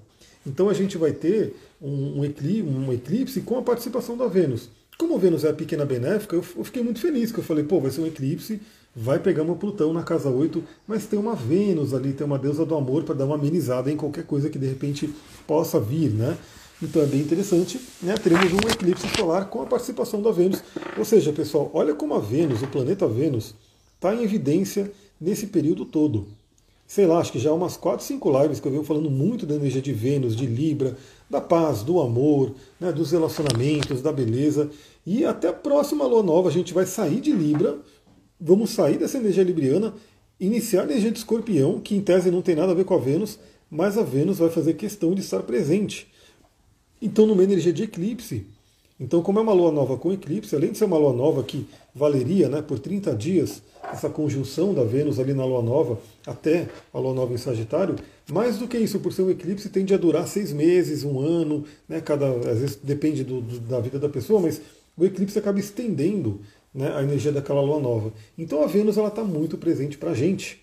Então 0.47 0.69
a 0.69 0.75
gente 0.75 0.97
vai 0.97 1.13
ter 1.13 1.57
um, 1.81 2.21
um, 2.21 2.25
eclipse, 2.25 2.63
um 2.63 2.93
eclipse 2.93 3.41
com 3.41 3.59
a 3.59 3.63
participação 3.63 4.17
da 4.17 4.27
Vênus. 4.27 4.71
Como 4.99 5.19
Vênus 5.19 5.45
é 5.45 5.51
a 5.51 5.53
pequena 5.53 5.85
benéfica, 5.85 6.37
eu, 6.37 6.43
fiquei 6.43 6.83
muito 6.83 7.01
feliz, 7.01 7.33
que 7.33 7.39
eu 7.39 7.45
falei, 7.45 7.65
pô, 7.65 7.81
vai 7.81 7.91
ser 7.91 8.03
um 8.03 8.07
eclipse, 8.07 8.61
vai 8.95 9.19
pegar 9.19 9.43
uma 9.43 9.57
Plutão 9.57 9.93
na 9.93 10.03
casa 10.03 10.29
8, 10.29 10.63
mas 10.87 11.07
tem 11.07 11.19
uma 11.19 11.35
Vênus 11.35 11.93
ali, 11.93 12.13
tem 12.13 12.27
uma 12.27 12.39
deusa 12.39 12.65
do 12.65 12.75
amor 12.75 13.03
para 13.03 13.15
dar 13.15 13.25
uma 13.25 13.35
amenizada 13.35 13.91
em 13.91 13.97
qualquer 13.97 14.25
coisa 14.25 14.49
que 14.49 14.59
de 14.59 14.67
repente 14.67 15.13
possa 15.47 15.81
vir, 15.81 16.11
né? 16.11 16.37
Então 16.81 17.01
é 17.01 17.07
bem 17.07 17.21
interessante, 17.21 17.81
né? 18.03 18.15
Teremos 18.15 18.53
um 18.53 18.69
eclipse 18.69 19.09
solar 19.17 19.49
com 19.49 19.63
a 19.63 19.67
participação 19.67 20.21
da 20.21 20.31
Vênus. 20.31 20.63
Ou 20.99 21.05
seja, 21.05 21.33
pessoal, 21.33 21.71
olha 21.73 21.95
como 21.95 22.15
a 22.15 22.19
Vênus, 22.19 22.63
o 22.63 22.67
planeta 22.67 23.07
Vênus, 23.07 23.55
está 23.95 24.15
em 24.15 24.23
evidência 24.23 24.91
nesse 25.21 25.47
período 25.47 25.85
todo 25.85 26.27
sei 26.93 27.07
lá, 27.07 27.21
acho 27.21 27.33
que 27.33 27.39
já 27.39 27.49
há 27.49 27.55
umas 27.55 27.75
4, 27.75 28.05
5 28.05 28.43
lives 28.43 28.61
que 28.61 28.69
eu 28.69 28.73
venho 28.73 28.85
falando 28.85 29.11
muito 29.11 29.47
da 29.47 29.55
energia 29.55 29.81
de 29.81 29.95
Vênus, 29.95 30.37
de 30.37 30.45
Libra, 30.45 30.95
da 31.33 31.41
paz, 31.41 31.83
do 31.83 31.99
amor, 31.99 32.55
né, 32.79 32.93
dos 32.93 33.11
relacionamentos, 33.11 34.03
da 34.03 34.13
beleza. 34.13 34.71
E 35.05 35.25
até 35.25 35.49
a 35.49 35.53
próxima 35.53 36.07
lua 36.07 36.23
nova 36.23 36.51
a 36.51 36.53
gente 36.53 36.75
vai 36.75 36.85
sair 36.85 37.23
de 37.23 37.33
Libra, 37.33 37.79
vamos 38.39 38.69
sair 38.69 38.99
dessa 38.99 39.17
energia 39.17 39.43
libriana, 39.43 39.95
iniciar 40.39 40.83
a 40.83 40.85
energia 40.85 41.11
de 41.11 41.19
escorpião, 41.19 41.81
que 41.81 41.97
em 41.97 42.03
tese 42.03 42.31
não 42.31 42.43
tem 42.43 42.55
nada 42.55 42.73
a 42.73 42.75
ver 42.75 42.85
com 42.85 42.93
a 42.93 42.99
Vênus, 42.99 43.39
mas 43.71 43.97
a 43.97 44.03
Vênus 44.03 44.39
vai 44.39 44.51
fazer 44.51 44.75
questão 44.75 45.15
de 45.15 45.23
estar 45.23 45.43
presente. 45.43 46.07
Então, 47.01 47.27
numa 47.27 47.43
energia 47.43 47.73
de 47.73 47.85
eclipse, 47.85 48.47
então, 49.01 49.23
como 49.23 49.39
é 49.39 49.43
uma 49.43 49.55
lua 49.55 49.73
nova 49.73 49.97
com 49.97 50.13
eclipse, 50.13 50.55
além 50.55 50.73
de 50.73 50.79
ser 50.79 50.85
uma 50.85 50.99
lua 50.99 51.15
nova 51.15 51.43
que 51.43 51.67
valeria 51.95 52.49
né, 52.51 52.61
por 52.61 52.79
30 52.79 53.17
dias, 53.17 53.63
essa 53.91 54.11
conjunção 54.11 54.75
da 54.75 54.85
Vênus 54.85 55.19
ali 55.19 55.33
na 55.33 55.47
lua 55.47 55.63
nova 55.63 55.99
até 56.27 56.69
a 56.93 56.99
lua 56.99 57.15
nova 57.15 57.33
em 57.33 57.39
Sagitário, 57.39 57.97
mais 58.31 58.59
do 58.59 58.69
que 58.69 58.79
isso, 58.79 59.01
por 59.01 59.13
ser 59.13 59.23
um 59.23 59.31
eclipse, 59.31 59.69
tende 59.69 59.95
a 59.95 59.97
durar 59.97 60.27
seis 60.27 60.53
meses, 60.53 61.05
um 61.05 61.21
ano, 61.21 61.65
né, 61.89 62.01
cada, 62.01 62.29
às 62.29 62.59
vezes 62.59 62.79
depende 62.83 63.25
do, 63.25 63.41
do, 63.41 63.61
da 63.61 63.81
vida 63.81 63.99
da 63.99 64.09
pessoa, 64.09 64.41
mas 64.41 64.61
o 64.97 65.05
eclipse 65.05 65.39
acaba 65.39 65.59
estendendo 65.59 66.41
né, 66.75 66.93
a 66.95 67.03
energia 67.03 67.33
daquela 67.33 67.61
lua 67.61 67.81
nova. 67.81 68.13
Então 68.39 68.63
a 68.63 68.67
Vênus 68.67 68.97
está 68.97 69.25
muito 69.25 69.59
presente 69.59 69.99
para 69.99 70.11
a 70.11 70.15
gente. 70.15 70.63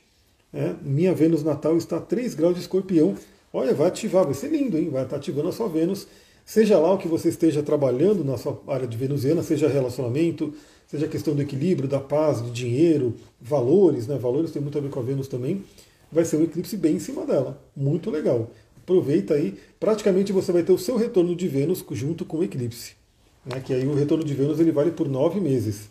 Né? 0.51 0.75
Minha 0.81 1.13
Vênus 1.13 1.43
natal 1.43 1.77
está 1.77 1.97
a 1.97 2.01
3 2.01 2.33
graus 2.35 2.55
de 2.55 2.61
escorpião. 2.61 3.15
Olha, 3.51 3.73
vai 3.73 3.87
ativar, 3.87 4.25
vai 4.25 4.33
ser 4.33 4.49
lindo, 4.49 4.77
hein? 4.77 4.89
Vai 4.89 5.03
estar 5.03 5.15
ativando 5.15 5.49
a 5.49 5.51
sua 5.51 5.67
Vênus 5.67 6.07
Seja 6.49 6.79
lá 6.79 6.91
o 6.91 6.97
que 6.97 7.07
você 7.07 7.29
esteja 7.29 7.61
trabalhando 7.61 8.23
na 8.23 8.35
sua 8.35 8.59
área 8.65 8.87
de 8.87 8.97
venusiana, 8.97 9.43
seja 9.43 9.67
relacionamento, 9.67 10.51
seja 10.87 11.07
questão 11.07 11.35
do 11.35 11.43
equilíbrio, 11.43 11.87
da 11.87 11.99
paz, 11.99 12.41
do 12.41 12.49
dinheiro, 12.49 13.13
valores, 13.39 14.07
né? 14.07 14.17
Valores 14.17 14.49
tem 14.49 14.59
muito 14.59 14.75
a 14.75 14.81
ver 14.81 14.89
com 14.89 14.99
a 14.99 15.03
Vênus 15.03 15.27
também. 15.27 15.63
Vai 16.11 16.25
ser 16.25 16.37
um 16.37 16.43
eclipse 16.43 16.75
bem 16.75 16.95
em 16.95 16.99
cima 16.99 17.25
dela. 17.25 17.61
Muito 17.75 18.09
legal. 18.09 18.49
Aproveita 18.83 19.35
aí. 19.35 19.59
Praticamente 19.79 20.33
você 20.33 20.51
vai 20.51 20.63
ter 20.63 20.71
o 20.71 20.77
seu 20.77 20.97
retorno 20.97 21.35
de 21.35 21.47
Vênus 21.47 21.83
junto 21.91 22.25
com 22.25 22.37
o 22.37 22.43
eclipse. 22.43 22.93
Né? 23.45 23.59
Que 23.59 23.73
aí 23.73 23.87
o 23.87 23.93
retorno 23.93 24.23
de 24.23 24.33
Vênus 24.33 24.59
ele 24.59 24.71
vale 24.71 24.91
por 24.91 25.07
nove 25.07 25.39
meses. 25.39 25.89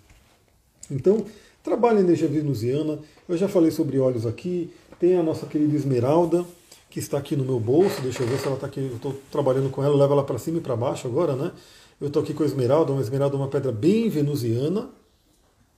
Então, 0.91 1.25
trabalhe 1.63 1.99
a 1.99 2.01
energia 2.01 2.29
venusiana. 2.29 2.99
Eu 3.29 3.37
já 3.37 3.49
falei 3.49 3.71
sobre 3.71 3.99
olhos 3.99 4.27
aqui. 4.27 4.71
Tem 4.99 5.17
a 5.17 5.23
nossa 5.23 5.47
querida 5.47 5.77
Esmeralda, 5.77 6.45
que 6.91 6.99
está 6.99 7.19
aqui 7.19 7.37
no 7.37 7.45
meu 7.45 7.61
bolso. 7.61 8.01
Deixa 8.03 8.23
eu 8.23 8.27
ver 8.27 8.39
se 8.39 8.47
ela 8.47 8.57
está 8.57 8.67
aqui. 8.67 8.81
Eu 8.81 8.97
estou 8.97 9.15
trabalhando 9.31 9.71
com 9.71 9.83
ela, 9.85 9.95
levo 9.95 10.15
ela 10.15 10.25
para 10.25 10.39
cima 10.39 10.59
e 10.59 10.61
para 10.61 10.77
baixo 10.77 11.07
agora, 11.07 11.37
né? 11.37 11.53
Eu 12.01 12.09
estou 12.09 12.23
aqui 12.23 12.33
com 12.33 12.45
a 12.45 12.47
esmeralda, 12.47 12.93
uma 12.93 13.01
esmeralda 13.01 13.35
é 13.35 13.39
uma 13.39 13.49
pedra 13.49 13.73
bem 13.73 14.09
venusiana, 14.09 14.89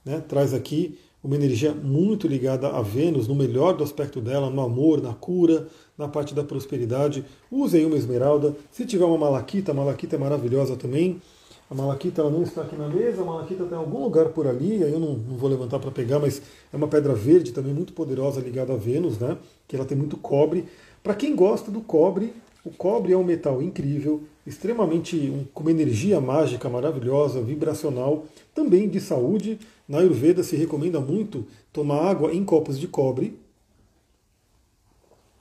né? 0.05 0.23
Traz 0.27 0.53
aqui 0.53 0.99
uma 1.23 1.35
energia 1.35 1.73
muito 1.73 2.27
ligada 2.27 2.69
a 2.69 2.81
Vênus, 2.81 3.27
no 3.27 3.35
melhor 3.35 3.73
do 3.75 3.83
aspecto 3.83 4.19
dela, 4.19 4.49
no 4.49 4.61
amor, 4.61 5.01
na 5.01 5.13
cura, 5.13 5.67
na 5.97 6.07
parte 6.07 6.33
da 6.33 6.43
prosperidade. 6.43 7.23
Use 7.51 7.77
aí 7.77 7.85
uma 7.85 7.95
esmeralda. 7.95 8.55
Se 8.71 8.85
tiver 8.85 9.05
uma 9.05 9.17
malaquita, 9.17 9.71
a 9.71 9.75
malaquita 9.75 10.15
é 10.15 10.19
maravilhosa 10.19 10.75
também. 10.75 11.21
A 11.69 11.75
malaquita 11.75 12.21
ela 12.21 12.29
não 12.29 12.43
está 12.43 12.63
aqui 12.63 12.75
na 12.75 12.89
mesa, 12.89 13.21
a 13.21 13.25
malaquita 13.25 13.63
está 13.63 13.75
em 13.77 13.79
algum 13.79 14.03
lugar 14.03 14.29
por 14.29 14.45
ali, 14.45 14.83
aí 14.83 14.91
eu 14.91 14.99
não, 14.99 15.13
não 15.13 15.37
vou 15.37 15.49
levantar 15.49 15.79
para 15.79 15.89
pegar, 15.89 16.19
mas 16.19 16.41
é 16.73 16.75
uma 16.75 16.87
pedra 16.87 17.13
verde 17.13 17.53
também 17.53 17.73
muito 17.73 17.93
poderosa 17.93 18.41
ligada 18.41 18.73
a 18.73 18.75
Vênus, 18.75 19.17
né? 19.17 19.37
Que 19.67 19.77
ela 19.77 19.85
tem 19.85 19.97
muito 19.97 20.17
cobre. 20.17 20.65
Para 21.01 21.15
quem 21.15 21.33
gosta 21.33 21.71
do 21.71 21.79
cobre, 21.79 22.33
o 22.65 22.71
cobre 22.71 23.13
é 23.13 23.17
um 23.17 23.23
metal 23.23 23.61
incrível, 23.61 24.23
extremamente 24.45 25.15
um, 25.15 25.43
com 25.53 25.61
uma 25.61 25.71
energia 25.71 26.19
mágica 26.19 26.69
maravilhosa, 26.69 27.41
vibracional, 27.41 28.25
também 28.53 28.87
de 28.87 28.99
saúde. 28.99 29.59
Na 29.87 29.99
Ayurveda 29.99 30.43
se 30.43 30.55
recomenda 30.55 30.99
muito 30.99 31.45
tomar 31.71 32.09
água 32.09 32.33
em 32.33 32.43
copos 32.43 32.79
de 32.79 32.87
cobre. 32.87 33.37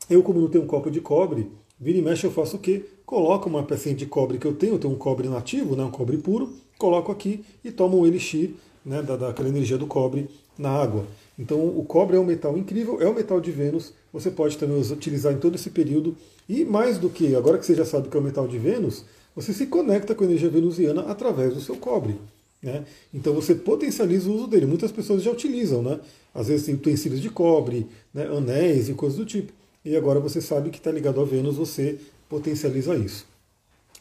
Eu, 0.09 0.23
como 0.23 0.41
não 0.41 0.49
tenho 0.49 0.65
um 0.65 0.67
copo 0.67 0.91
de 0.91 1.01
cobre, 1.01 1.51
vira 1.79 1.99
e 1.99 2.03
mexe 2.03 2.27
eu 2.27 2.33
faço 2.33 2.57
o 2.57 2.59
quê? 2.59 2.85
Coloco 3.07 3.49
uma 3.49 3.63
pecinha 3.63 3.95
de 3.95 4.07
cobre 4.07 4.39
que 4.39 4.47
eu 4.47 4.55
tenho, 4.55 4.75
eu 4.75 4.79
tenho 4.79 4.93
um 4.93 4.99
cobre 4.99 5.29
nativo, 5.29 5.77
né, 5.77 5.85
um 5.85 5.91
cobre 5.91 6.19
puro, 6.19 6.53
coloco 6.79 7.13
aqui 7.13 7.45
e 7.65 7.71
tomo 7.71 7.99
um 7.99 8.07
elixir 8.07 8.55
né, 8.85 9.03
da, 9.03 9.17
daquela 9.17 9.49
energia 9.49 9.79
do 9.79 9.87
cobre 9.87 10.29
na 10.59 10.71
água. 10.71 11.07
Então 11.39 11.59
o 11.59 11.85
cobre 11.85 12.17
é 12.17 12.21
um 12.21 12.25
metal 12.25 12.59
incrível, 12.59 13.01
é 13.01 13.07
o 13.07 13.15
metal 13.15 13.41
de 13.41 13.51
Vênus, 13.51 13.95
você 14.13 14.31
pode 14.31 14.59
também 14.59 14.81
utilizar 14.81 15.33
em 15.33 15.39
todo 15.39 15.55
esse 15.55 15.71
período. 15.71 16.17
E 16.51 16.65
mais 16.65 16.99
do 16.99 17.09
que, 17.09 17.37
agora 17.37 17.59
que 17.59 17.65
você 17.65 17.77
já 17.77 17.85
sabe 17.85 18.09
que 18.09 18.17
é 18.17 18.19
o 18.19 18.23
metal 18.25 18.49
de 18.49 18.59
Vênus, 18.59 19.05
você 19.37 19.53
se 19.53 19.67
conecta 19.67 20.17
com 20.17 20.25
a 20.25 20.27
energia 20.27 20.49
venusiana 20.49 21.03
através 21.03 21.55
do 21.55 21.61
seu 21.61 21.77
cobre. 21.77 22.17
Né? 22.61 22.85
Então 23.15 23.33
você 23.33 23.55
potencializa 23.55 24.29
o 24.29 24.35
uso 24.35 24.49
dele. 24.49 24.67
Muitas 24.67 24.91
pessoas 24.91 25.23
já 25.23 25.31
utilizam, 25.31 25.81
né? 25.81 26.01
às 26.35 26.49
vezes 26.49 26.67
tem 26.67 26.75
utensílios 26.75 27.21
de 27.21 27.31
cobre, 27.31 27.87
né? 28.13 28.25
anéis 28.25 28.89
e 28.89 28.95
coisas 28.95 29.17
do 29.17 29.25
tipo. 29.25 29.53
E 29.85 29.95
agora 29.95 30.19
você 30.19 30.41
sabe 30.41 30.71
que 30.71 30.79
está 30.79 30.91
ligado 30.91 31.21
a 31.21 31.25
Vênus, 31.25 31.55
você 31.55 32.01
potencializa 32.29 32.97
isso. 32.97 33.27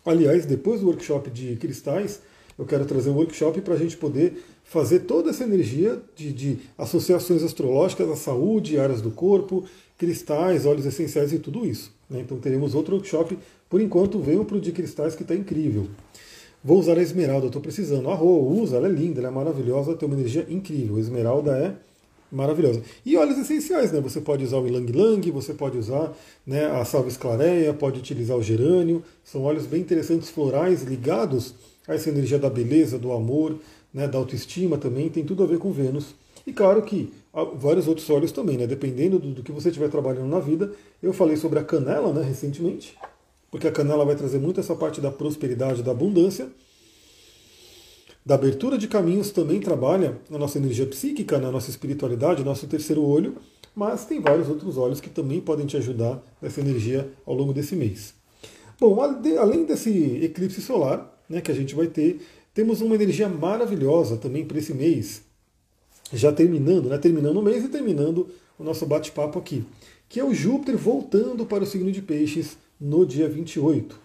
Aliás, 0.04 0.44
depois 0.44 0.82
do 0.82 0.88
workshop 0.88 1.30
de 1.30 1.56
cristais, 1.58 2.20
eu 2.58 2.66
quero 2.66 2.84
trazer 2.84 3.12
um 3.12 3.16
workshop 3.16 3.62
para 3.62 3.76
a 3.76 3.78
gente 3.78 3.96
poder 3.96 4.44
fazer 4.64 5.02
toda 5.02 5.30
essa 5.30 5.44
energia 5.44 6.02
de, 6.16 6.34
de, 6.34 6.58
associações 6.80 7.44
astrológicas 7.44 8.10
à 8.10 8.16
saúde, 8.16 8.80
áreas 8.80 9.04
do 9.04 9.12
corpo, 9.12 9.66
cristais, 10.00 10.66
óleos 10.66 10.88
essenciais 10.88 11.32
e 11.32 11.38
tudo 11.38 11.64
isso. 11.64 11.99
Né? 12.10 12.22
Então 12.22 12.38
teremos 12.40 12.74
outro 12.74 12.96
workshop. 12.96 13.38
Por 13.70 13.82
enquanto, 13.82 14.20
venham 14.20 14.44
para 14.44 14.58
o 14.58 14.62
de 14.62 14.72
cristais 14.72 15.16
que 15.16 15.24
está 15.24 15.36
incrível. 15.36 15.88
Vou 16.64 16.80
usar 16.80 16.98
a 16.98 17.02
esmeralda, 17.02 17.48
estou 17.48 17.62
precisando. 17.62 18.10
A 18.10 18.16
Rô, 18.16 18.42
usa, 18.42 18.78
ela 18.78 18.88
é 18.88 18.92
linda, 18.92 19.22
ela 19.22 19.30
é 19.30 19.32
maravilhosa, 19.32 19.96
tem 19.96 20.08
uma 20.08 20.18
energia 20.18 20.46
incrível. 20.50 20.98
A 20.98 21.00
esmeralda 21.00 21.52
é 21.58 21.74
maravilhosa. 22.32 22.82
E 23.06 23.16
óleos 23.16 23.38
essenciais, 23.38 23.92
né? 23.92 24.02
Você 24.02 24.20
pode 24.20 24.44
usar 24.44 24.58
o 24.58 24.68
Ilang 24.68 24.92
Lang, 24.92 25.32
você 25.32 25.54
pode 25.54 25.78
usar 25.78 26.14
né, 26.46 26.66
a 26.66 26.84
salva 26.84 27.08
esclareia, 27.08 27.74
pode 27.74 28.00
utilizar 28.00 28.38
o 28.38 28.44
gerânio. 28.44 29.04
São 29.24 29.44
óleos 29.44 29.66
bem 29.66 29.82
interessantes, 29.82 30.30
florais, 30.30 30.84
ligados 30.84 31.54
a 31.88 31.96
essa 31.96 32.10
energia 32.10 32.38
da 32.38 32.50
beleza, 32.50 33.00
do 33.00 33.12
amor, 33.12 33.56
né, 33.94 34.08
da 34.08 34.18
autoestima 34.18 34.78
também, 34.78 35.10
tem 35.10 35.26
tudo 35.26 35.44
a 35.44 35.48
ver 35.48 35.58
com 35.58 35.72
Vênus. 35.72 36.14
E 36.46 36.54
claro 36.54 36.82
que 36.84 37.12
vários 37.34 37.88
outros 37.88 38.10
óleos 38.10 38.32
também, 38.32 38.58
né, 38.58 38.66
dependendo 38.66 39.20
do, 39.20 39.32
do 39.32 39.44
que 39.44 39.52
você 39.52 39.70
estiver 39.70 39.90
trabalhando 39.90 40.28
na 40.28 40.40
vida. 40.40 40.72
Eu 41.02 41.14
falei 41.14 41.38
sobre 41.38 41.60
a 41.60 41.64
canela 41.64 42.12
né, 42.12 42.24
recentemente, 42.24 42.98
porque 43.52 43.68
a 43.68 43.72
canela 43.72 44.06
vai 44.06 44.16
trazer 44.16 44.40
muito 44.40 44.60
essa 44.60 44.76
parte 44.76 45.00
da 45.00 45.12
prosperidade, 45.12 45.84
da 45.84 45.92
abundância. 45.92 46.50
Da 48.26 48.36
abertura 48.36 48.78
de 48.78 48.88
caminhos 48.88 49.32
também 49.32 49.60
trabalha 49.60 50.20
na 50.30 50.38
nossa 50.38 50.58
energia 50.58 50.86
psíquica, 50.86 51.40
na 51.40 51.52
nossa 51.52 51.70
espiritualidade, 51.70 52.44
nosso 52.44 52.68
terceiro 52.68 53.04
olho, 53.04 53.38
mas 53.76 54.06
tem 54.06 54.20
vários 54.20 54.50
outros 54.50 54.78
olhos 54.78 55.00
que 55.00 55.10
também 55.10 55.40
podem 55.40 55.66
te 55.66 55.78
ajudar 55.78 56.22
nessa 56.42 56.60
energia 56.60 57.12
ao 57.26 57.34
longo 57.34 57.54
desse 57.54 57.76
mês. 57.76 58.14
Bom, 58.80 59.00
além 59.02 59.66
desse 59.66 59.90
eclipse 60.24 60.62
solar, 60.62 61.20
né, 61.30 61.40
que 61.42 61.52
a 61.52 61.56
gente 61.56 61.76
vai 61.76 61.88
ter. 61.88 62.20
Temos 62.54 62.82
uma 62.82 62.96
energia 62.96 63.30
maravilhosa 63.30 64.18
também 64.18 64.44
para 64.44 64.58
esse 64.58 64.74
mês, 64.74 65.22
já 66.14 66.32
terminando, 66.32 66.90
né, 66.90 66.98
terminando 66.98 67.38
o 67.38 67.42
mês 67.42 67.64
e 67.64 67.68
terminando 67.68 68.28
o 68.58 68.64
nosso 68.64 68.86
bate-papo 68.86 69.40
aqui, 69.40 69.64
que 70.08 70.20
é 70.20 70.24
o 70.24 70.34
Júpiter 70.34 70.78
voltando 70.78 71.46
para 71.46 71.64
o 71.64 71.68
signo 71.68 71.92
de 71.92 72.02
Peixes 72.02 72.58
no 72.80 73.06
dia 73.06 73.28
28. 73.28 73.96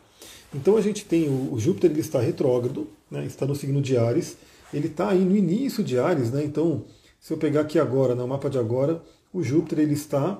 Então 0.54 0.76
a 0.76 0.80
gente 0.80 1.04
tem 1.04 1.28
o, 1.28 1.52
o 1.52 1.58
Júpiter, 1.58 1.90
ele 1.90 2.00
está 2.00 2.20
retrógrado, 2.20 2.86
né, 3.10 3.24
está 3.26 3.46
no 3.46 3.54
signo 3.54 3.80
de 3.80 3.96
Ares, 3.96 4.36
ele 4.72 4.88
está 4.88 5.10
aí 5.10 5.24
no 5.24 5.36
início 5.36 5.82
de 5.82 5.98
Ares, 5.98 6.30
né, 6.30 6.44
então 6.44 6.84
se 7.20 7.32
eu 7.32 7.38
pegar 7.38 7.62
aqui 7.62 7.78
agora, 7.78 8.14
no 8.14 8.28
mapa 8.28 8.50
de 8.50 8.58
agora, 8.58 9.02
o 9.32 9.42
Júpiter 9.42 9.80
ele 9.80 9.94
está 9.94 10.38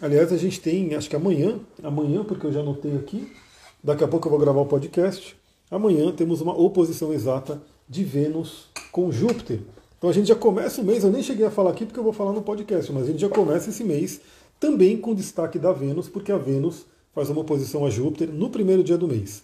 Aliás, 0.00 0.32
a 0.32 0.36
gente 0.36 0.60
tem, 0.60 0.94
acho 0.94 1.08
que 1.08 1.16
amanhã, 1.16 1.60
amanhã, 1.82 2.24
porque 2.24 2.46
eu 2.46 2.52
já 2.52 2.60
anotei 2.60 2.96
aqui, 2.96 3.32
daqui 3.82 4.02
a 4.02 4.08
pouco 4.08 4.26
eu 4.26 4.30
vou 4.30 4.38
gravar 4.38 4.60
o 4.60 4.66
podcast. 4.66 5.36
Amanhã 5.70 6.12
temos 6.12 6.40
uma 6.40 6.54
oposição 6.54 7.12
exata 7.12 7.62
de 7.88 8.02
Vênus 8.02 8.66
com 8.90 9.10
Júpiter. 9.12 9.60
Então 10.04 10.10
a 10.10 10.14
gente 10.14 10.28
já 10.28 10.34
começa 10.34 10.82
o 10.82 10.84
mês, 10.84 11.02
eu 11.02 11.10
nem 11.10 11.22
cheguei 11.22 11.46
a 11.46 11.50
falar 11.50 11.70
aqui 11.70 11.86
porque 11.86 11.98
eu 11.98 12.04
vou 12.04 12.12
falar 12.12 12.34
no 12.34 12.42
podcast, 12.42 12.92
mas 12.92 13.04
a 13.04 13.06
gente 13.06 13.20
já 13.20 13.28
começa 13.30 13.70
esse 13.70 13.82
mês 13.82 14.20
também 14.60 14.98
com 14.98 15.14
destaque 15.14 15.58
da 15.58 15.72
Vênus, 15.72 16.10
porque 16.10 16.30
a 16.30 16.36
Vênus 16.36 16.84
faz 17.14 17.30
uma 17.30 17.40
oposição 17.40 17.86
a 17.86 17.88
Júpiter 17.88 18.28
no 18.28 18.50
primeiro 18.50 18.84
dia 18.84 18.98
do 18.98 19.08
mês. 19.08 19.42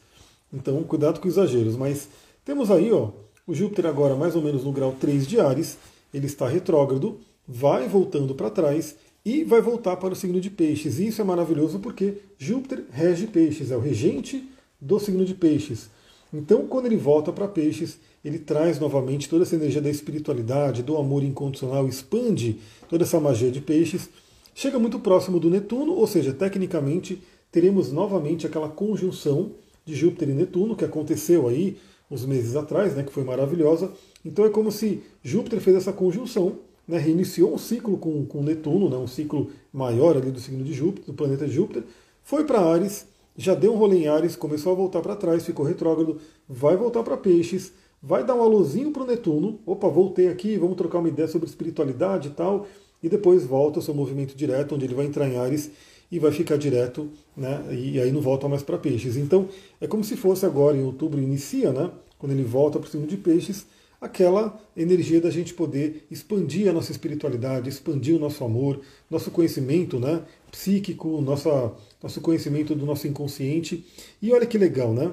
Então, 0.53 0.83
cuidado 0.83 1.19
com 1.19 1.27
exageros. 1.27 1.77
Mas 1.77 2.09
temos 2.45 2.71
aí, 2.71 2.93
ó, 2.93 3.09
o 3.47 3.55
Júpiter 3.55 3.87
agora 3.87 4.15
mais 4.15 4.37
ou 4.37 4.43
menos 4.43 4.63
no 4.63 4.71
grau 4.71 4.95
3 5.01 5.27
de 5.27 5.41
Ares, 5.41 5.79
ele 6.13 6.27
está 6.27 6.47
retrógrado, 6.47 7.19
vai 7.49 7.89
voltando 7.89 8.35
para 8.35 8.51
trás 8.51 8.97
e 9.25 9.43
vai 9.45 9.63
voltar 9.63 9.97
para 9.97 10.13
o 10.13 10.17
signo 10.17 10.43
de 10.43 10.51
Peixes. 10.51 10.99
E 10.99 11.07
isso 11.07 11.23
é 11.23 11.25
maravilhoso 11.25 11.79
porque 11.79 12.19
Júpiter 12.37 12.85
rege 12.91 13.27
Peixes, 13.29 13.71
é 13.71 13.77
o 13.79 13.81
regente 13.81 14.47
do 14.79 14.99
signo 14.99 15.25
de 15.25 15.33
Peixes. 15.33 15.89
Então, 16.33 16.67
quando 16.67 16.87
ele 16.87 16.97
volta 16.97 17.33
para 17.33 17.49
Peixes, 17.49 17.99
ele 18.25 18.39
traz 18.39 18.79
novamente 18.79 19.29
toda 19.29 19.43
essa 19.43 19.57
energia 19.57 19.81
da 19.81 19.91
espiritualidade, 19.91 20.83
do 20.83 20.97
amor 20.97 21.25
incondicional, 21.25 21.89
expande 21.89 22.61
toda 22.89 23.05
essa 23.05 23.19
magia 23.19 23.51
de 23.51 23.61
Peixes. 23.61 24.09
Chega 24.55 24.79
muito 24.79 24.99
próximo 25.01 25.41
do 25.41 25.51
Netuno, 25.51 25.93
ou 25.93 26.07
seja, 26.07 26.33
tecnicamente 26.33 27.21
teremos 27.51 27.91
novamente 27.91 28.47
aquela 28.47 28.69
conjunção 28.69 29.53
de 29.85 29.95
Júpiter 29.95 30.29
e 30.29 30.35
Netuno 30.35 30.77
que 30.77 30.85
aconteceu 30.85 31.49
aí 31.49 31.77
uns 32.11 32.25
meses 32.25 32.57
atrás, 32.57 32.95
né, 32.95 33.03
que 33.03 33.13
foi 33.13 33.25
maravilhosa. 33.25 33.93
Então 34.25 34.45
é 34.45 34.51
como 34.51 34.71
se 34.71 35.03
Júpiter 35.23 35.61
fez 35.61 35.77
essa 35.77 35.93
conjunção, 35.93 36.59
né, 36.87 36.99
reiniciou 36.99 37.55
um 37.55 37.59
ciclo 37.59 37.97
com, 37.97 38.25
com 38.27 38.43
Netuno, 38.43 38.89
né, 38.91 38.97
um 38.97 39.07
ciclo 39.07 39.51
maior 39.73 40.17
ali 40.17 40.31
do 40.31 40.41
signo 40.41 40.65
de 40.65 40.73
Júpiter, 40.73 41.07
do 41.07 41.15
planeta 41.15 41.49
Júpiter, 41.49 41.85
foi 42.23 42.45
para 42.45 42.61
Ares, 42.61 43.07
já 43.37 43.55
deu 43.55 43.73
um 43.73 43.77
rolê 43.77 44.05
em 44.05 44.09
Ares, 44.09 44.37
começou 44.37 44.73
a 44.73 44.75
voltar 44.75 45.01
para 45.01 45.17
trás, 45.17 45.45
ficou 45.45 45.65
retrógrado, 45.65 46.19
vai 46.49 46.77
voltar 46.77 47.03
para 47.03 47.17
Peixes, 47.17 47.73
vai 48.03 48.25
dar 48.25 48.35
um 48.35 48.43
alôzinho 48.43 48.91
para 48.91 49.03
o 49.03 49.07
Netuno, 49.07 49.61
opa, 49.65 49.89
voltei 49.89 50.29
aqui, 50.29 50.57
vamos 50.57 50.77
trocar 50.77 50.99
uma 50.99 51.09
ideia 51.09 51.29
sobre 51.29 51.49
espiritualidade 51.49 52.29
e 52.29 52.33
tal, 52.33 52.67
e 53.03 53.09
depois 53.09 53.45
volta 53.45 53.79
ao 53.79 53.83
seu 53.83 53.95
movimento 53.95 54.37
direto, 54.37 54.75
onde 54.75 54.85
ele 54.85 54.95
vai 54.95 55.07
entrar 55.07 55.29
em 55.29 55.37
Ares 55.37 55.71
e 56.11 56.19
vai 56.19 56.33
ficar 56.33 56.57
direto, 56.57 57.09
né, 57.37 57.65
e 57.71 58.01
aí 58.01 58.11
não 58.11 58.21
volta 58.21 58.49
mais 58.49 58.63
para 58.63 58.77
Peixes. 58.77 59.17
Então, 59.17 59.49
é 59.81 59.87
como 59.87 60.03
se 60.03 60.17
fosse 60.17 60.45
agora, 60.45 60.77
em 60.77 60.83
outubro, 60.83 61.21
inicia, 61.21 61.73
né, 61.73 61.91
quando 62.19 62.33
ele 62.33 62.43
volta 62.43 62.79
para 62.79 62.89
o 62.89 62.91
signo 62.91 63.07
de 63.07 63.17
Peixes, 63.17 63.65
aquela 64.01 64.59
energia 64.77 65.21
da 65.21 65.31
gente 65.31 65.53
poder 65.53 66.07
expandir 66.11 66.69
a 66.69 66.73
nossa 66.73 66.91
espiritualidade, 66.91 67.69
expandir 67.69 68.17
o 68.17 68.19
nosso 68.19 68.43
amor, 68.43 68.81
nosso 69.11 69.31
conhecimento 69.31 70.01
né, 70.01 70.23
psíquico, 70.51 71.21
nossa, 71.21 71.73
nosso 72.03 72.21
conhecimento 72.21 72.75
do 72.75 72.87
nosso 72.87 73.07
inconsciente. 73.07 73.85
E 74.21 74.33
olha 74.33 74.47
que 74.47 74.59
legal, 74.59 74.93
né? 74.93 75.13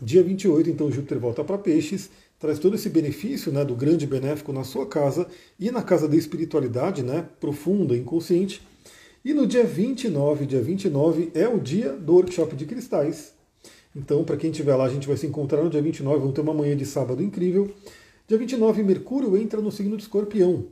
Dia 0.00 0.22
28, 0.22 0.70
então, 0.70 0.90
Júpiter 0.92 1.18
volta 1.18 1.42
para 1.42 1.58
Peixes, 1.58 2.08
traz 2.38 2.58
todo 2.58 2.76
esse 2.76 2.88
benefício 2.88 3.50
né, 3.50 3.64
do 3.64 3.74
grande 3.74 4.06
benéfico 4.06 4.52
na 4.52 4.62
sua 4.62 4.86
casa 4.86 5.26
e 5.58 5.70
na 5.72 5.82
casa 5.82 6.06
da 6.06 6.16
espiritualidade 6.16 7.02
né, 7.02 7.26
profunda, 7.40 7.96
inconsciente. 7.96 8.62
E 9.24 9.34
no 9.34 9.46
dia 9.46 9.64
29, 9.64 10.46
dia 10.46 10.62
29 10.62 11.32
é 11.34 11.48
o 11.48 11.58
dia 11.58 11.92
do 11.92 12.14
workshop 12.14 12.54
de 12.54 12.64
cristais. 12.64 13.32
Então, 13.94 14.22
para 14.22 14.36
quem 14.36 14.50
estiver 14.50 14.76
lá, 14.76 14.84
a 14.84 14.88
gente 14.88 15.08
vai 15.08 15.16
se 15.16 15.26
encontrar 15.26 15.64
no 15.64 15.70
dia 15.70 15.82
29, 15.82 16.20
vamos 16.20 16.34
ter 16.34 16.40
uma 16.40 16.54
manhã 16.54 16.76
de 16.76 16.86
sábado 16.86 17.20
incrível. 17.20 17.68
Dia 18.28 18.38
29, 18.38 18.82
Mercúrio 18.84 19.36
entra 19.36 19.60
no 19.60 19.72
signo 19.72 19.96
de 19.96 20.04
Escorpião. 20.04 20.66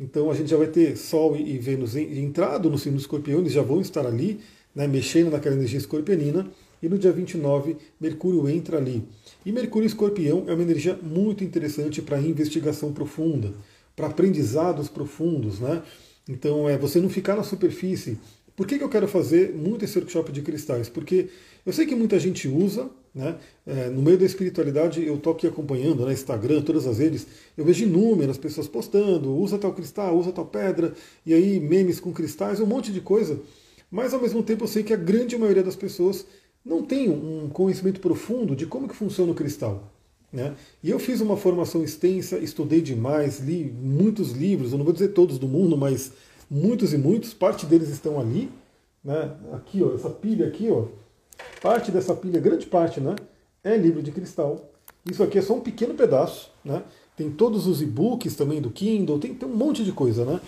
Então, 0.00 0.28
a 0.30 0.34
gente 0.34 0.50
já 0.50 0.56
vai 0.56 0.66
ter 0.66 0.96
Sol 0.96 1.36
e 1.36 1.56
Vênus 1.58 1.94
entrado 1.94 2.68
no 2.68 2.76
signo 2.76 2.96
de 2.96 3.02
Escorpião, 3.02 3.38
eles 3.38 3.52
já 3.52 3.62
vão 3.62 3.80
estar 3.80 4.04
ali, 4.04 4.40
né, 4.74 4.86
mexendo 4.86 5.30
naquela 5.30 5.54
energia 5.54 5.78
escorpionina. 5.78 6.46
E 6.82 6.88
no 6.88 6.98
dia 6.98 7.12
29, 7.12 7.76
Mercúrio 7.98 8.46
entra 8.48 8.76
ali. 8.76 9.02
E 9.44 9.50
Mercúrio 9.50 9.86
Escorpião 9.86 10.44
é 10.46 10.52
uma 10.52 10.62
energia 10.62 10.98
muito 11.02 11.42
interessante 11.42 12.02
para 12.02 12.20
investigação 12.20 12.92
profunda, 12.92 13.52
para 13.96 14.06
aprendizados 14.06 14.88
profundos, 14.88 15.60
né? 15.60 15.82
Então, 16.28 16.68
é 16.68 16.76
você 16.76 17.00
não 17.00 17.08
ficar 17.08 17.36
na 17.36 17.42
superfície. 17.42 18.18
Por 18.56 18.66
que, 18.66 18.78
que 18.78 18.84
eu 18.84 18.88
quero 18.88 19.08
fazer 19.08 19.54
muito 19.54 19.84
esse 19.84 19.98
workshop 19.98 20.30
de 20.30 20.42
cristais? 20.42 20.88
Porque 20.88 21.28
eu 21.66 21.72
sei 21.72 21.86
que 21.86 21.94
muita 21.94 22.18
gente 22.18 22.48
usa, 22.48 22.88
né? 23.14 23.36
É, 23.66 23.88
no 23.88 24.02
meio 24.02 24.18
da 24.18 24.24
espiritualidade, 24.24 25.04
eu 25.04 25.16
estou 25.16 25.32
aqui 25.32 25.46
acompanhando, 25.46 26.04
né, 26.04 26.12
Instagram, 26.12 26.62
todas 26.62 26.86
as 26.86 26.98
redes, 26.98 27.26
eu 27.56 27.64
vejo 27.64 27.84
inúmeras 27.84 28.36
pessoas 28.36 28.68
postando, 28.68 29.34
usa 29.34 29.56
tal 29.58 29.72
cristal, 29.72 30.16
usa 30.18 30.32
tal 30.32 30.46
pedra, 30.46 30.92
e 31.24 31.32
aí 31.32 31.60
memes 31.60 31.98
com 31.98 32.12
cristais, 32.12 32.60
um 32.60 32.66
monte 32.66 32.92
de 32.92 33.00
coisa. 33.00 33.40
Mas 33.90 34.12
ao 34.12 34.20
mesmo 34.20 34.42
tempo 34.42 34.64
eu 34.64 34.68
sei 34.68 34.82
que 34.82 34.92
a 34.92 34.96
grande 34.96 35.36
maioria 35.36 35.62
das 35.62 35.76
pessoas 35.76 36.26
não 36.64 36.82
tem 36.82 37.10
um 37.10 37.48
conhecimento 37.48 38.00
profundo 38.00 38.56
de 38.56 38.66
como 38.66 38.88
que 38.88 38.94
funciona 38.94 39.32
o 39.32 39.34
cristal. 39.34 39.90
Né? 40.32 40.54
E 40.82 40.90
eu 40.90 40.98
fiz 40.98 41.20
uma 41.20 41.36
formação 41.36 41.84
extensa, 41.84 42.38
estudei 42.38 42.80
demais, 42.80 43.38
li 43.38 43.64
muitos 43.64 44.32
livros, 44.32 44.72
eu 44.72 44.78
não 44.78 44.84
vou 44.84 44.92
dizer 44.92 45.08
todos 45.08 45.38
do 45.38 45.46
mundo, 45.46 45.76
mas 45.76 46.12
muitos 46.50 46.92
e 46.92 46.98
muitos, 46.98 47.32
parte 47.32 47.66
deles 47.66 47.88
estão 47.88 48.18
ali. 48.18 48.50
Né? 49.04 49.30
Aqui, 49.52 49.82
ó, 49.82 49.94
essa 49.94 50.10
pilha 50.10 50.48
aqui, 50.48 50.68
ó, 50.70 50.86
parte 51.60 51.92
dessa 51.92 52.14
pilha, 52.14 52.40
grande 52.40 52.66
parte, 52.66 53.00
né, 53.00 53.14
é 53.62 53.76
livro 53.76 54.02
de 54.02 54.10
cristal. 54.10 54.70
Isso 55.08 55.22
aqui 55.22 55.38
é 55.38 55.42
só 55.42 55.54
um 55.54 55.60
pequeno 55.60 55.94
pedaço. 55.94 56.50
Né? 56.64 56.82
Tem 57.16 57.30
todos 57.30 57.66
os 57.66 57.80
e-books 57.80 58.34
também 58.34 58.60
do 58.60 58.70
Kindle, 58.70 59.18
tem, 59.18 59.34
tem 59.34 59.48
um 59.48 59.54
monte 59.54 59.84
de 59.84 59.92
coisa. 59.92 60.24
Né? 60.24 60.40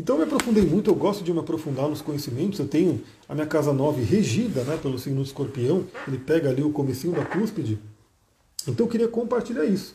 Então 0.00 0.16
eu 0.16 0.20
me 0.20 0.32
aprofundei 0.32 0.64
muito, 0.64 0.90
eu 0.90 0.94
gosto 0.94 1.22
de 1.22 1.30
me 1.30 1.40
aprofundar 1.40 1.86
nos 1.86 2.00
conhecimentos. 2.00 2.58
Eu 2.58 2.66
tenho 2.66 3.02
a 3.28 3.34
minha 3.34 3.46
casa 3.46 3.70
9 3.70 4.02
regida 4.02 4.64
né, 4.64 4.78
pelo 4.80 4.98
signo 4.98 5.18
do 5.18 5.26
escorpião, 5.26 5.84
ele 6.08 6.16
pega 6.16 6.48
ali 6.48 6.62
o 6.62 6.70
comecinho 6.70 7.12
da 7.12 7.22
cúspide. 7.22 7.78
Então 8.66 8.86
eu 8.86 8.90
queria 8.90 9.08
compartilhar 9.08 9.66
isso. 9.66 9.94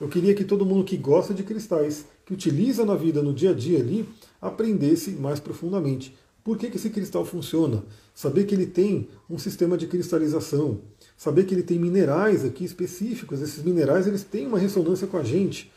Eu 0.00 0.08
queria 0.08 0.34
que 0.34 0.42
todo 0.42 0.66
mundo 0.66 0.82
que 0.82 0.96
gosta 0.96 1.32
de 1.32 1.44
cristais, 1.44 2.04
que 2.26 2.34
utiliza 2.34 2.84
na 2.84 2.96
vida, 2.96 3.22
no 3.22 3.32
dia 3.32 3.50
a 3.50 3.54
dia 3.54 3.78
ali, 3.78 4.08
aprendesse 4.42 5.12
mais 5.12 5.38
profundamente. 5.38 6.16
Por 6.42 6.58
que, 6.58 6.68
que 6.68 6.76
esse 6.76 6.90
cristal 6.90 7.24
funciona? 7.24 7.84
Saber 8.12 8.46
que 8.46 8.56
ele 8.56 8.66
tem 8.66 9.06
um 9.30 9.38
sistema 9.38 9.78
de 9.78 9.86
cristalização, 9.86 10.80
saber 11.16 11.44
que 11.44 11.54
ele 11.54 11.62
tem 11.62 11.78
minerais 11.78 12.44
aqui 12.44 12.64
específicos, 12.64 13.40
esses 13.40 13.62
minerais 13.62 14.08
eles 14.08 14.24
têm 14.24 14.48
uma 14.48 14.58
ressonância 14.58 15.06
com 15.06 15.16
a 15.16 15.22
gente, 15.22 15.72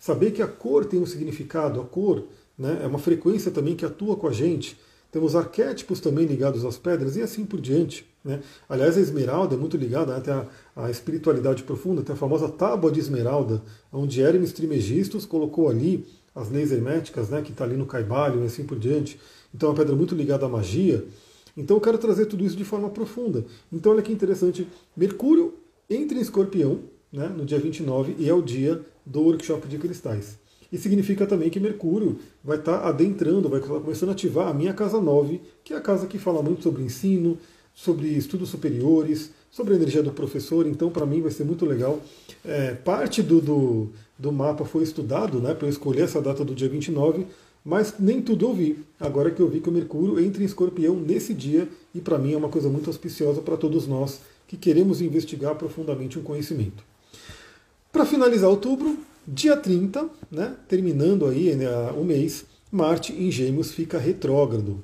saber 0.00 0.32
que 0.32 0.42
a 0.42 0.48
cor 0.48 0.84
tem 0.84 0.98
um 0.98 1.06
significado, 1.06 1.80
a 1.80 1.84
cor 1.84 2.24
né, 2.60 2.82
é 2.84 2.86
uma 2.86 2.98
frequência 2.98 3.50
também 3.50 3.74
que 3.74 3.86
atua 3.86 4.14
com 4.16 4.28
a 4.28 4.32
gente, 4.32 4.78
temos 5.10 5.34
arquétipos 5.34 5.98
também 5.98 6.26
ligados 6.26 6.62
às 6.62 6.76
pedras 6.76 7.16
e 7.16 7.22
assim 7.22 7.46
por 7.46 7.58
diante. 7.58 8.06
Né? 8.22 8.40
Aliás, 8.68 8.98
a 8.98 9.00
esmeralda 9.00 9.54
é 9.54 9.58
muito 9.58 9.78
ligada 9.78 10.14
até 10.14 10.46
à, 10.76 10.90
espiritualidade 10.90 11.62
profunda, 11.62 12.02
tem 12.02 12.14
a 12.14 12.18
famosa 12.18 12.50
tábua 12.50 12.92
de 12.92 13.00
esmeralda, 13.00 13.62
onde 13.90 14.20
Hermes 14.20 14.52
Trimegistus 14.52 15.24
colocou 15.24 15.70
ali 15.70 16.06
as 16.34 16.50
leis 16.50 16.70
herméticas, 16.70 17.30
né, 17.30 17.40
que 17.40 17.50
está 17.50 17.64
ali 17.64 17.76
no 17.76 17.86
Caibalho 17.86 18.42
e 18.42 18.46
assim 18.46 18.64
por 18.64 18.78
diante. 18.78 19.18
Então 19.54 19.70
é 19.70 19.72
uma 19.72 19.78
pedra 19.78 19.96
muito 19.96 20.14
ligada 20.14 20.44
à 20.44 20.48
magia. 20.48 21.02
Então 21.56 21.78
eu 21.78 21.80
quero 21.80 21.96
trazer 21.96 22.26
tudo 22.26 22.44
isso 22.44 22.56
de 22.56 22.64
forma 22.64 22.90
profunda. 22.90 23.42
Então 23.72 23.90
olha 23.90 24.02
que 24.02 24.12
interessante, 24.12 24.68
Mercúrio 24.94 25.54
entra 25.88 26.18
em 26.18 26.20
escorpião 26.20 26.80
né, 27.10 27.26
no 27.26 27.46
dia 27.46 27.58
29 27.58 28.16
e 28.18 28.28
é 28.28 28.34
o 28.34 28.42
dia 28.42 28.84
do 29.04 29.22
workshop 29.22 29.66
de 29.66 29.78
cristais. 29.78 30.38
E 30.72 30.78
significa 30.78 31.26
também 31.26 31.50
que 31.50 31.58
Mercúrio 31.58 32.18
vai 32.44 32.58
estar 32.58 32.78
tá 32.78 32.88
adentrando, 32.88 33.48
vai 33.48 33.60
começando 33.60 34.10
a 34.10 34.12
ativar 34.12 34.48
a 34.48 34.54
minha 34.54 34.72
casa 34.72 35.00
9, 35.00 35.40
que 35.64 35.72
é 35.72 35.76
a 35.76 35.80
casa 35.80 36.06
que 36.06 36.18
fala 36.18 36.42
muito 36.42 36.62
sobre 36.62 36.82
ensino, 36.82 37.38
sobre 37.74 38.08
estudos 38.08 38.50
superiores, 38.50 39.30
sobre 39.50 39.74
a 39.74 39.76
energia 39.76 40.02
do 40.02 40.12
professor. 40.12 40.66
Então, 40.66 40.90
para 40.90 41.04
mim, 41.04 41.20
vai 41.20 41.30
ser 41.30 41.44
muito 41.44 41.66
legal. 41.66 41.98
É, 42.44 42.74
parte 42.74 43.22
do, 43.22 43.40
do, 43.40 43.88
do, 44.18 44.30
mapa 44.30 44.64
foi 44.64 44.82
estudado 44.82 45.40
né, 45.40 45.54
para 45.54 45.66
eu 45.66 45.70
escolher 45.70 46.02
essa 46.02 46.20
data 46.20 46.44
do 46.44 46.54
dia 46.54 46.68
29, 46.68 47.26
mas 47.64 47.94
nem 47.98 48.22
tudo 48.22 48.46
eu 48.46 48.54
vi. 48.54 48.78
Agora 48.98 49.30
que 49.30 49.40
eu 49.40 49.48
vi 49.48 49.60
que 49.60 49.68
o 49.68 49.72
Mercúrio 49.72 50.20
entra 50.20 50.42
em 50.42 50.46
escorpião 50.46 50.94
nesse 50.94 51.34
dia, 51.34 51.68
e 51.94 52.00
para 52.00 52.18
mim 52.18 52.32
é 52.32 52.36
uma 52.36 52.48
coisa 52.48 52.68
muito 52.68 52.88
auspiciosa 52.88 53.40
para 53.40 53.56
todos 53.56 53.86
nós 53.86 54.20
que 54.46 54.56
queremos 54.56 55.00
investigar 55.00 55.54
profundamente 55.54 56.18
um 56.18 56.22
conhecimento. 56.22 56.82
Para 57.92 58.06
finalizar 58.06 58.48
outubro, 58.48 58.98
Dia 59.32 59.56
30, 59.56 60.10
né, 60.28 60.56
terminando 60.66 61.24
aí 61.24 61.54
né, 61.54 61.68
o 61.96 62.02
mês, 62.02 62.44
Marte 62.68 63.12
em 63.12 63.30
Gêmeos 63.30 63.70
fica 63.70 63.96
retrógrado. 63.96 64.82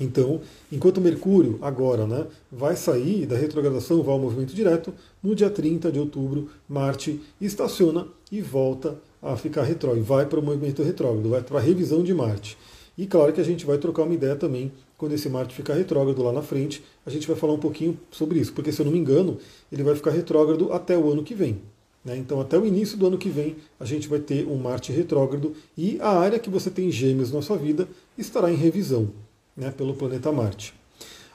Então, 0.00 0.40
enquanto 0.72 0.98
Mercúrio 0.98 1.58
agora 1.60 2.06
né, 2.06 2.26
vai 2.50 2.74
sair 2.74 3.26
da 3.26 3.36
retrogradação, 3.36 4.02
vai 4.02 4.14
ao 4.14 4.18
movimento 4.18 4.54
direto, 4.54 4.94
no 5.22 5.34
dia 5.34 5.50
30 5.50 5.92
de 5.92 5.98
outubro, 5.98 6.48
Marte 6.66 7.20
estaciona 7.38 8.06
e 8.32 8.40
volta 8.40 8.96
a 9.20 9.36
ficar 9.36 9.64
retrógrado, 9.64 10.06
vai 10.06 10.24
para 10.24 10.40
o 10.40 10.42
movimento 10.42 10.82
retrógrado, 10.82 11.28
vai 11.28 11.42
para 11.42 11.58
a 11.58 11.62
revisão 11.62 12.02
de 12.02 12.14
Marte. 12.14 12.56
E 12.96 13.06
claro 13.06 13.30
que 13.30 13.42
a 13.42 13.44
gente 13.44 13.66
vai 13.66 13.76
trocar 13.76 14.04
uma 14.04 14.14
ideia 14.14 14.36
também 14.36 14.72
quando 14.96 15.12
esse 15.12 15.28
Marte 15.28 15.54
ficar 15.54 15.74
retrógrado 15.74 16.22
lá 16.22 16.32
na 16.32 16.40
frente, 16.40 16.82
a 17.04 17.10
gente 17.10 17.28
vai 17.28 17.36
falar 17.36 17.52
um 17.52 17.60
pouquinho 17.60 18.00
sobre 18.10 18.38
isso, 18.38 18.54
porque 18.54 18.72
se 18.72 18.80
eu 18.80 18.86
não 18.86 18.92
me 18.92 18.98
engano, 18.98 19.36
ele 19.70 19.82
vai 19.82 19.94
ficar 19.94 20.12
retrógrado 20.12 20.72
até 20.72 20.96
o 20.96 21.12
ano 21.12 21.22
que 21.22 21.34
vem. 21.34 21.60
Né? 22.04 22.16
Então, 22.16 22.40
até 22.40 22.58
o 22.58 22.64
início 22.64 22.96
do 22.96 23.06
ano 23.06 23.18
que 23.18 23.28
vem, 23.28 23.56
a 23.78 23.84
gente 23.84 24.08
vai 24.08 24.18
ter 24.18 24.46
um 24.46 24.56
Marte 24.56 24.92
retrógrado 24.92 25.54
e 25.76 25.98
a 26.00 26.10
área 26.10 26.38
que 26.38 26.48
você 26.48 26.70
tem 26.70 26.90
gêmeos 26.90 27.30
na 27.32 27.42
sua 27.42 27.56
vida 27.56 27.88
estará 28.16 28.50
em 28.50 28.56
revisão. 28.56 29.10
né, 29.56 29.70
pelo 29.70 29.94
planeta 29.94 30.32
Marte. 30.32 30.72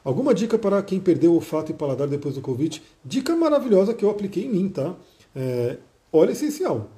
Alguma 0.04 0.34
dica 0.34 0.58
para 0.58 0.82
quem 0.82 1.00
perdeu 1.00 1.32
o 1.32 1.36
olfato 1.36 1.72
e 1.72 1.76
paladar 1.76 2.08
depois 2.08 2.36
do 2.36 2.42
Covid? 2.42 2.82
Dica 3.04 3.36
maravilhosa 3.36 3.94
que 3.94 4.04
eu 4.04 4.10
apliquei 4.10 4.46
em 4.46 4.50
mim, 4.50 4.70
tá? 4.70 4.96
É, 5.36 5.78
óleo 6.12 6.32
essencial. 6.32 6.90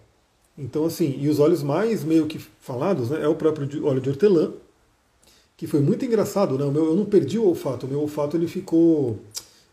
Então, 0.57 0.86
assim, 0.86 1.18
e 1.20 1.28
os 1.28 1.39
óleos 1.39 1.63
mais 1.63 2.03
meio 2.03 2.28
que 2.28 2.39
falados 2.59 3.09
né, 3.09 3.24
é 3.24 3.28
o 3.28 3.36
próprio 3.36 3.86
óleo 3.86 4.01
de 4.01 4.09
hortelã, 4.09 4.53
que 5.55 5.68
foi 5.68 5.80
muito 5.80 6.05
engraçado, 6.05 6.57
né? 6.57 6.65
eu 6.65 6.95
não 6.95 7.05
perdi 7.05 7.39
o 7.39 7.45
olfato, 7.45 7.86
o 7.86 7.89
meu 7.89 8.01
olfato 8.01 8.38
ele 8.38 8.47
ficou 8.47 9.20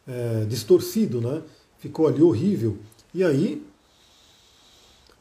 é, 0.07 0.45
distorcido, 0.49 1.21
né? 1.21 1.43
Ficou 1.79 2.07
ali 2.07 2.23
horrível. 2.23 2.79
E 3.13 3.23
aí, 3.23 3.63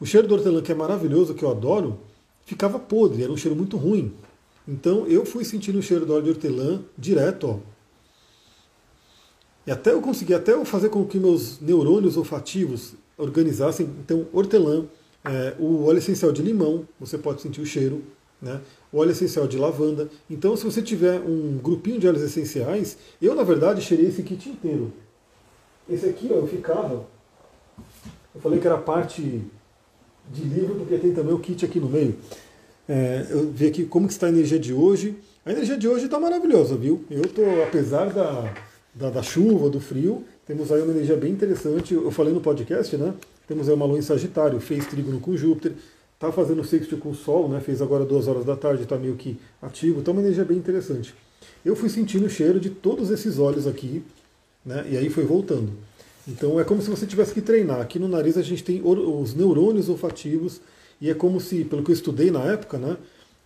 o 0.00 0.06
cheiro 0.06 0.26
do 0.26 0.34
hortelã, 0.34 0.60
que 0.60 0.72
é 0.72 0.74
maravilhoso, 0.74 1.34
que 1.34 1.44
eu 1.44 1.50
adoro, 1.50 1.98
ficava 2.44 2.78
podre, 2.78 3.22
era 3.22 3.32
um 3.32 3.36
cheiro 3.36 3.56
muito 3.56 3.76
ruim. 3.76 4.12
Então 4.66 5.06
eu 5.06 5.24
fui 5.24 5.44
sentindo 5.44 5.78
o 5.78 5.82
cheiro 5.82 6.04
do 6.06 6.12
óleo 6.12 6.24
de 6.24 6.30
hortelã 6.30 6.82
direto, 6.96 7.48
ó. 7.48 7.74
E 9.66 9.70
até 9.70 9.92
eu 9.92 10.00
consegui 10.02 10.34
até 10.34 10.52
eu 10.52 10.64
fazer 10.64 10.90
com 10.90 11.04
que 11.06 11.18
meus 11.18 11.58
neurônios 11.58 12.18
olfativos 12.18 12.94
organizassem. 13.16 13.86
Então, 14.00 14.26
hortelã, 14.30 14.84
é, 15.24 15.54
o 15.58 15.86
óleo 15.86 15.98
essencial 15.98 16.32
de 16.32 16.42
limão, 16.42 16.86
você 17.00 17.16
pode 17.16 17.40
sentir 17.40 17.62
o 17.62 17.66
cheiro, 17.66 18.02
né? 18.42 18.60
o 18.92 18.98
óleo 18.98 19.12
essencial 19.12 19.46
de 19.46 19.56
lavanda. 19.56 20.10
Então, 20.28 20.54
se 20.54 20.64
você 20.64 20.82
tiver 20.82 21.18
um 21.18 21.58
grupinho 21.62 21.98
de 21.98 22.06
óleos 22.06 22.22
essenciais, 22.22 22.98
eu 23.22 23.34
na 23.34 23.42
verdade 23.42 23.80
cheirei 23.80 24.06
esse 24.06 24.22
kit 24.22 24.50
inteiro. 24.50 24.92
Esse 25.88 26.06
aqui, 26.06 26.28
ó, 26.30 26.36
eu 26.36 26.46
ficava. 26.46 27.06
Eu 28.34 28.40
falei 28.40 28.58
que 28.58 28.66
era 28.66 28.76
parte 28.76 29.42
de 30.32 30.42
livro, 30.42 30.76
porque 30.76 30.98
tem 30.98 31.12
também 31.12 31.34
o 31.34 31.38
kit 31.38 31.64
aqui 31.64 31.80
no 31.80 31.88
meio. 31.88 32.14
É, 32.88 33.26
eu 33.30 33.50
vi 33.50 33.66
aqui 33.66 33.84
como 33.84 34.06
que 34.06 34.12
está 34.12 34.26
a 34.26 34.30
energia 34.30 34.58
de 34.58 34.72
hoje. 34.72 35.16
A 35.44 35.52
energia 35.52 35.76
de 35.76 35.88
hoje 35.88 36.06
está 36.06 36.18
maravilhosa, 36.18 36.76
viu? 36.76 37.04
Eu 37.10 37.22
estou, 37.22 37.62
apesar 37.62 38.10
da, 38.12 38.52
da, 38.94 39.10
da, 39.10 39.22
chuva, 39.22 39.68
do 39.68 39.80
frio, 39.80 40.24
temos 40.46 40.70
aí 40.72 40.80
uma 40.82 40.92
energia 40.92 41.16
bem 41.16 41.32
interessante. 41.32 41.94
Eu 41.94 42.10
falei 42.10 42.32
no 42.32 42.40
podcast, 42.40 42.96
né? 42.96 43.14
Temos 43.46 43.68
aí 43.68 43.74
uma 43.74 43.84
lua 43.84 43.98
em 43.98 44.02
Sagitário, 44.02 44.58
fez 44.60 44.86
trígono 44.86 45.20
com 45.20 45.36
Júpiter, 45.36 45.72
está 46.14 46.32
fazendo 46.32 46.64
sexto 46.64 46.96
com 46.96 47.10
o 47.10 47.14
Sol, 47.14 47.48
né? 47.48 47.60
Fez 47.60 47.82
agora 47.82 48.04
duas 48.04 48.26
horas 48.26 48.44
da 48.44 48.56
tarde, 48.56 48.84
está 48.84 48.96
meio 48.96 49.16
que 49.16 49.38
ativo, 49.60 50.00
então 50.00 50.12
uma 50.12 50.22
energia 50.22 50.44
bem 50.44 50.56
interessante. 50.56 51.14
Eu 51.64 51.76
fui 51.76 51.88
sentindo 51.88 52.26
o 52.26 52.30
cheiro 52.30 52.58
de 52.58 52.70
todos 52.70 53.10
esses 53.10 53.38
olhos 53.38 53.66
aqui, 53.66 54.02
né? 54.64 54.86
E 54.90 54.96
aí 54.96 55.10
foi 55.10 55.24
voltando. 55.24 55.72
Então 56.26 56.58
é 56.58 56.64
como 56.64 56.80
se 56.80 56.88
você 56.88 57.06
tivesse 57.06 57.34
que 57.34 57.40
treinar. 57.40 57.80
Aqui 57.80 57.98
no 57.98 58.08
nariz 58.08 58.36
a 58.36 58.42
gente 58.42 58.64
tem 58.64 58.80
os 58.84 59.34
neurônios 59.34 59.88
olfativos 59.88 60.60
e 61.00 61.10
é 61.10 61.14
como 61.14 61.40
se, 61.40 61.64
pelo 61.64 61.82
que 61.82 61.90
eu 61.90 61.94
estudei 61.94 62.30
na 62.30 62.42
época, 62.44 62.78
né, 62.78 62.96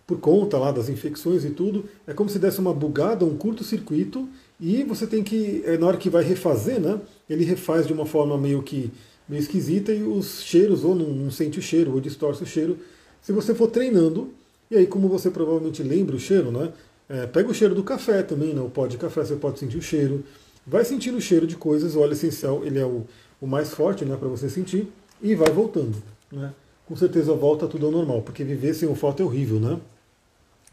por 0.07 0.19
conta 0.19 0.57
lá 0.57 0.71
das 0.71 0.89
infecções 0.89 1.45
e 1.45 1.51
tudo, 1.51 1.85
é 2.07 2.13
como 2.13 2.29
se 2.29 2.39
desse 2.39 2.59
uma 2.59 2.73
bugada, 2.73 3.25
um 3.25 3.37
curto-circuito 3.37 4.27
e 4.59 4.83
você 4.83 5.05
tem 5.05 5.23
que, 5.23 5.61
é, 5.65 5.77
na 5.77 5.87
hora 5.87 5.97
que 5.97 6.09
vai 6.09 6.23
refazer, 6.23 6.79
né, 6.79 6.99
ele 7.29 7.43
refaz 7.43 7.85
de 7.85 7.93
uma 7.93 8.05
forma 8.05 8.37
meio 8.37 8.63
que 8.63 8.91
meio 9.27 9.41
esquisita 9.41 9.93
e 9.93 10.01
os 10.01 10.41
cheiros, 10.41 10.83
ou 10.83 10.95
não, 10.95 11.07
não 11.07 11.29
sente 11.29 11.59
o 11.59 11.61
cheiro, 11.61 11.93
ou 11.93 12.01
distorce 12.01 12.41
o 12.41 12.47
cheiro, 12.47 12.79
se 13.21 13.31
você 13.31 13.53
for 13.53 13.67
treinando. 13.67 14.33
E 14.71 14.75
aí, 14.75 14.87
como 14.87 15.07
você 15.07 15.29
provavelmente 15.29 15.83
lembra 15.83 16.15
o 16.15 16.19
cheiro, 16.19 16.51
né, 16.51 16.73
é, 17.07 17.27
pega 17.27 17.49
o 17.49 17.53
cheiro 17.53 17.75
do 17.75 17.83
café 17.83 18.23
também, 18.23 18.53
né, 18.53 18.61
o 18.61 18.69
pó 18.69 18.87
de 18.87 18.97
café 18.97 19.23
você 19.23 19.35
pode 19.35 19.59
sentir 19.59 19.77
o 19.77 19.81
cheiro. 19.81 20.23
Vai 20.69 20.85
sentindo 20.85 21.17
o 21.17 21.21
cheiro 21.21 21.47
de 21.47 21.55
coisas, 21.55 21.95
o 21.95 21.99
óleo 21.99 22.13
essencial 22.13 22.63
ele 22.63 22.77
é 22.77 22.85
o, 22.85 23.03
o 23.41 23.47
mais 23.47 23.71
forte 23.71 24.05
né, 24.05 24.15
para 24.15 24.27
você 24.27 24.47
sentir 24.47 24.87
e 25.19 25.33
vai 25.33 25.49
voltando. 25.49 25.97
Né? 26.31 26.53
Com 26.85 26.95
certeza 26.95 27.33
volta 27.33 27.67
tudo 27.67 27.87
ao 27.87 27.91
normal, 27.91 28.21
porque 28.21 28.43
viver 28.43 28.75
sem 28.75 28.87
o 28.87 28.93
foto 28.93 29.23
é 29.23 29.25
horrível, 29.25 29.59
né? 29.59 29.79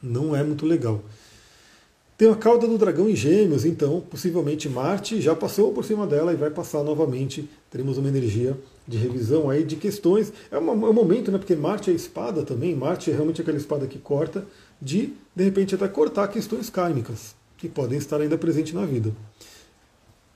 Não 0.02 0.36
é 0.36 0.42
muito 0.42 0.66
legal. 0.66 1.00
Tem 2.18 2.30
a 2.30 2.34
cauda 2.34 2.66
do 2.66 2.76
dragão 2.76 3.08
em 3.08 3.16
gêmeos, 3.16 3.64
então 3.64 4.02
possivelmente 4.02 4.68
Marte 4.68 5.18
já 5.20 5.34
passou 5.34 5.72
por 5.72 5.84
cima 5.84 6.06
dela 6.06 6.30
e 6.32 6.36
vai 6.36 6.50
passar 6.50 6.82
novamente. 6.82 7.48
Teremos 7.70 7.96
uma 7.96 8.08
energia 8.08 8.54
de 8.86 8.98
revisão 8.98 9.48
aí 9.48 9.64
de 9.64 9.76
questões. 9.76 10.30
É, 10.50 10.58
uma, 10.58 10.72
é 10.72 10.90
um 10.90 10.92
momento, 10.92 11.32
né? 11.32 11.38
Porque 11.38 11.56
Marte 11.56 11.90
é 11.90 11.94
espada 11.94 12.42
também, 12.42 12.74
Marte 12.74 13.10
é 13.10 13.14
realmente 13.14 13.40
aquela 13.40 13.56
espada 13.56 13.86
que 13.86 13.98
corta, 13.98 14.46
de 14.80 15.14
de 15.34 15.44
repente 15.44 15.74
até 15.74 15.88
cortar 15.88 16.28
questões 16.28 16.68
kármicas 16.68 17.34
que 17.56 17.68
podem 17.68 17.96
estar 17.98 18.20
ainda 18.20 18.36
presentes 18.36 18.74
na 18.74 18.84
vida. 18.84 19.10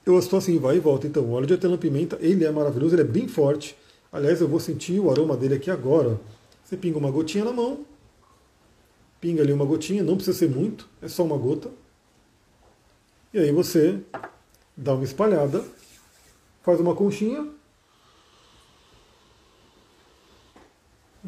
Eu 0.05 0.19
estou 0.19 0.39
assim, 0.39 0.59
vai 0.59 0.77
e 0.77 0.81
volta. 0.81 1.07
Então, 1.07 1.25
o 1.25 1.33
óleo 1.33 1.47
de 1.47 1.53
hortelã-pimenta, 1.53 2.19
ele 2.21 2.45
é 2.45 2.51
maravilhoso, 2.51 2.95
ele 2.95 3.03
é 3.03 3.05
bem 3.05 3.29
forte. 3.29 3.77
Aliás, 4.13 4.41
eu 4.41 4.49
vou 4.49 4.59
sentir 4.59 4.99
o 4.99 5.11
aroma 5.11 5.37
dele 5.37 5.55
aqui 5.55 5.71
agora. 5.71 6.19
Você 6.65 6.77
pinga 6.77 6.99
uma 6.99 7.11
gotinha 7.11 7.45
na 7.45 7.53
mão, 7.53 7.85
pinga 9.21 9.43
ali 9.43 9.53
uma 9.53 9.65
gotinha, 9.65 10.03
não 10.03 10.17
precisa 10.17 10.39
ser 10.39 10.49
muito, 10.49 10.89
é 11.03 11.09
só 11.09 11.25
uma 11.25 11.37
gota. 11.37 11.71
E 13.35 13.39
aí 13.39 13.53
você 13.53 14.01
dá 14.77 14.95
uma 14.95 15.05
espalhada, 15.05 15.65
faz 16.63 16.81
uma 16.81 16.95
conchinha 16.95 17.47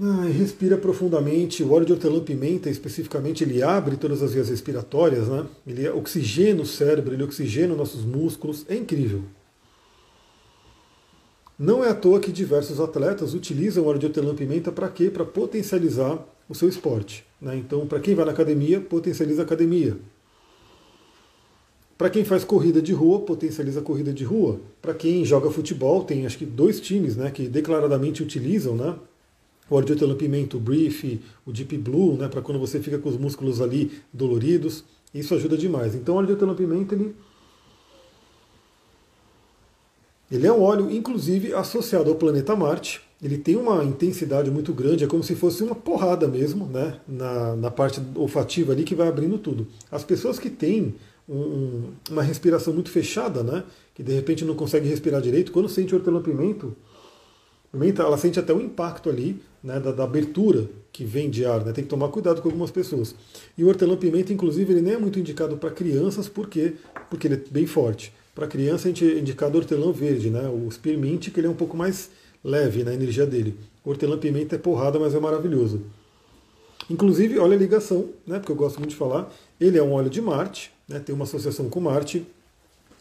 Ah, 0.00 0.24
respira 0.26 0.76
profundamente. 0.78 1.62
O 1.62 1.72
óleo 1.72 1.84
de 1.84 1.92
hortelã-pimenta, 1.92 2.70
especificamente, 2.70 3.44
ele 3.44 3.62
abre 3.62 3.96
todas 3.96 4.22
as 4.22 4.32
vias 4.32 4.48
respiratórias, 4.48 5.28
né? 5.28 5.46
Ele 5.66 5.88
oxigena 5.90 6.62
o 6.62 6.66
cérebro, 6.66 7.14
ele 7.14 7.22
oxigena 7.22 7.74
nossos 7.74 8.04
músculos. 8.04 8.64
É 8.68 8.74
incrível. 8.74 9.22
Não 11.58 11.84
é 11.84 11.90
à 11.90 11.94
toa 11.94 12.18
que 12.18 12.32
diversos 12.32 12.80
atletas 12.80 13.34
utilizam 13.34 13.84
o 13.84 13.86
óleo 13.86 13.98
de 13.98 14.06
hortelã-pimenta 14.06 14.72
para 14.72 14.88
quê? 14.88 15.10
Para 15.10 15.24
potencializar 15.24 16.18
o 16.48 16.54
seu 16.54 16.68
esporte. 16.68 17.24
Né? 17.40 17.56
Então, 17.56 17.86
para 17.86 18.00
quem 18.00 18.14
vai 18.14 18.24
na 18.24 18.32
academia, 18.32 18.80
potencializa 18.80 19.42
a 19.42 19.44
academia. 19.44 19.96
Para 21.96 22.10
quem 22.10 22.24
faz 22.24 22.42
corrida 22.42 22.82
de 22.82 22.92
rua, 22.92 23.20
potencializa 23.20 23.78
a 23.78 23.82
corrida 23.82 24.12
de 24.12 24.24
rua. 24.24 24.58
Para 24.80 24.94
quem 24.94 25.24
joga 25.24 25.50
futebol, 25.50 26.02
tem 26.02 26.26
acho 26.26 26.38
que 26.38 26.46
dois 26.46 26.80
times 26.80 27.16
né, 27.16 27.30
que 27.30 27.46
declaradamente 27.46 28.22
utilizam 28.22 28.74
né, 28.74 28.96
o 29.70 29.74
óleo 29.74 29.86
de 29.86 29.92
hortelã-pimenta, 29.92 30.56
o 30.56 30.60
Brief, 30.60 31.20
o 31.46 31.52
Deep 31.52 31.78
Blue, 31.78 32.16
né, 32.16 32.28
para 32.28 32.42
quando 32.42 32.58
você 32.58 32.80
fica 32.80 32.98
com 32.98 33.08
os 33.08 33.16
músculos 33.16 33.60
ali 33.60 33.90
doloridos. 34.12 34.84
Isso 35.14 35.34
ajuda 35.34 35.56
demais. 35.56 35.94
Então, 35.94 36.16
o 36.16 36.18
hortelã-pimenta, 36.18 36.94
ele, 36.94 37.14
ele 40.30 40.46
é 40.46 40.52
um 40.52 40.62
óleo, 40.62 40.90
inclusive, 40.90 41.54
associado 41.54 42.10
ao 42.10 42.16
planeta 42.16 42.56
Marte. 42.56 43.00
Ele 43.22 43.38
tem 43.38 43.56
uma 43.56 43.84
intensidade 43.84 44.50
muito 44.50 44.72
grande, 44.72 45.04
é 45.04 45.06
como 45.06 45.22
se 45.22 45.36
fosse 45.36 45.62
uma 45.62 45.76
porrada 45.76 46.26
mesmo, 46.26 46.66
né, 46.66 46.98
na, 47.06 47.54
na 47.54 47.70
parte 47.70 48.02
olfativa 48.16 48.72
ali 48.72 48.82
que 48.82 48.94
vai 48.96 49.06
abrindo 49.06 49.38
tudo. 49.38 49.68
As 49.90 50.02
pessoas 50.02 50.38
que 50.40 50.50
têm 50.50 50.96
um, 51.28 51.92
uma 52.10 52.22
respiração 52.22 52.74
muito 52.74 52.90
fechada, 52.90 53.44
né, 53.44 53.62
que 53.94 54.02
de 54.02 54.12
repente 54.12 54.44
não 54.44 54.54
consegue 54.54 54.88
respirar 54.88 55.22
direito, 55.22 55.52
quando 55.52 55.68
sente 55.68 55.94
hortelã-pimenta, 55.94 56.66
ela 58.02 58.18
sente 58.18 58.40
até 58.40 58.52
o 58.52 58.60
impacto 58.60 59.08
ali 59.08 59.40
né, 59.62 59.78
da, 59.78 59.92
da, 59.92 60.04
abertura 60.04 60.68
que 60.92 61.04
vem 61.04 61.30
de 61.30 61.44
ar. 61.44 61.64
Né? 61.64 61.72
Tem 61.72 61.84
que 61.84 61.90
tomar 61.90 62.08
cuidado 62.08 62.42
com 62.42 62.48
algumas 62.48 62.70
pessoas. 62.70 63.14
E 63.56 63.64
o 63.64 63.68
hortelã-pimenta, 63.68 64.32
inclusive, 64.32 64.72
ele 64.72 64.82
nem 64.82 64.94
é 64.94 64.98
muito 64.98 65.18
indicado 65.18 65.56
para 65.56 65.70
crianças, 65.70 66.28
por 66.28 66.48
quê? 66.48 66.74
Porque 67.08 67.26
ele 67.26 67.34
é 67.34 67.40
bem 67.50 67.66
forte. 67.66 68.12
Para 68.34 68.46
criança, 68.46 68.88
a 68.88 68.90
gente 68.90 69.04
é 69.04 69.18
indicado 69.18 69.58
hortelã 69.58 69.92
verde, 69.92 70.30
né? 70.30 70.48
o 70.48 70.70
spearmint, 70.70 71.30
que 71.30 71.40
ele 71.40 71.46
é 71.46 71.50
um 71.50 71.54
pouco 71.54 71.76
mais 71.76 72.10
leve 72.42 72.82
na 72.82 72.92
energia 72.92 73.26
dele. 73.26 73.56
O 73.84 73.90
hortelã-pimenta 73.90 74.56
é 74.56 74.58
porrada, 74.58 74.98
mas 74.98 75.14
é 75.14 75.20
maravilhoso. 75.20 75.82
Inclusive, 76.90 77.38
olha 77.38 77.54
a 77.54 77.58
ligação, 77.58 78.10
né, 78.26 78.38
porque 78.38 78.52
eu 78.52 78.56
gosto 78.56 78.78
muito 78.78 78.90
de 78.90 78.96
falar, 78.96 79.32
ele 79.60 79.78
é 79.78 79.82
um 79.82 79.92
óleo 79.92 80.10
de 80.10 80.20
Marte, 80.20 80.72
né, 80.88 80.98
tem 80.98 81.14
uma 81.14 81.24
associação 81.24 81.68
com 81.68 81.80
Marte, 81.80 82.26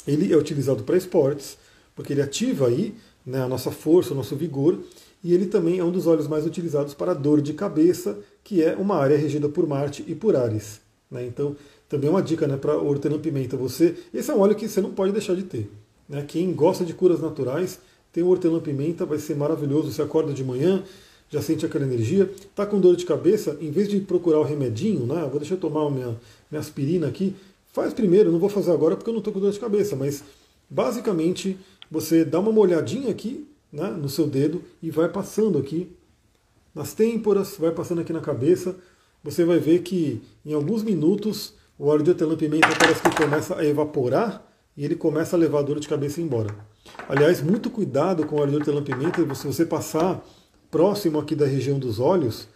ele 0.08 0.32
é 0.32 0.38
utilizado 0.38 0.84
para 0.84 0.98
esportes, 0.98 1.58
porque 1.96 2.14
ele 2.14 2.22
ativa 2.22 2.68
aí 2.68 2.96
né, 3.26 3.42
a 3.42 3.48
nossa 3.48 3.72
força, 3.72 4.14
o 4.14 4.16
nosso 4.16 4.36
vigor, 4.36 4.80
e 5.24 5.34
ele 5.34 5.46
também 5.46 5.80
é 5.80 5.84
um 5.84 5.92
dos 5.92 6.08
óleos 6.08 6.28
mais 6.28 6.46
utilizados 6.46 6.94
para 6.94 7.14
dor 7.14 7.42
de 7.42 7.54
cabeça, 7.54 8.18
que 8.44 8.64
é 8.64 8.76
uma 8.76 8.96
área 8.96 9.18
regida 9.18 9.48
por 9.48 9.68
Marte 9.68 10.04
e 10.08 10.16
por 10.16 10.36
Ares. 10.36 10.82
Né? 11.10 11.26
Então, 11.26 11.56
também 11.88 12.08
é 12.08 12.12
uma 12.12 12.22
dica 12.22 12.48
né, 12.48 12.58
para 12.58 12.78
hortelã-pimenta. 12.78 13.56
Você, 13.58 13.96
esse 14.14 14.32
é 14.32 14.34
um 14.34 14.40
óleo 14.40 14.56
que 14.56 14.68
você 14.68 14.82
não 14.82 14.92
pode 14.92 15.12
deixar 15.12 15.36
de 15.36 15.44
ter. 15.44 15.70
Né? 16.10 16.24
Quem 16.28 16.52
gosta 16.54 16.84
de 16.84 16.94
curas 16.94 17.22
naturais, 17.22 17.80
tem 18.12 18.24
o 18.24 18.28
hortelã-pimenta, 18.28 19.06
vai 19.06 19.20
ser 19.20 19.36
maravilhoso. 19.36 19.92
Você 19.92 20.02
acorda 20.02 20.34
de 20.34 20.44
manhã, 20.44 20.84
já 21.30 21.42
sente 21.42 21.66
aquela 21.66 21.86
energia. 21.86 22.30
Está 22.36 22.66
com 22.66 22.80
dor 22.80 22.96
de 22.96 23.06
cabeça, 23.06 23.58
em 23.62 23.70
vez 23.70 23.88
de 23.88 24.00
procurar 24.00 24.40
o 24.40 24.44
remedinho, 24.44 25.06
né, 25.06 25.22
vou 25.30 25.40
deixar 25.40 25.56
eu 25.56 25.60
tomar 25.60 25.90
minha, 25.92 26.18
minha 26.50 26.60
aspirina 26.60 27.08
aqui, 27.08 27.36
faz 27.72 27.94
primeiro, 27.94 28.32
não 28.32 28.40
vou 28.40 28.50
fazer 28.50 28.72
agora 28.72 28.96
porque 28.96 29.10
eu 29.10 29.14
não 29.14 29.20
estou 29.20 29.32
com 29.34 29.40
dor 29.40 29.52
de 29.52 29.60
cabeça, 29.60 29.96
mas 29.96 30.24
basicamente 30.70 31.58
você 31.90 32.26
dá 32.26 32.40
uma 32.40 32.52
molhadinha 32.52 33.10
aqui 33.10 33.48
né, 33.72 33.90
no 33.90 34.10
seu 34.10 34.28
dedo 34.28 34.62
e 34.82 34.92
vai 34.92 35.10
passando 35.10 35.58
aqui 35.58 35.96
nas 36.74 36.94
têmporas, 36.94 37.56
vai 37.58 37.72
passando 37.72 38.02
aqui 38.02 38.14
na 38.14 38.22
cabeça. 38.22 38.76
Você 39.24 39.46
vai 39.46 39.60
ver 39.60 39.80
que 39.80 40.22
em 40.46 40.54
alguns 40.54 40.84
minutos 40.84 41.54
o 41.78 41.88
óleo 41.88 42.04
de 42.04 42.12
hortelã-pimenta 42.12 42.68
parece 42.78 43.02
que 43.02 43.16
começa 43.16 43.56
a 43.56 43.66
evaporar 43.66 44.48
e 44.76 44.86
ele 44.86 44.96
começa 44.96 45.36
a 45.36 45.40
levar 45.40 45.60
a 45.60 45.64
dor 45.64 45.80
de 45.80 45.88
cabeça 45.88 46.22
embora. 46.22 46.56
Aliás, 47.08 47.42
muito 47.42 47.70
cuidado 47.70 48.26
com 48.26 48.36
o 48.36 48.40
óleo 48.40 48.52
de 48.52 48.58
hortelã-pimenta 48.58 49.36
se 49.36 49.48
você 49.48 49.66
passar 49.66 50.26
próximo 50.70 51.20
aqui 51.20 51.36
da 51.36 51.46
região 51.46 51.78
dos 51.78 52.00
olhos, 52.00 52.48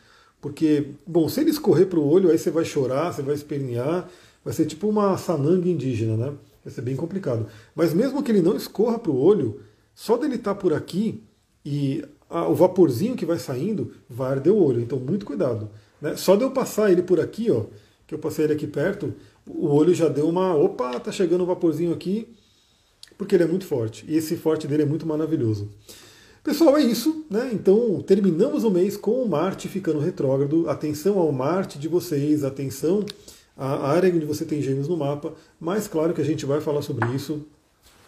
porque, 0.42 0.92
bom, 1.06 1.28
se 1.28 1.42
ele 1.42 1.50
escorrer 1.50 1.88
para 1.88 2.00
o 2.00 2.08
olho, 2.08 2.30
aí 2.30 2.38
você 2.38 2.52
vai 2.52 2.64
chorar, 2.64 3.12
você 3.12 3.22
vai 3.22 3.34
espernear, 3.34 4.08
vai 4.44 4.54
ser 4.54 4.66
tipo 4.66 4.88
uma 4.88 5.18
sananga 5.18 5.68
indígena, 5.68 6.16
né? 6.16 6.34
Vai 6.64 6.74
ser 6.74 6.82
bem 6.82 6.96
complicado. 6.96 7.48
Mas 7.76 7.94
mesmo 7.94 8.22
que 8.24 8.32
ele 8.32 8.42
não 8.42 8.56
escorra 8.56 9.00
para 9.00 9.12
o 9.12 9.20
olho, 9.20 9.60
só 9.96 10.18
dele 10.18 10.36
estar 10.36 10.54
tá 10.54 10.60
por 10.60 10.74
aqui 10.74 11.24
e 11.66 12.04
o 12.30 12.54
vaporzinho 12.54 13.16
que 13.16 13.26
vai 13.26 13.40
saindo 13.40 13.94
vai 14.10 14.34
arder 14.34 14.54
o 14.54 14.62
olho. 14.62 14.82
Então, 14.82 15.00
muito 15.00 15.26
cuidado. 15.26 15.70
Né? 16.02 16.16
Só 16.16 16.36
de 16.36 16.44
eu 16.44 16.52
passar 16.52 16.92
ele 16.92 17.02
por 17.02 17.20
aqui, 17.20 17.50
ó, 17.50 17.66
que 18.06 18.14
eu 18.14 18.20
passei 18.20 18.46
ele 18.46 18.54
aqui 18.54 18.68
perto, 18.68 19.14
o 19.48 19.68
olho 19.68 19.94
já 19.94 20.08
deu 20.08 20.28
uma. 20.28 20.54
Opa, 20.54 21.00
tá 21.00 21.12
chegando 21.12 21.42
o 21.42 21.46
vaporzinho 21.48 21.94
aqui, 21.94 22.28
porque 23.18 23.36
ele 23.36 23.44
é 23.44 23.48
muito 23.48 23.66
forte. 23.66 24.06
E 24.08 24.16
esse 24.16 24.36
forte 24.36 24.68
dele 24.68 24.84
é 24.84 24.86
muito 24.86 25.06
maravilhoso. 25.06 25.70
Pessoal, 26.44 26.78
é 26.78 26.84
isso, 26.84 27.26
né? 27.28 27.50
Então 27.52 28.04
terminamos 28.04 28.64
o 28.64 28.70
mês 28.70 28.96
com 28.96 29.24
o 29.24 29.28
Marte 29.28 29.68
ficando 29.68 29.98
retrógrado. 30.00 30.70
Atenção 30.70 31.18
ao 31.18 31.32
Marte 31.32 31.80
de 31.80 31.88
vocês, 31.88 32.44
atenção 32.44 33.04
à 33.58 33.88
área 33.90 34.14
onde 34.14 34.26
você 34.26 34.46
tem 34.46 34.62
gêmeos 34.62 34.88
no 34.88 34.96
mapa. 34.98 35.34
Mas 35.60 35.88
claro 35.88 36.14
que 36.14 36.22
a 36.22 36.26
gente 36.26 36.46
vai 36.46 36.62
falar 36.62 36.84
sobre 36.84 37.08
isso. 37.16 37.44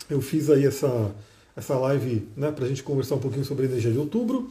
Eu 0.08 0.22
fiz 0.22 0.52
aí 0.52 0.66
essa, 0.66 1.16
essa 1.58 1.76
live 1.76 2.28
né, 2.38 2.52
para 2.52 2.66
a 2.66 2.68
gente 2.68 2.84
conversar 2.84 3.16
um 3.16 3.20
pouquinho 3.20 3.44
sobre 3.44 3.66
a 3.66 3.70
energia 3.70 3.92
de 3.92 3.98
outubro. 3.98 4.50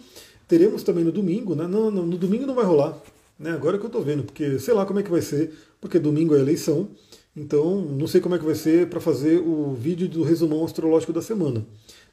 Teremos 0.49 0.83
também 0.83 1.05
no 1.05 1.13
domingo, 1.13 1.55
né? 1.55 1.67
No 1.67 2.19
domingo 2.19 2.45
não 2.45 2.55
vai 2.55 2.65
rolar. 2.65 3.01
Né? 3.39 3.53
Agora 3.53 3.79
que 3.79 3.85
eu 3.85 3.89
estou 3.89 4.03
vendo, 4.03 4.25
porque 4.25 4.59
sei 4.59 4.75
lá 4.75 4.85
como 4.85 4.99
é 4.99 5.03
que 5.05 5.11
vai 5.11 5.23
ser, 5.23 5.53
porque 5.81 6.01
domingo 6.01 6.35
é 6.35 6.41
eleição. 6.41 6.89
Então, 7.37 7.81
não 7.81 8.09
sei 8.09 8.21
como 8.21 8.35
é 8.35 8.39
que 8.39 8.45
vai 8.45 8.55
ser 8.55 8.89
para 8.89 8.99
fazer 8.99 9.39
o 9.39 9.75
vídeo 9.75 10.09
do 10.09 10.23
resumão 10.25 10.65
astrológico 10.65 11.13
da 11.13 11.23
semana. 11.23 11.65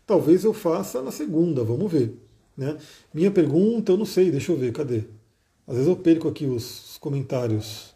Talvez 0.05 0.43
eu 0.43 0.53
faça 0.53 1.01
na 1.01 1.11
segunda, 1.11 1.63
vamos 1.63 1.91
ver. 1.91 2.15
Né? 2.55 2.77
Minha 3.13 3.31
pergunta, 3.31 3.93
eu 3.93 3.97
não 3.97 4.05
sei, 4.05 4.29
deixa 4.29 4.51
eu 4.51 4.57
ver, 4.57 4.71
cadê? 4.73 5.03
Às 5.65 5.75
vezes 5.75 5.89
eu 5.89 5.95
perco 5.95 6.27
aqui 6.27 6.45
os 6.45 6.97
comentários. 6.99 7.95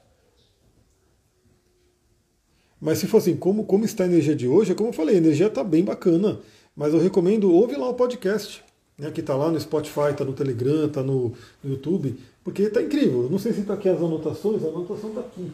Mas 2.80 3.00
se 3.00 3.08
for 3.08 3.18
assim, 3.18 3.36
como, 3.36 3.66
como 3.66 3.86
está 3.86 4.04
a 4.04 4.08
energia 4.08 4.36
de 4.36 4.48
hoje, 4.48 4.72
é 4.72 4.76
como 4.76 4.90
eu 4.90 4.94
falei, 4.94 5.16
a 5.16 5.20
energia 5.20 5.48
está 5.48 5.64
bem 5.64 5.84
bacana. 5.84 6.40
Mas 6.78 6.94
eu 6.94 7.00
recomendo, 7.00 7.52
ouve 7.52 7.76
lá 7.76 7.90
o 7.90 7.96
podcast, 7.96 8.64
né, 8.96 9.10
que 9.10 9.22
está 9.22 9.36
lá 9.36 9.52
no 9.52 9.60
Spotify, 9.60 10.12
está 10.12 10.24
no 10.24 10.34
Telegram, 10.34 10.86
está 10.86 11.02
no, 11.02 11.34
YouTube, 11.66 12.16
porque 12.44 12.62
está 12.62 12.82
incrível. 12.82 13.24
Eu 13.24 13.30
não 13.32 13.40
sei 13.40 13.52
se 13.52 13.62
está 13.62 13.74
aqui 13.74 13.90
as 13.90 13.98
anotações, 13.98 14.64
a 14.64 14.68
anotação 14.68 15.10
está 15.10 15.22
aqui. 15.22 15.52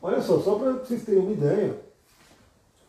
Olha 0.00 0.22
só, 0.22 0.38
só 0.40 0.54
para 0.54 0.74
vocês 0.74 1.02
terem 1.02 1.20
uma 1.20 1.32
ideia, 1.32 1.74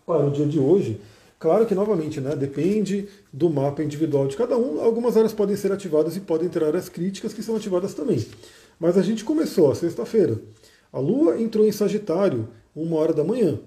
para 0.05 0.27
o 0.27 0.29
dia 0.29 0.45
de 0.45 0.59
hoje, 0.59 1.01
Claro 1.39 1.65
que, 1.65 1.73
novamente, 1.73 2.19
né, 2.19 2.35
depende 2.35 3.07
do 3.31 3.49
mapa 3.49 3.81
individual 3.81 4.27
de 4.27 4.35
cada 4.35 4.57
um. 4.57 4.81
Algumas 4.81 5.15
áreas 5.15 5.31
podem 5.31 5.55
ser 5.55 5.71
ativadas 5.71 6.17
e 6.17 6.19
podem 6.19 6.49
ter 6.49 6.61
áreas 6.61 6.89
críticas 6.89 7.33
que 7.33 7.41
são 7.41 7.55
ativadas 7.55 7.93
também. 7.93 8.25
Mas 8.77 8.97
a 8.97 9.01
gente 9.01 9.23
começou, 9.23 9.73
sexta-feira. 9.73 10.37
A 10.91 10.99
Lua 10.99 11.41
entrou 11.41 11.65
em 11.65 11.71
Sagitário, 11.71 12.49
uma 12.75 12.97
hora 12.97 13.13
da 13.13 13.23
manhã. 13.23 13.57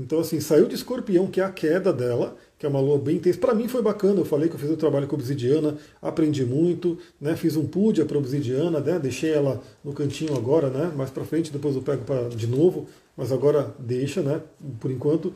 Então, 0.00 0.18
assim, 0.18 0.40
saiu 0.40 0.66
de 0.66 0.74
escorpião, 0.74 1.26
que 1.26 1.42
é 1.42 1.44
a 1.44 1.50
queda 1.50 1.92
dela, 1.92 2.34
que 2.58 2.64
é 2.64 2.68
uma 2.68 2.80
lua 2.80 2.98
bem 2.98 3.16
intensa. 3.16 3.38
Para 3.38 3.54
mim 3.54 3.68
foi 3.68 3.82
bacana, 3.82 4.18
eu 4.18 4.24
falei 4.24 4.48
que 4.48 4.54
eu 4.54 4.58
fiz 4.58 4.70
o 4.70 4.72
um 4.72 4.76
trabalho 4.76 5.06
com 5.06 5.14
obsidiana, 5.14 5.76
aprendi 6.00 6.42
muito, 6.42 6.96
né? 7.20 7.36
fiz 7.36 7.54
um 7.54 7.66
pudia 7.66 8.06
para 8.06 8.16
obsidiana, 8.16 8.80
né? 8.80 8.98
deixei 8.98 9.30
ela 9.30 9.62
no 9.84 9.92
cantinho 9.92 10.34
agora, 10.34 10.70
né? 10.70 10.90
mais 10.96 11.10
para 11.10 11.22
frente, 11.24 11.52
depois 11.52 11.76
eu 11.76 11.82
pego 11.82 12.02
pra, 12.04 12.30
de 12.30 12.46
novo, 12.46 12.88
mas 13.14 13.30
agora 13.30 13.74
deixa, 13.78 14.22
né? 14.22 14.40
por 14.80 14.90
enquanto. 14.90 15.34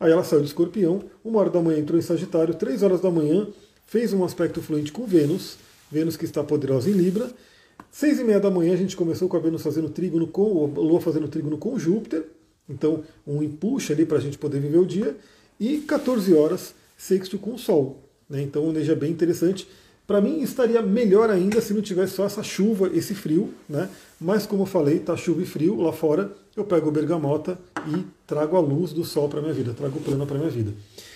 Aí 0.00 0.10
ela 0.10 0.24
saiu 0.24 0.40
do 0.40 0.46
escorpião, 0.46 1.04
uma 1.24 1.38
hora 1.38 1.50
da 1.50 1.62
manhã 1.62 1.78
entrou 1.78 1.96
em 1.96 2.02
Sagitário, 2.02 2.54
três 2.54 2.82
horas 2.82 3.00
da 3.00 3.12
manhã 3.12 3.46
fez 3.86 4.12
um 4.12 4.24
aspecto 4.24 4.60
fluente 4.60 4.90
com 4.90 5.06
Vênus, 5.06 5.56
Vênus 5.90 6.16
que 6.16 6.24
está 6.24 6.42
poderosa 6.42 6.90
em 6.90 6.94
Libra. 6.94 7.30
Seis 7.92 8.18
e 8.18 8.24
meia 8.24 8.40
da 8.40 8.50
manhã 8.50 8.72
a 8.72 8.76
gente 8.76 8.96
começou 8.96 9.28
com 9.28 9.36
a 9.36 9.40
Vênus 9.40 9.62
fazendo 9.62 9.88
trígono 9.88 10.26
com, 10.26 10.64
a 10.64 10.80
Lua 10.80 11.00
fazendo 11.00 11.28
trígono 11.28 11.58
com 11.58 11.78
Júpiter, 11.78 12.24
então 12.70 13.02
um 13.26 13.42
empuxo 13.42 13.92
ali 13.92 14.06
para 14.06 14.18
a 14.18 14.20
gente 14.20 14.38
poder 14.38 14.60
viver 14.60 14.78
o 14.78 14.86
dia. 14.86 15.16
E 15.58 15.78
14 15.78 16.32
horas, 16.32 16.74
sexto 16.96 17.38
com 17.38 17.54
o 17.54 17.58
Sol. 17.58 17.98
Né? 18.28 18.42
Então 18.42 18.62
uma 18.62 18.70
energia 18.70 18.94
bem 18.94 19.10
interessante. 19.10 19.68
Para 20.06 20.20
mim 20.20 20.40
estaria 20.40 20.82
melhor 20.82 21.30
ainda 21.30 21.60
se 21.60 21.72
não 21.72 21.82
tivesse 21.82 22.14
só 22.14 22.24
essa 22.24 22.42
chuva, 22.42 22.90
esse 22.92 23.14
frio, 23.14 23.50
né? 23.68 23.88
Mas 24.20 24.44
como 24.44 24.62
eu 24.62 24.66
falei, 24.66 24.98
tá 24.98 25.16
chuva 25.16 25.42
e 25.42 25.46
frio 25.46 25.80
lá 25.80 25.92
fora, 25.92 26.32
eu 26.56 26.64
pego 26.64 26.88
o 26.88 26.90
bergamota 26.90 27.56
e 27.86 28.04
trago 28.26 28.56
a 28.56 28.60
luz 28.60 28.92
do 28.92 29.04
sol 29.04 29.28
para 29.28 29.40
minha 29.40 29.52
vida, 29.52 29.72
trago 29.72 29.98
o 29.98 30.02
plano 30.02 30.26
para 30.26 30.36
minha 30.36 30.50
vida. 30.50 30.72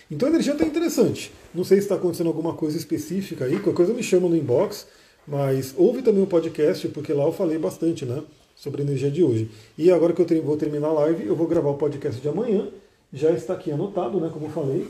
Então 0.09 0.29
a 0.29 0.31
energia 0.31 0.53
está 0.53 0.65
interessante. 0.65 1.33
Não 1.53 1.65
sei 1.65 1.79
se 1.79 1.87
está 1.87 1.97
acontecendo 1.97 2.29
alguma 2.29 2.55
coisa 2.55 2.77
específica 2.77 3.47
aí, 3.47 3.59
qualquer 3.59 3.75
coisa 3.75 3.93
me 3.93 4.03
chama 4.03 4.29
no 4.29 4.37
inbox, 4.37 4.87
mas 5.27 5.75
ouve 5.77 6.01
também 6.01 6.23
o 6.23 6.27
podcast, 6.29 6.87
porque 6.89 7.13
lá 7.13 7.25
eu 7.25 7.33
falei 7.33 7.59
bastante, 7.59 8.05
né? 8.05 8.23
Sobre 8.65 8.81
a 8.81 8.85
energia 8.87 9.11
de 9.11 9.23
hoje. 9.23 9.51
E 9.77 9.91
agora 9.91 10.15
que 10.15 10.23
eu 10.23 10.43
vou 10.43 10.57
terminar 10.57 10.89
a 10.89 10.93
live, 10.93 11.27
eu 11.27 11.37
vou 11.37 11.47
gravar 11.47 11.69
o 11.69 11.75
podcast 11.75 12.19
de 12.19 12.27
amanhã. 12.27 12.67
Já 13.13 13.31
está 13.31 13.53
aqui 13.53 13.71
anotado, 13.71 14.19
né? 14.19 14.31
Como 14.33 14.47
eu 14.47 14.51
falei. 14.51 14.89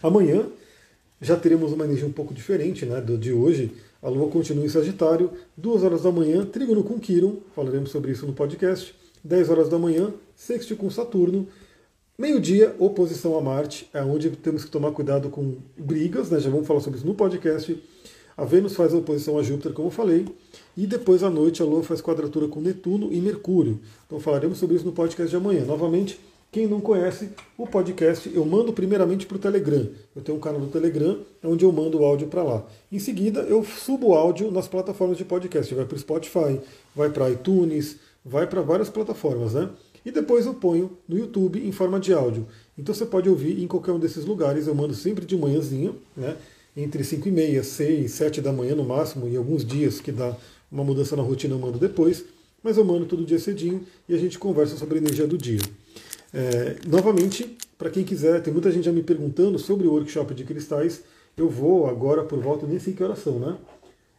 Amanhã 0.00 0.46
já 1.20 1.34
teremos 1.34 1.72
uma 1.72 1.84
energia 1.84 2.06
um 2.06 2.12
pouco 2.12 2.32
diferente, 2.32 2.86
né? 2.86 3.00
Do 3.00 3.18
de 3.18 3.32
hoje. 3.32 3.72
A 4.00 4.08
Lua 4.08 4.30
continua 4.30 4.64
em 4.64 4.68
Sagitário, 4.68 5.32
duas 5.56 5.82
horas 5.82 6.02
da 6.02 6.12
manhã, 6.12 6.46
Trígono 6.46 6.84
com 6.84 6.96
Quiron, 7.00 7.38
falaremos 7.56 7.90
sobre 7.90 8.12
isso 8.12 8.24
no 8.24 8.32
podcast. 8.32 8.94
10 9.24 9.50
horas 9.50 9.68
da 9.68 9.78
manhã, 9.78 10.14
sexto 10.36 10.76
com 10.76 10.88
Saturno. 10.88 11.48
Meio-dia, 12.16 12.76
oposição 12.78 13.36
a 13.36 13.40
Marte, 13.40 13.90
é 13.92 14.00
onde 14.00 14.30
temos 14.30 14.64
que 14.64 14.70
tomar 14.70 14.92
cuidado 14.92 15.28
com 15.28 15.56
brigas, 15.76 16.30
né? 16.30 16.38
já 16.38 16.50
vamos 16.50 16.68
falar 16.68 16.78
sobre 16.78 16.98
isso 16.98 17.06
no 17.08 17.16
podcast. 17.16 17.82
A 18.36 18.44
Vênus 18.44 18.74
faz 18.74 18.92
oposição 18.92 19.38
a 19.38 19.42
Júpiter, 19.42 19.72
como 19.72 19.88
eu 19.88 19.92
falei, 19.92 20.26
e 20.76 20.86
depois 20.86 21.22
à 21.22 21.30
noite 21.30 21.62
a 21.62 21.64
Lua 21.64 21.82
faz 21.82 22.02
quadratura 22.02 22.46
com 22.48 22.60
Netuno 22.60 23.10
e 23.10 23.18
Mercúrio. 23.18 23.80
Então 24.06 24.20
falaremos 24.20 24.58
sobre 24.58 24.76
isso 24.76 24.84
no 24.84 24.92
podcast 24.92 25.30
de 25.30 25.36
amanhã. 25.36 25.64
Novamente, 25.64 26.20
quem 26.52 26.66
não 26.66 26.80
conhece 26.80 27.30
o 27.56 27.66
podcast, 27.66 28.30
eu 28.34 28.44
mando 28.44 28.74
primeiramente 28.74 29.26
para 29.26 29.36
o 29.36 29.40
Telegram. 29.40 29.88
Eu 30.14 30.20
tenho 30.20 30.36
um 30.36 30.40
canal 30.40 30.60
do 30.60 30.66
Telegram 30.66 31.18
onde 31.42 31.64
eu 31.64 31.72
mando 31.72 31.98
o 31.98 32.04
áudio 32.04 32.28
para 32.28 32.42
lá. 32.42 32.66
Em 32.92 32.98
seguida, 32.98 33.40
eu 33.40 33.64
subo 33.64 34.08
o 34.08 34.14
áudio 34.14 34.50
nas 34.50 34.68
plataformas 34.68 35.16
de 35.16 35.24
podcast. 35.24 35.74
Vai 35.74 35.86
para 35.86 35.96
o 35.96 35.98
Spotify, 35.98 36.60
vai 36.94 37.08
para 37.08 37.30
iTunes, 37.30 37.96
vai 38.24 38.46
para 38.46 38.60
várias 38.60 38.90
plataformas, 38.90 39.54
né? 39.54 39.70
E 40.04 40.10
depois 40.10 40.46
eu 40.46 40.54
ponho 40.54 40.92
no 41.08 41.18
YouTube 41.18 41.58
em 41.58 41.72
forma 41.72 41.98
de 41.98 42.12
áudio. 42.12 42.46
Então 42.78 42.94
você 42.94 43.06
pode 43.06 43.28
ouvir 43.28 43.62
em 43.62 43.66
qualquer 43.66 43.92
um 43.92 43.98
desses 43.98 44.24
lugares. 44.24 44.66
Eu 44.66 44.74
mando 44.74 44.94
sempre 44.94 45.24
de 45.24 45.36
manhãzinha, 45.36 45.92
né? 46.16 46.36
Entre 46.76 47.02
5 47.02 47.26
e 47.28 47.30
meia, 47.30 47.64
6, 47.64 48.10
7 48.10 48.40
da 48.40 48.52
manhã 48.52 48.74
no 48.74 48.84
máximo, 48.84 49.26
em 49.26 49.36
alguns 49.36 49.64
dias 49.64 50.00
que 50.00 50.12
dá 50.12 50.36
uma 50.70 50.84
mudança 50.84 51.16
na 51.16 51.22
rotina 51.22 51.54
eu 51.54 51.58
mando 51.58 51.78
depois. 51.78 52.24
Mas 52.62 52.76
eu 52.76 52.84
mando 52.84 53.06
todo 53.06 53.24
dia 53.24 53.38
cedinho 53.38 53.86
e 54.08 54.14
a 54.14 54.18
gente 54.18 54.38
conversa 54.38 54.76
sobre 54.76 54.96
a 54.96 54.98
energia 54.98 55.26
do 55.26 55.38
dia. 55.38 55.60
É, 56.34 56.76
novamente, 56.86 57.56
para 57.78 57.88
quem 57.90 58.04
quiser, 58.04 58.42
tem 58.42 58.52
muita 58.52 58.70
gente 58.70 58.84
já 58.84 58.92
me 58.92 59.02
perguntando 59.02 59.58
sobre 59.58 59.86
o 59.86 59.92
workshop 59.92 60.34
de 60.34 60.44
cristais. 60.44 61.02
Eu 61.36 61.48
vou 61.48 61.86
agora 61.86 62.24
por 62.24 62.40
volta, 62.40 62.66
nem 62.66 62.78
sei 62.78 62.92
que 62.92 63.04
horas 63.04 63.20
são, 63.20 63.38
né? 63.38 63.56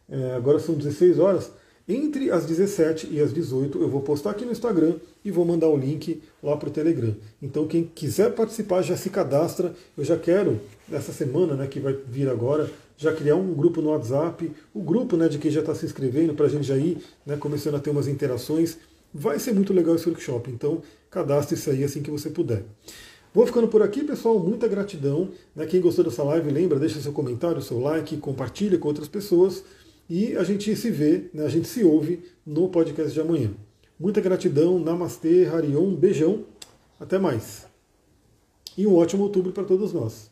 É, 0.10 0.36
agora 0.36 0.60
são 0.60 0.76
16 0.76 1.20
horas. 1.20 1.52
Entre 1.88 2.32
as 2.32 2.46
17 2.46 3.08
e 3.12 3.20
as 3.20 3.34
18 3.34 3.82
eu 3.82 3.90
vou 3.90 4.02
postar 4.02 4.32
aqui 4.32 4.44
no 4.46 4.52
Instagram 4.52 4.96
e 5.24 5.32
vou 5.32 5.46
mandar 5.46 5.70
o 5.70 5.78
link 5.78 6.22
lá 6.44 6.58
para 6.58 6.70
o 6.70 6.72
Telegram. 6.72 7.16
Então 7.42 7.66
quem 7.66 7.84
quiser 7.84 8.34
participar 8.34 8.82
já 8.82 8.98
se 8.98 9.10
cadastra. 9.10 9.74
Eu 9.98 10.04
já 10.04 10.18
quero, 10.18 10.60
essa 10.92 11.12
semana 11.12 11.56
né, 11.56 11.68
que 11.68 11.80
vai 11.80 11.94
vir 11.94 12.30
agora, 12.30 12.70
já 12.98 13.14
criar 13.14 13.36
um 13.36 13.54
grupo 13.54 13.82
no 13.82 13.90
WhatsApp, 13.90 14.52
o 14.74 14.82
grupo 14.82 15.16
né, 15.18 15.28
de 15.28 15.38
quem 15.38 15.52
já 15.52 15.60
está 15.60 15.76
se 15.76 15.86
inscrevendo, 15.86 16.34
para 16.34 16.46
a 16.46 16.50
gente 16.50 16.66
já 16.66 16.78
ir 16.78 16.98
né, 17.26 17.38
começando 17.38 17.76
a 17.76 17.80
ter 17.80 17.90
umas 17.90 18.08
interações. 18.08 18.78
Vai 19.14 19.40
ser 19.40 19.54
muito 19.54 19.74
legal 19.74 19.96
esse 19.96 20.08
workshop, 20.08 20.50
então 20.52 20.82
cadastre-se 21.10 21.70
aí 21.70 21.84
assim 21.84 22.02
que 22.02 22.12
você 22.12 22.30
puder. 22.30 22.64
Vou 23.34 23.46
ficando 23.46 23.68
por 23.68 23.84
aqui, 23.84 24.04
pessoal. 24.04 24.40
Muita 24.40 24.68
gratidão. 24.68 25.30
Né? 25.56 25.66
Quem 25.66 25.80
gostou 25.80 26.04
dessa 26.04 26.24
live, 26.24 26.50
lembra, 26.50 26.80
deixa 26.80 27.00
seu 27.00 27.12
comentário, 27.12 27.62
seu 27.62 27.80
like, 27.80 28.18
compartilha 28.18 28.78
com 28.80 28.88
outras 28.88 29.08
pessoas. 29.08 29.64
E 30.10 30.36
a 30.36 30.44
gente 30.44 30.76
se 30.76 30.90
vê, 30.90 31.30
né, 31.34 31.46
a 31.46 31.50
gente 31.50 31.68
se 31.68 31.84
ouve 31.84 32.24
no 32.46 32.70
podcast 32.70 33.14
de 33.14 33.20
amanhã. 33.20 33.52
Muita 34.00 34.22
gratidão, 34.22 34.80
Namastê, 34.80 35.46
Harion, 35.46 35.94
beijão, 35.94 36.46
até 37.00 37.20
mais. 37.20 37.68
E 38.78 38.88
um 38.88 38.96
ótimo 38.96 39.24
outubro 39.24 39.52
para 39.52 39.64
todos 39.64 39.92
nós. 39.92 40.32